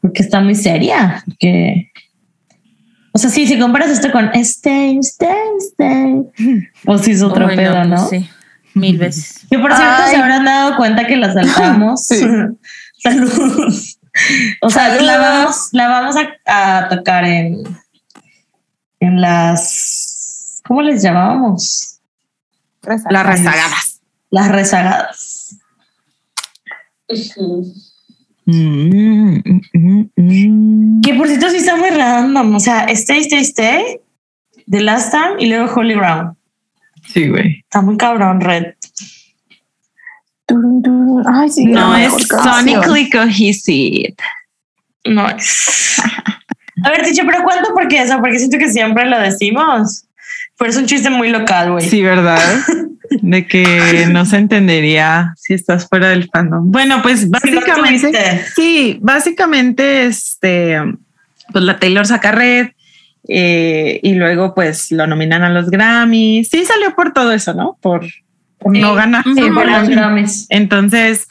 [0.00, 1.22] Porque está muy seria.
[1.26, 1.90] Porque,
[3.10, 6.22] o sea, sí, si comparas esto con Stay, Stay, Stay,
[6.84, 8.08] pues sí es otro pedo, pues ¿no?
[8.08, 8.28] Sí,
[8.74, 9.40] mil veces.
[9.50, 10.10] Que por cierto Ay.
[10.10, 12.06] se habrán dado cuenta que la saltamos.
[12.06, 12.20] Sí.
[13.02, 13.74] Salud.
[14.60, 15.06] O sea, Salud.
[15.06, 17.64] la vamos, la vamos a, a tocar en,
[19.00, 21.98] en las, ¿cómo les llamábamos?
[22.82, 24.00] Las rezagadas.
[24.30, 25.56] Las rezagadas.
[28.46, 31.00] Mm, mm, mm, mm.
[31.02, 32.54] Que por cierto sí está muy random.
[32.54, 34.00] O sea, Stay, Stay, Stay,
[34.70, 36.36] The Last Time y luego Holy Ground.
[37.12, 37.60] Sí, güey.
[37.60, 38.74] Está muy cabrón, Red.
[41.26, 44.14] Ay, sí, No es sonically cohesive.
[45.04, 46.00] No es.
[46.84, 48.18] A ver, Ticho, pero ¿cuánto por qué eso?
[48.18, 50.06] Porque siento que siempre lo decimos.
[50.58, 51.88] Pero es un chiste muy local, güey.
[51.88, 52.40] Sí, ¿verdad?
[53.10, 56.70] De que no se entendería si estás fuera del fandom.
[56.70, 60.78] Bueno, pues básicamente, sí, básicamente, este,
[61.52, 62.68] pues la Taylor saca red
[63.28, 66.48] eh, y luego pues lo nominan a los Grammys.
[66.48, 67.78] Sí, salió por todo eso, ¿no?
[67.80, 68.06] Por,
[68.58, 69.24] por no ganar.
[69.24, 69.94] Sí, por los Grammy.
[69.94, 70.46] Grammys.
[70.48, 71.28] Entonces,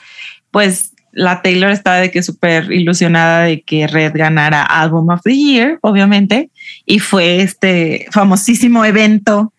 [0.51, 5.35] pues la Taylor estaba de que súper ilusionada de que Red ganara Album of the
[5.35, 6.49] Year, obviamente,
[6.85, 9.53] y fue este famosísimo evento,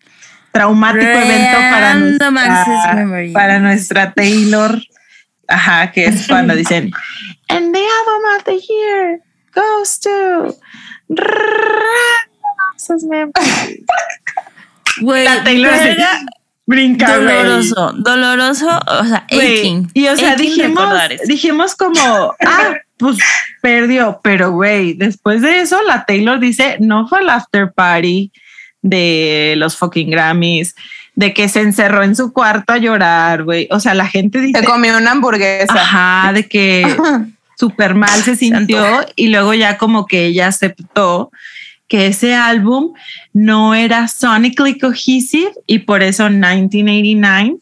[0.51, 4.81] traumático evento para Random nuestra, para nuestra Taylor,
[5.47, 6.91] ajá, que es cuando dicen,
[7.49, 9.19] and the Album of the Year
[9.53, 10.92] goes to Random.
[15.01, 15.73] Güey, La Taylor
[16.65, 17.37] brinca, güey.
[17.37, 19.89] doloroso, doloroso, o sea, aching.
[19.93, 20.93] Y o sea, dijimos,
[21.27, 23.17] dijimos como, ah, pues
[23.61, 28.31] perdió, pero güey, después de eso, la Taylor dice, no fue el after party
[28.81, 30.75] de los fucking Grammys,
[31.15, 33.67] de que se encerró en su cuarto a llorar, güey.
[33.71, 35.73] O sea, la gente dice, Se comió una hamburguesa.
[35.73, 36.83] ajá, de que
[37.63, 38.83] súper mal se sintió
[39.15, 41.31] y luego ya como que ella aceptó
[41.87, 42.93] que ese álbum
[43.31, 47.57] no era sonically cohesive y por eso 1989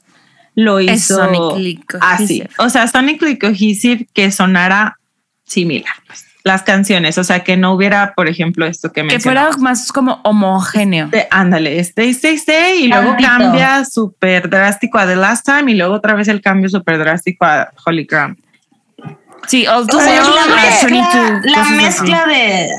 [0.56, 2.24] lo hizo Es sonically así.
[2.26, 2.50] cohesive.
[2.58, 4.98] O sea, sonically cohesive que sonara
[5.46, 9.48] similar, pues, las canciones, o sea, que no hubiera, por ejemplo, esto que Que mencionaba.
[9.52, 11.08] fuera más como homogéneo.
[11.10, 15.76] De- ándale, stay, stay, stay, y luego cambia súper drástico a The Last Time y
[15.76, 18.38] luego otra vez el cambio súper drástico a Holy Ground.
[19.48, 22.70] Sí, O sea, Well, la a mezcla- 22, la cosas mezcla de.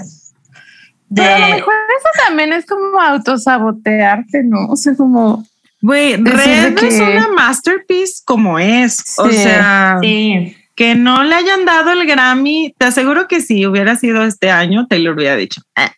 [1.14, 4.66] Pero a lo de mejor eso también es como autosabotearte, ¿no?
[4.68, 5.44] O sea, como
[5.82, 9.02] Güey, Red es que- una masterpiece como es.
[9.18, 9.36] O Sí.
[9.38, 10.56] sea, sí.
[10.74, 14.86] que no le hayan dado el Grammy, te aseguro que si hubiera sido este año,
[14.88, 15.60] Taylor hubiera dicho.
[15.76, 15.90] "Eh".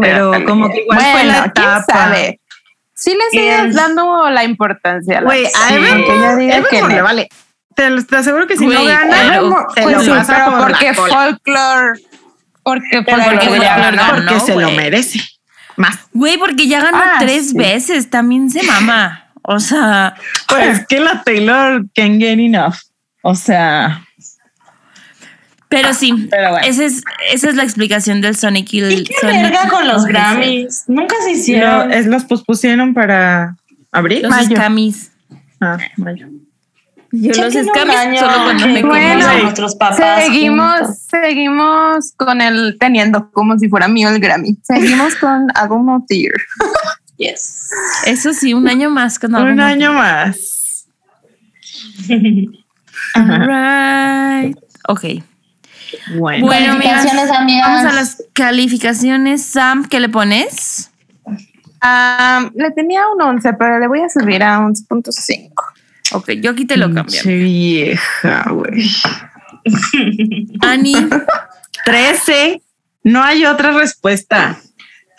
[0.00, 1.84] Pero Bueno, como que igual fue la bueno, ¿quién etapa.
[1.86, 2.40] sabe?
[2.94, 5.18] Sí le sigues Es- dando la importancia.
[5.18, 7.04] a la- Güey, a Sí, Evermore- aunque ella diga que Evermore le no.
[7.04, 7.28] vale.
[7.74, 10.68] Te, te aseguro que si no gana, Evermore, te Pues lo sí, pasa pero por
[10.70, 12.00] porque la cola, folklore,
[12.62, 14.02] porque porque ganó.
[14.14, 15.20] porque se lo merece.
[15.76, 15.98] Más.
[16.12, 17.56] Güey, porque ya ganó Ah, tres sí.
[17.56, 19.30] veces, también se mama.
[19.42, 20.14] O sea,
[20.48, 22.76] Pues que la Taylor can get enough.
[23.22, 24.02] O sea,
[25.68, 26.66] Pero sí, Pero bueno.
[26.66, 27.02] esa, es,
[27.32, 30.04] esa es la explicación del Sonic y el ¿Y qué Sonic verga con los.
[30.04, 30.84] Grammys?
[30.86, 31.92] Nunca se Lo- hicieron.
[31.92, 33.56] es, los pospusieron para
[33.90, 34.56] abril, Los mayo.
[34.56, 35.10] scamis.
[35.60, 36.28] Ah, mayo.
[37.16, 39.42] Yo los año solo cuando me Bueno, conozco.
[39.42, 40.24] nuestros papás.
[40.24, 40.98] seguimos, juntos.
[41.10, 44.56] seguimos con el teniendo como si fuera mío el Grammy.
[44.62, 45.46] Seguimos con
[46.08, 46.34] the Year.
[47.16, 47.70] Yes.
[48.06, 49.72] Eso sí, un año más con Un más.
[49.72, 50.86] año más.
[53.14, 54.58] Alright.
[54.88, 55.04] Ok.
[56.18, 56.46] Bueno.
[56.46, 59.44] Bueno, amigas, vamos a las calificaciones.
[59.44, 60.90] Sam, ¿qué le pones?
[61.80, 65.52] Ah, le tenía un 11, pero le voy a subir a 11.5.
[66.14, 67.06] Ok, yo aquí te lo cambio.
[67.06, 68.88] Pinche vieja, güey.
[70.60, 70.94] Ani,
[71.84, 72.62] 13.
[73.02, 74.58] No hay otra respuesta.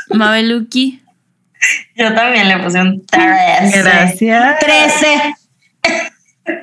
[0.10, 1.02] Mabeluki,
[1.96, 3.82] Yo también le puse un 13.
[3.82, 4.60] Gracias.
[4.60, 5.36] 13.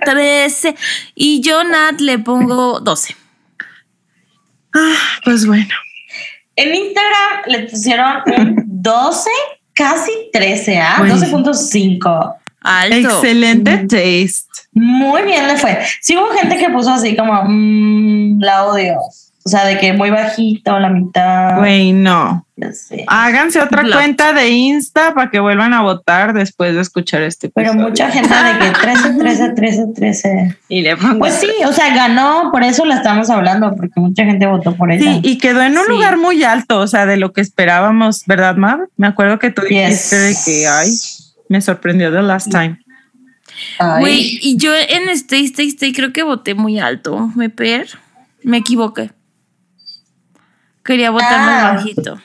[0.05, 0.75] 13.
[1.15, 3.17] Y yo, Nat, le pongo 12.
[4.75, 5.75] Ah, pues bueno.
[6.57, 9.31] En Instagram le pusieron un 12,
[9.75, 11.01] casi 13, ¿ah?
[11.03, 11.11] Uy.
[11.11, 12.37] 12.5.
[12.63, 13.09] Alto.
[13.09, 14.53] Excelente taste.
[14.73, 15.79] Muy bien le fue.
[16.01, 18.97] Sí hubo gente que puso así como, mmm, la odio.
[19.45, 21.59] O sea, de que muy bajito, la mitad.
[21.59, 22.47] Güey, no.
[23.09, 27.71] Háganse otra cuenta de Insta para que vuelvan a votar después de escuchar este Pero
[27.71, 27.89] episodio.
[27.89, 30.59] mucha gente de que 13, 13, 13, 13.
[30.69, 34.25] Y le pongo Pues sí, o sea, ganó, por eso la estamos hablando, porque mucha
[34.25, 35.15] gente votó por ella.
[35.15, 35.91] Sí, y quedó en un Sí.
[35.93, 38.79] lugar muy alto, o sea, de lo que esperábamos, ¿verdad, Mav?
[38.97, 39.71] Me acuerdo que tú Yes.
[40.11, 40.91] dijiste de que, ay,
[41.53, 42.79] me sorprendió the last time.
[44.01, 47.31] Güey, y yo en Stay, Stay, Stay creo que voté muy alto.
[47.37, 47.87] Me per.
[48.43, 49.11] Me equivoqué.
[50.83, 51.47] Quería votar Ah.
[51.47, 52.21] más bajito.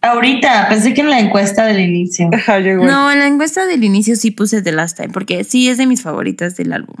[0.00, 2.28] Ahorita, pensé que en la encuesta del inicio.
[2.82, 5.86] No, en la encuesta del inicio sí puse The Last Time, porque sí es de
[5.86, 6.96] mis favoritas del álbum.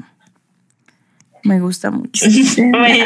[1.42, 2.24] Me gusta mucho.
[2.56, 3.02] Güey.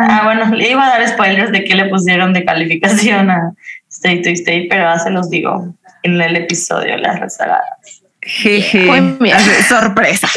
[0.00, 3.52] ah, bueno, le iba a dar spoilers de qué le pusieron de calificación a
[3.90, 7.20] Stay to Stay, pero ahora se los digo en el episodio de las
[8.22, 8.86] Jeje.
[9.68, 10.28] Sorpresa.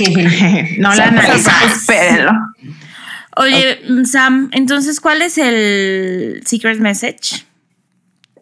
[0.77, 1.77] no la analizas.
[1.77, 2.31] Espérenlo.
[3.37, 7.45] Oye, Sam, entonces, ¿cuál es el secret message?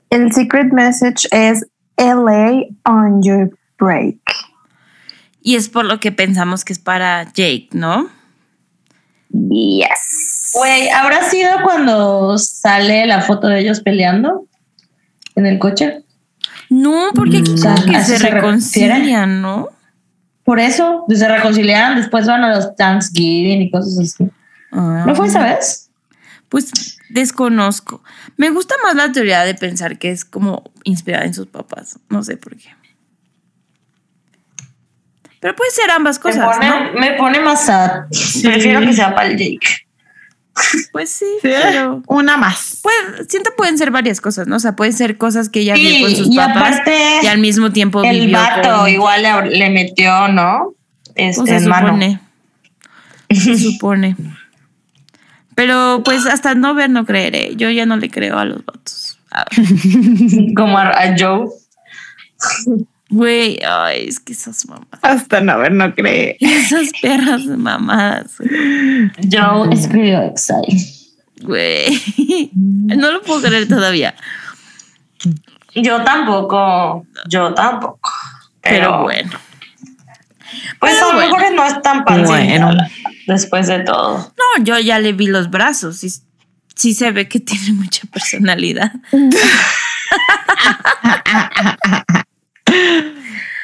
[0.10, 1.66] El secret message es
[1.98, 4.20] LA on your break.
[5.42, 8.10] Y es por lo que pensamos que es para Jake, ¿no?
[9.30, 10.52] Yes.
[10.56, 14.48] Güey, ¿habrá sido cuando sale la foto de ellos peleando
[15.36, 16.04] en el coche?
[16.70, 19.70] No, porque aquí Mm, como que ¿a eso se reconcilian, ¿no?
[20.44, 24.30] Por eso, se reconciliaron, después van a los Thanksgiving y cosas así.
[24.72, 25.04] Ah.
[25.06, 25.90] ¿No fue esa vez?
[26.48, 28.04] Pues desconozco.
[28.38, 32.00] Me gusta más la teoría de pensar que es como inspirada en sus papás.
[32.10, 32.70] No sé por qué.
[35.40, 37.00] Pero puede ser ambas Me cosas, pone, ¿no?
[37.00, 38.06] me pone más sad.
[38.44, 39.68] Prefiero que sea para el Jake.
[40.92, 42.80] Pues sí, Sí, pero Una más.
[42.84, 44.58] puede- siento pueden ser varias cosas, ¿no?
[44.58, 47.28] O sea, pueden ser cosas que ella vio con Sí, sus y papás aparte y
[47.28, 50.74] al mismo tiempo el vivió vato con- igual le, le metió, ¿no?
[51.16, 52.20] Este, Pues se supone.
[53.32, 54.16] Se supone.
[55.56, 57.56] Pero pues hasta no ver no creeré.
[57.56, 59.18] Yo ya no le creo a los vatos.
[60.56, 61.48] Como a, a Joe.
[63.10, 64.88] Güey, ay, es que esas mamás.
[65.02, 66.38] Hasta no ver, no cree.
[66.40, 68.36] Esas perras mamadas.
[69.32, 70.86] Joe escribió Exile.
[71.42, 72.52] Güey.
[72.54, 74.14] No lo puedo creer todavía.
[75.74, 78.00] Yo tampoco, yo tampoco.
[78.62, 79.32] Pero, Pero, bueno.
[80.80, 81.38] pues pero a lo bueno.
[81.38, 82.78] mejor no es tan fácil Bueno.
[83.26, 84.18] después de todo.
[84.38, 86.04] No, yo ya le vi los brazos.
[86.04, 86.12] Y
[86.76, 88.92] sí se ve que tiene mucha personalidad.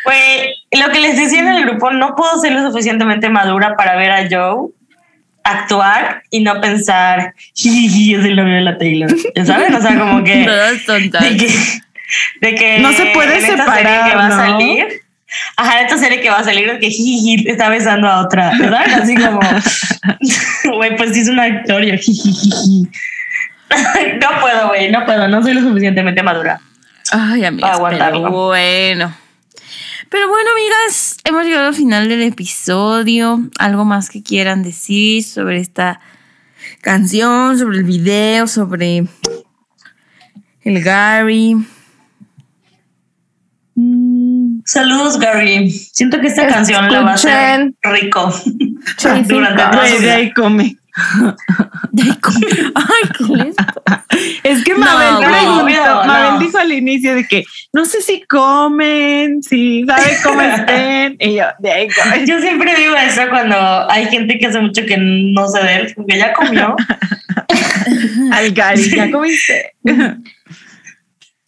[0.06, 3.96] Güey, lo que les decía en el grupo, no puedo ser lo suficientemente madura para
[3.96, 4.70] ver a Joe
[5.44, 9.14] actuar y no pensar, jiji, es el novio de la Taylor.
[9.36, 9.74] ¿Ya saben?
[9.76, 10.44] O sea, como que.
[10.46, 11.22] Todas tontas.
[11.22, 11.50] de que,
[12.42, 14.36] de que No se puede en esta separar, serie que va ¿no?
[14.36, 14.86] a salir.
[15.58, 18.86] Ajá, esta serie que va a salir es que jiji está besando a otra, ¿verdad?
[19.02, 19.40] Así como,
[20.78, 22.88] güey, pues sí es un actor, yo jiji.
[24.22, 26.62] No puedo, güey, no puedo, no soy lo suficientemente madura.
[27.12, 28.32] Ay, amigas, Para aguantarlo.
[28.32, 29.14] bueno.
[30.16, 33.50] Pero bueno, amigas, hemos llegado al final del episodio.
[33.60, 36.00] ¿Algo más que quieran decir sobre esta
[36.80, 39.10] canción, sobre el video, sobre
[40.62, 41.58] el Gary?
[44.64, 45.70] Saludos, Gary.
[45.70, 48.34] Siento que esta canción la va a hacer rico
[49.28, 49.64] durante
[50.12, 50.78] ahí come.
[52.76, 54.06] Ay, ¿qué les pasa?
[54.44, 55.30] Es que No, Mabel, güey.
[55.30, 56.40] preguntó, Obvio, Mabel no.
[56.40, 57.44] dijo al inicio de que
[57.74, 61.18] no sé si comen, si sabe cómo estén.
[61.20, 62.26] Y yo, de ahí comen.
[62.28, 66.18] Yo siempre digo eso cuando hay gente que hace mucho que no de él, porque
[66.18, 66.76] ya comió.
[68.32, 69.74] Al Gary, ¿ya comiste?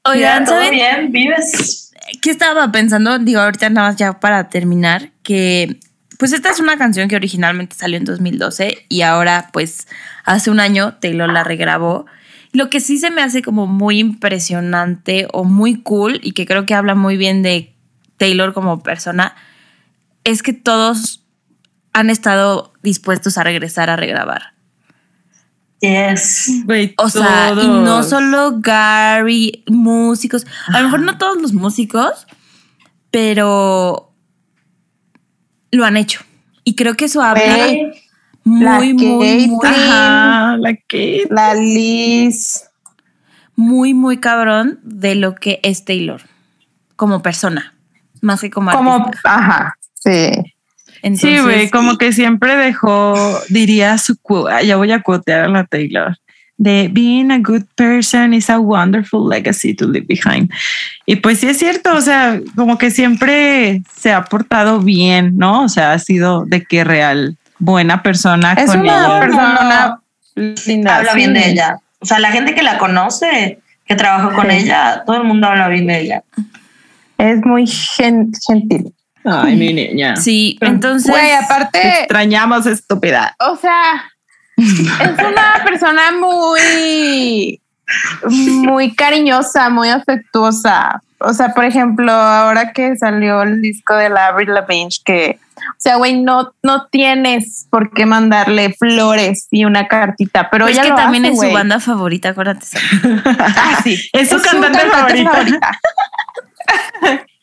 [0.04, 1.92] Oigan, ya, todo ¿saben bien, vives.
[2.22, 3.18] qué estaba pensando?
[3.20, 5.80] Digo, ahorita nada más ya para terminar, que
[6.18, 9.88] pues esta es una canción que originalmente salió en 2012 y ahora pues
[10.26, 12.06] hace un año Taylor la regrabó.
[12.54, 16.66] Lo que sí se me hace como muy impresionante o muy cool y que creo
[16.66, 17.76] que habla muy bien de
[18.18, 19.36] Taylor como persona
[20.24, 21.24] es que todos
[21.94, 24.54] han estado dispuestos a regresar a regrabar.
[25.80, 26.64] Yes.
[26.66, 32.26] Güey, O sea, y no solo Gary, músicos, a lo mejor no todos los músicos,
[33.12, 34.07] pero
[35.72, 36.22] lo han hecho.
[36.64, 37.68] Y creo que eso habla
[38.44, 39.48] muy, la muy, Kate.
[39.48, 41.24] muy, Ajá, la que.
[41.30, 42.64] La Liz.
[43.56, 46.22] muy, muy cabrón de lo que es Taylor
[46.96, 47.74] como persona,
[48.22, 49.36] más que como Como, artista.
[49.36, 50.32] ajá, sí.
[51.04, 53.16] Entonces, sí, güey, como que siempre dejó,
[53.50, 56.18] diría su cu- ya voy a cuotear a la Taylor.
[56.60, 60.52] De being a good person is a wonderful legacy to leave behind.
[61.06, 65.64] Y pues sí es cierto, o sea, como que siempre se ha portado bien, ¿no?
[65.64, 69.20] O sea, ha sido de que real buena persona Es con una ella.
[69.20, 70.00] persona
[70.66, 70.98] linda.
[70.98, 71.18] habla sí.
[71.18, 71.78] bien de ella.
[72.00, 74.58] O sea, la gente que la conoce, que trabajó con Sí.
[74.58, 76.24] ella, todo el mundo habla bien de ella.
[77.20, 78.94] Es muy gen- gentil.
[79.24, 80.16] Ay, mi niña.
[80.16, 83.36] sí, entonces Güey, Te aparte, extrañamos, estúpida.
[83.40, 84.04] o sea,
[84.58, 87.62] es una persona muy,
[88.66, 91.02] muy cariñosa, muy afectuosa.
[91.20, 95.80] O sea, por ejemplo, ahora que salió el disco de la Avril Lavigne, que, o
[95.80, 100.84] sea, güey, no, no tienes por qué mandarle flores y una cartita, pero pues ella
[100.84, 102.66] que lo también hace, es su banda favorita, acuérdate.
[103.40, 103.98] Ah, sí.
[104.14, 105.80] Es su Es cantante favorita.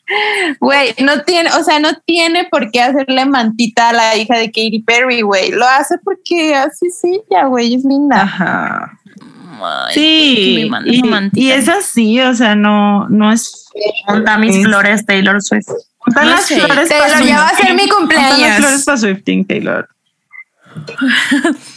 [0.59, 4.47] Güey, no tiene, o sea, no tiene por qué hacerle mantita a la hija de
[4.47, 5.51] Katy Perry, güey.
[5.51, 8.21] Lo hace porque así sí, ya, güey, es linda.
[8.21, 8.99] Ajá.
[9.61, 10.69] Ay, Sí,
[11.33, 13.67] y, es así, o sea, no, no es.
[14.07, 15.67] Monta mis Es- flores, Taylor Swift.
[16.15, 16.59] No las sé.
[16.59, 18.83] flores Taylor, para ya va a ser mi Juntan las flores cumpleaños.
[18.85, 19.89] para Swifting, Taylor.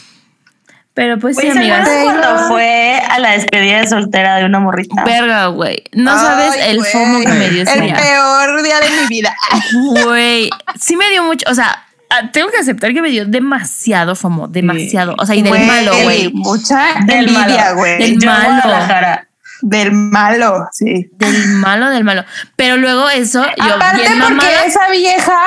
[0.99, 1.89] Pero pues sí, Güey, ¿se amigas.
[2.03, 5.05] cuando fue a la despedida de soltera de una morrita?
[5.05, 5.81] Verga, güey.
[5.93, 6.91] No sabes Ay, el güey.
[6.91, 7.95] fomo que me dio ese El día.
[7.95, 9.33] peor día de mi vida.
[10.03, 14.13] Güey, sí me dio mucho, o sea, ah, tengo que aceptar que me dio demasiado
[14.13, 15.15] fomo, demasiado.
[15.17, 16.33] O sea, y del malo, güey.
[16.33, 17.75] Mucha Del envidia, malo.
[17.77, 17.97] güey.
[17.97, 19.21] Del malo.
[19.61, 21.09] Del malo, sí.
[21.13, 22.25] Del malo, del malo.
[22.57, 24.65] Pero luego eso, yo Aparte bien porque mamada.
[24.65, 25.37] esa vieja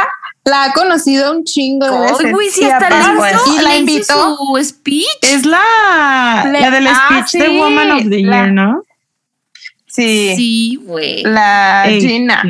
[0.44, 2.32] la ha conocido un chingo de Ay, veces.
[2.32, 4.36] güey, sí, aparte- hizo, y la invitó.
[4.36, 5.06] su speech.
[5.22, 8.82] Es la, la del ah, speech de sí, Woman of the la- Year, ¿no?
[9.86, 10.32] Sí.
[10.36, 11.22] Sí, güey.
[11.22, 12.42] La Ey, Gina.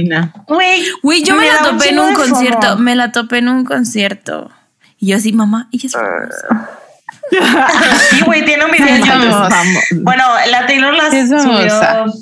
[0.47, 2.77] Güey, Güey, yo me, me la topé en un de concierto.
[2.79, 4.51] Me la topé en un concierto.
[4.99, 6.79] Y yo así, mamá, ella es famosa.
[8.11, 8.95] Sí, güey, tiene un video
[9.89, 9.97] Sí.
[10.03, 12.13] Bueno, la Taylor la subió.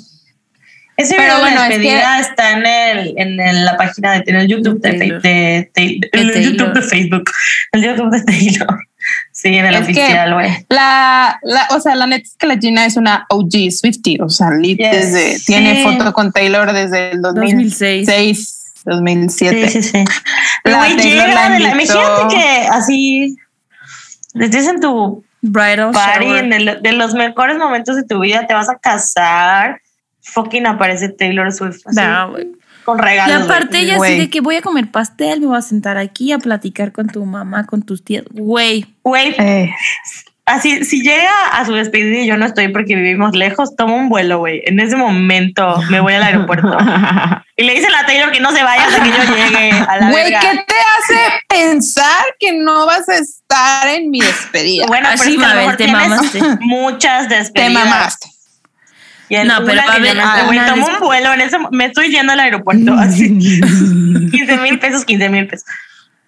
[0.97, 4.11] Ese Pero video de bueno, la es despedida está en el, en el- la página
[4.13, 5.21] de en el YouTube de, Taylor.
[5.21, 6.51] De, de- De el Taylor.
[6.51, 7.31] YouTube de Facebook.
[7.71, 8.79] El YouTube de Taylor.
[9.31, 10.51] Sí, en el Es que- oficial, güey.
[10.69, 14.29] La, la, o sea, la neta es que la Gina es una OG Swifty, o
[14.29, 14.77] sea, Yes.
[14.77, 15.45] desde, Sí.
[15.47, 18.05] tiene foto con Taylor desde el 2006.
[18.05, 19.69] 2006, 2007.
[19.69, 20.05] Sí, sí, sí.
[20.65, 21.71] La Güey, Taylor llega la de la.
[21.71, 21.93] invitó.
[21.99, 23.37] Imagínate que así.
[24.39, 28.53] Estés en tu Bridal party, en el- de los mejores momentos de tu vida, te
[28.53, 29.81] vas a casar.
[30.23, 31.81] Fucking aparece Taylor Swift.
[31.85, 32.47] así, No, güey.
[32.85, 33.43] con Y regalos.
[33.43, 33.83] aparte güey.
[33.85, 36.91] ella así de que voy a comer pastel, me voy a sentar aquí a platicar
[36.91, 38.23] con tu mamá, con tus tías.
[38.31, 39.69] Güey, Güey, Eh,
[40.45, 44.09] así, si llega a su despedida y yo no estoy porque vivimos lejos, tomo un
[44.09, 44.61] vuelo, güey.
[44.65, 46.75] En ese momento me voy al aeropuerto.
[47.57, 50.09] y le dicen a Taylor que no se vaya hasta que yo llegue a la
[50.11, 50.25] Güey.
[50.31, 54.85] ¿qué te hace pensar que no vas a estar en mi despedida?
[54.87, 56.39] Bueno, pero Así, es que a lo mejor te tienes mamaste.
[56.61, 57.73] muchas te despedidas.
[57.85, 58.27] mamaste.
[59.31, 61.85] Y en No, pero va a haber no una tomo un vuelo en ese me
[61.85, 63.29] estoy yendo al aeropuerto así
[64.29, 65.65] 15 mil pesos 15 mil pesos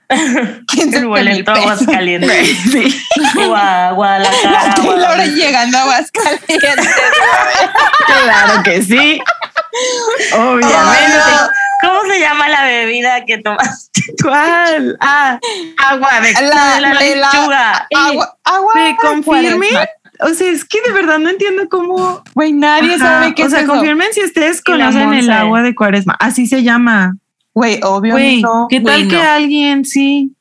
[0.67, 1.55] 15 el boleto a.
[1.55, 3.03] Aguascalientes Sí.
[3.55, 6.87] a Guadalajara La o a- Taylor llegando a Aguascalientes.
[8.07, 9.19] Claro que sí.
[10.33, 10.73] Obviamente.
[10.75, 11.49] Ay,
[11.81, 14.01] ¿cómo se llama la bebida que tomaste?
[14.21, 14.97] ¿Cuál?
[15.01, 15.39] Ah,
[15.89, 18.73] agua de, La- de la la- lechuga Agua, agua.
[18.75, 19.67] de confirme.
[20.23, 22.23] ¿Cuál O sea, es que de verdad no entiendo cómo.
[22.33, 23.71] Güey, nadie Ajá, sabe qué o es sea, eso.
[23.71, 26.15] confirmen si ustedes conocen el agua de cuaresma.
[26.19, 27.15] Así se llama.
[27.53, 28.67] Güey, obvio Güey, no.
[28.69, 29.21] ¿qué tal que no.
[29.21, 30.31] alguien sí?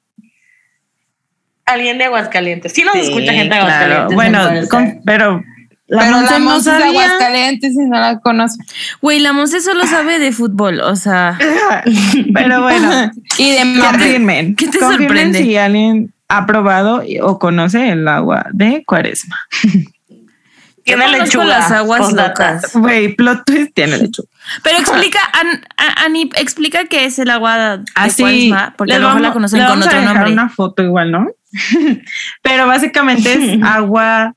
[1.65, 3.65] alguien de Aguascalientes sí nos Sí, escucha gente de claro.
[3.67, 4.69] Aguascalientes Bueno, al parecer.
[4.69, 5.45] con- pero
[5.87, 7.03] La Pero Monse la no Monse es de sabía.
[7.05, 8.59] Aguascalientes y no la conoce.
[9.03, 11.39] Güey, la Monse solo sabe de fútbol, o sea.
[12.35, 14.57] Pero bueno, Y de confirmen.
[14.57, 15.39] ¿Qué te confirmen sorprende?
[15.43, 19.39] si alguien ha probado o conoce el agua de cuaresma.
[20.85, 21.45] Tiene lechuga.
[21.45, 22.73] las aguas locas.
[22.75, 24.29] Güey, plot twist tiene lechuga.
[24.65, 25.65] Pero explica, An-
[26.05, 29.71] Ani, explica qué es el agua de Así, cuaresma, porque mejor la conocen le con
[29.79, 30.33] vamos a otro dejar nombre.
[30.33, 31.29] una foto igual, ¿no?
[32.43, 34.35] Pero básicamente es agua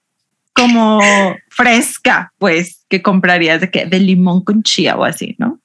[0.53, 0.99] como
[1.49, 5.59] fresca, pues, que comprarías de, que, de limón con chía o así, ¿no?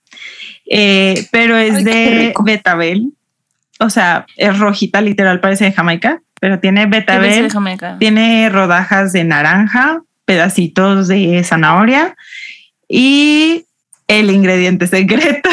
[0.73, 3.13] Eh, pero es Ay, qué de betabel,
[3.81, 7.49] o sea, es rojita, literal, parece de Jamaica, pero tiene betabel,
[7.99, 12.15] tiene rodajas de naranja, pedacitos de zanahoria
[12.89, 13.65] y
[14.07, 15.49] el ingrediente secreto,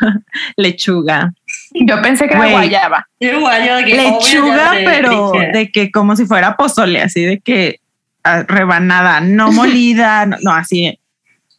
[0.56, 1.32] lechuga.
[1.72, 3.06] Yo pensé que era guayaba.
[3.20, 7.80] Lechuga, pero de que como si fuera pozole, así de que
[8.22, 10.98] ah, rebanada, no molida, no, no, así.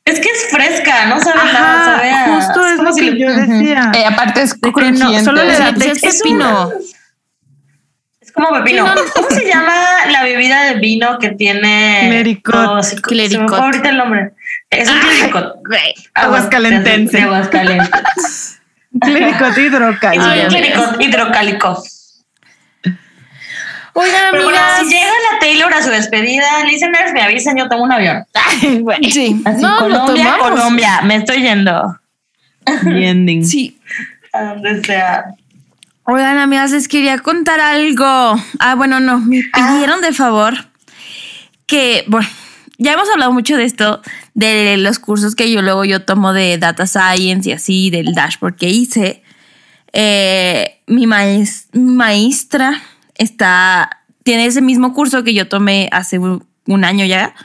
[0.05, 2.99] Es que es fresca, no sabe nada, Ajá, sabe a- justo es como lo si
[3.05, 3.91] que le- yo decía.
[3.95, 5.23] Eh, aparte es De que no, crujiente.
[5.23, 6.71] solo le da Sí, es pepino.
[8.19, 8.85] Es como pepino.
[8.85, 9.73] No, ¿Cómo se llama
[10.11, 12.07] la bebida de vino que tiene?
[12.09, 12.83] Clericot.
[12.83, 13.53] Se me Clericot.
[13.59, 14.31] ahorita el nombre.
[14.69, 15.55] Es un clericot.
[16.13, 17.17] Aguascalentense.
[17.17, 18.59] De Aguascalientes.
[19.01, 20.25] Clérico de Es hidrocálico.
[20.25, 21.83] Ay, un clericot hidrocálico.
[23.95, 24.79] Oigan, Pero bueno, amigas.
[24.87, 28.25] si llega la Taylor a su despedida, listeners, me avisan, yo tomo un avión.
[29.11, 30.35] Sí, Así, no, Colombia.
[30.39, 31.99] Colombia, me estoy yendo.
[32.65, 33.45] Ending.
[33.45, 33.79] Sí.
[34.31, 35.25] A donde sea.
[36.05, 38.35] Oigan, amigas, les quería contar algo.
[38.59, 40.53] Ah, bueno, no, me pidieron de favor
[41.65, 42.27] que, bueno,
[42.77, 44.01] ya hemos hablado mucho de esto,
[44.33, 48.55] de los cursos que yo luego yo tomo de Data Science y así, del dashboard
[48.55, 49.23] que hice.
[49.93, 52.81] Eh, mi maestra
[53.15, 57.35] está, tiene ese mismo curso que yo tomé hace un, un año ya.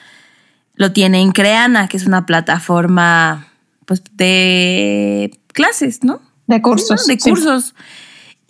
[0.75, 3.49] Lo tiene en Creana, que es una plataforma
[3.85, 6.21] pues, de clases, ¿no?
[6.47, 7.07] De cursos.
[7.07, 7.31] de sí.
[7.31, 7.75] cursos.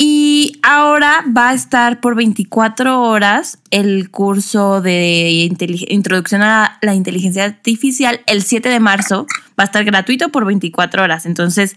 [0.00, 5.50] Y ahora va a estar por 24 horas el curso de
[5.88, 9.26] introducción a la inteligencia artificial el 7 de marzo.
[9.58, 11.26] Va a estar gratuito por 24 horas.
[11.26, 11.76] Entonces,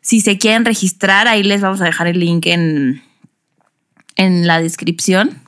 [0.00, 3.02] si se quieren registrar, ahí les vamos a dejar el link en,
[4.16, 5.40] en la descripción.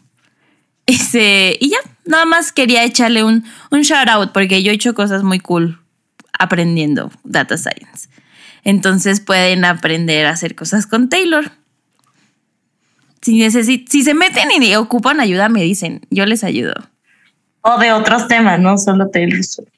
[0.86, 4.94] Ese, y ya, nada más quería echarle un, un shout out porque yo he hecho
[4.94, 5.80] cosas muy cool
[6.38, 8.08] aprendiendo data science.
[8.64, 11.52] Entonces pueden aprender a hacer cosas con Taylor.
[13.20, 16.74] Si, necesi- si se meten y ocupan ayuda, me dicen, yo les ayudo.
[17.62, 19.68] O de otros temas, no solo Taylor Swift.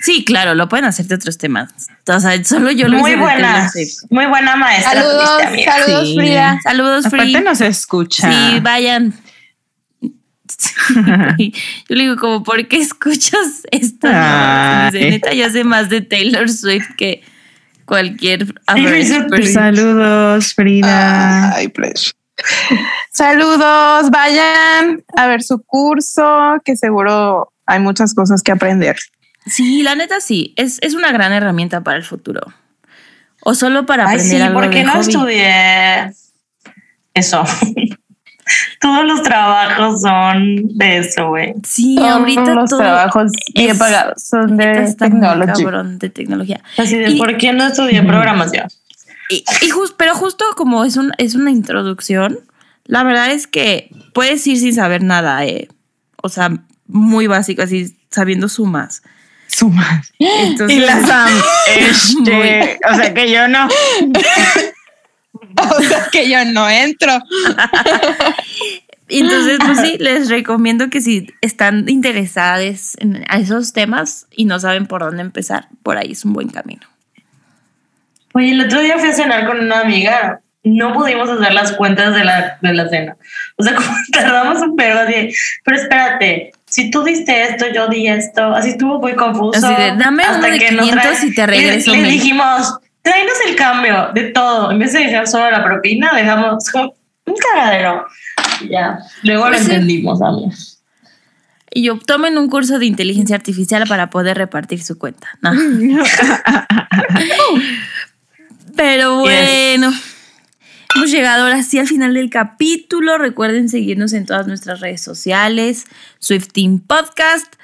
[0.00, 1.72] Sí, claro, lo pueden hacer de otros temas.
[2.06, 3.70] O sea, solo yo lo Muy buena,
[4.10, 4.92] muy buena maestra.
[4.92, 6.16] Saludos, tuviste, saludos, Sí.
[6.16, 6.60] Frida.
[6.62, 7.20] Saludos, Free.
[7.20, 8.30] Aparte nos escucha.
[8.30, 9.14] Sí, vayan.
[11.88, 14.08] Yo le digo, como, ¿por qué escuchas esto?
[14.10, 14.90] Ay.
[14.92, 17.22] dice, neta, ya sé más de Taylor Swift que
[17.84, 18.46] cualquier.
[19.52, 21.54] Saludos, Frida.
[21.54, 22.12] Ay, pleasure.
[23.12, 28.96] Saludos, vayan a ver su curso, que seguro hay muchas cosas que aprender.
[29.48, 32.40] Sí, la neta sí, es, es una gran herramienta para el futuro.
[33.42, 35.00] O solo para Ay, aprender sí, algo ¿por qué de no hobby.
[35.00, 36.12] estudié
[37.14, 37.44] eso?
[38.80, 41.54] Todos los trabajos son de eso, güey.
[41.66, 45.62] Sí, Todos ahorita los todo trabajos bien es- pagados son de technology.
[45.64, 46.62] cabrón de tecnología.
[46.78, 48.66] Así de, Y- ¿por qué no estudié programación?
[49.30, 52.38] Y, y jus- pero justo como es, un, es una introducción,
[52.86, 55.68] la verdad es que puedes ir sin saber nada, eh.
[56.22, 56.50] O sea,
[56.86, 59.02] muy básico, así sabiendo sumas.
[59.48, 60.12] Sumas.
[60.18, 61.30] Entonces, Y la Sam,
[61.76, 63.68] este, o sea que yo no.
[65.56, 67.12] O sea que yo no entro.
[69.08, 74.86] Entonces, pues sí, les recomiendo que si están interesadas en esos temas y no saben
[74.86, 76.86] por dónde empezar, por ahí es un buen camino.
[78.34, 80.40] Oye, el otro día fui a cenar con una amiga.
[80.62, 83.16] No pudimos hacer las cuentas de la, de la cena.
[83.56, 85.34] O sea, como tardamos un perro de,
[85.64, 88.42] pero espérate, si tú diste esto, yo di esto.
[88.54, 89.66] Así estuvo muy confuso.
[89.66, 93.56] Así de, dame uno de nos 500 y te regreso Le, le dijimos, tráenos el
[93.56, 94.70] cambio de todo.
[94.70, 96.94] En vez de dejar solo la propina, dejamos como
[97.26, 98.06] un cagadero.
[98.70, 98.98] Ya.
[99.22, 99.72] Luego Pues lo sí.
[99.72, 100.74] entendimos, amigos.
[101.70, 105.28] Y yo tomen un curso de inteligencia artificial para poder repartir su cuenta.
[105.42, 105.52] No.
[108.76, 109.92] Pero bueno,
[110.98, 113.18] hemos llegado ahora sí al final del capítulo.
[113.18, 115.84] Recuerden seguirnos en todas nuestras redes sociales,
[116.18, 117.54] Swifting Podcast,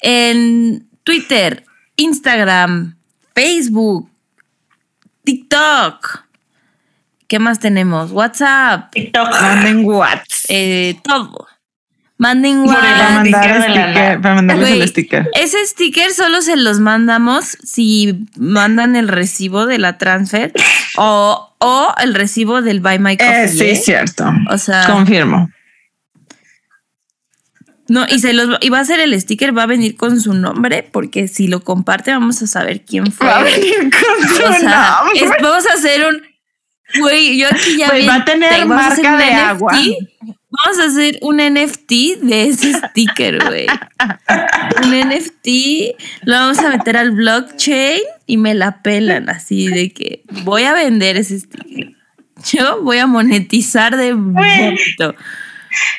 [0.00, 1.64] en Twitter,
[1.96, 2.96] Instagram,
[3.34, 4.08] Facebook,
[5.24, 6.24] TikTok.
[7.26, 8.12] ¿Qué más tenemos?
[8.12, 9.30] WhatsApp, TikTok.
[9.40, 10.44] Manden Whats.
[10.48, 11.48] eh, todo.
[12.16, 15.28] Manden el Para mandar sticker para mandarles Güey, el sticker.
[15.34, 20.52] Ese sticker solo se los mandamos si mandan el recibo de la transfer
[20.96, 23.44] o, o el recibo del Buy My Coffee.
[23.44, 23.76] Eh, sí, ¿eh?
[23.76, 24.30] cierto.
[24.48, 25.50] O sea, Confirmo.
[27.88, 30.32] no, y se los y va a ser el sticker, va a venir con su
[30.34, 33.26] nombre, porque si lo comparte, vamos a saber quién fue.
[33.26, 35.20] Va a venir con su O sea, nombre.
[35.24, 36.22] es- vamos a hacer un.
[37.00, 37.88] Güey, yo aquí ya.
[37.88, 39.38] Güey, vi- va a tener marca de NFT.
[39.38, 39.72] agua.
[40.62, 43.66] Vamos a hacer un NFT de ese sticker, güey.
[44.84, 45.96] un NFT.
[46.24, 50.72] Lo vamos a meter al blockchain y me la pelan así de que voy a
[50.74, 51.92] vender ese sticker.
[52.52, 55.14] Yo voy a monetizar de bonito.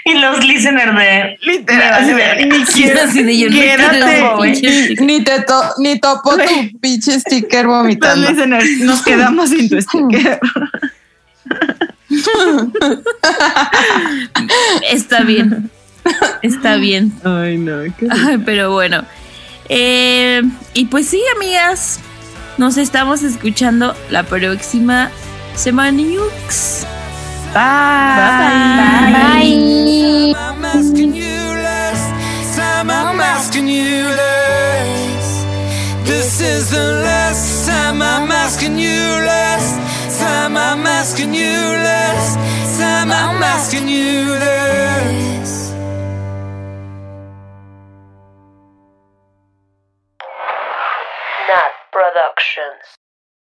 [0.05, 1.37] Y los listeners de.
[1.41, 4.95] Literal, así de- ni quiero- Así de yo quédate, pinche.
[5.01, 8.29] Ni te to- ni topo tu pinche sticker Los vomitando.
[8.29, 10.39] listeners, nos quedamos sin tu sticker.
[14.91, 15.69] Está bien.
[16.41, 17.11] Está bien.
[17.23, 17.83] Ay, no.
[17.97, 19.03] qué- Ay, pero bueno.
[19.69, 20.41] Eh,
[20.73, 21.99] y pues sí, amigas.
[22.57, 25.09] Nos estamos escuchando la próxima
[25.55, 26.01] semana.
[26.01, 27.61] Bye.
[29.13, 30.35] Bye.
[30.37, 32.13] I'm asking you last
[32.55, 35.45] time I'm asking you this.
[36.05, 39.75] This is the last time I'm asking you last
[40.19, 42.35] time I'm asking you last
[42.79, 45.71] time I'm asking you this.
[51.47, 52.94] Nat Productions.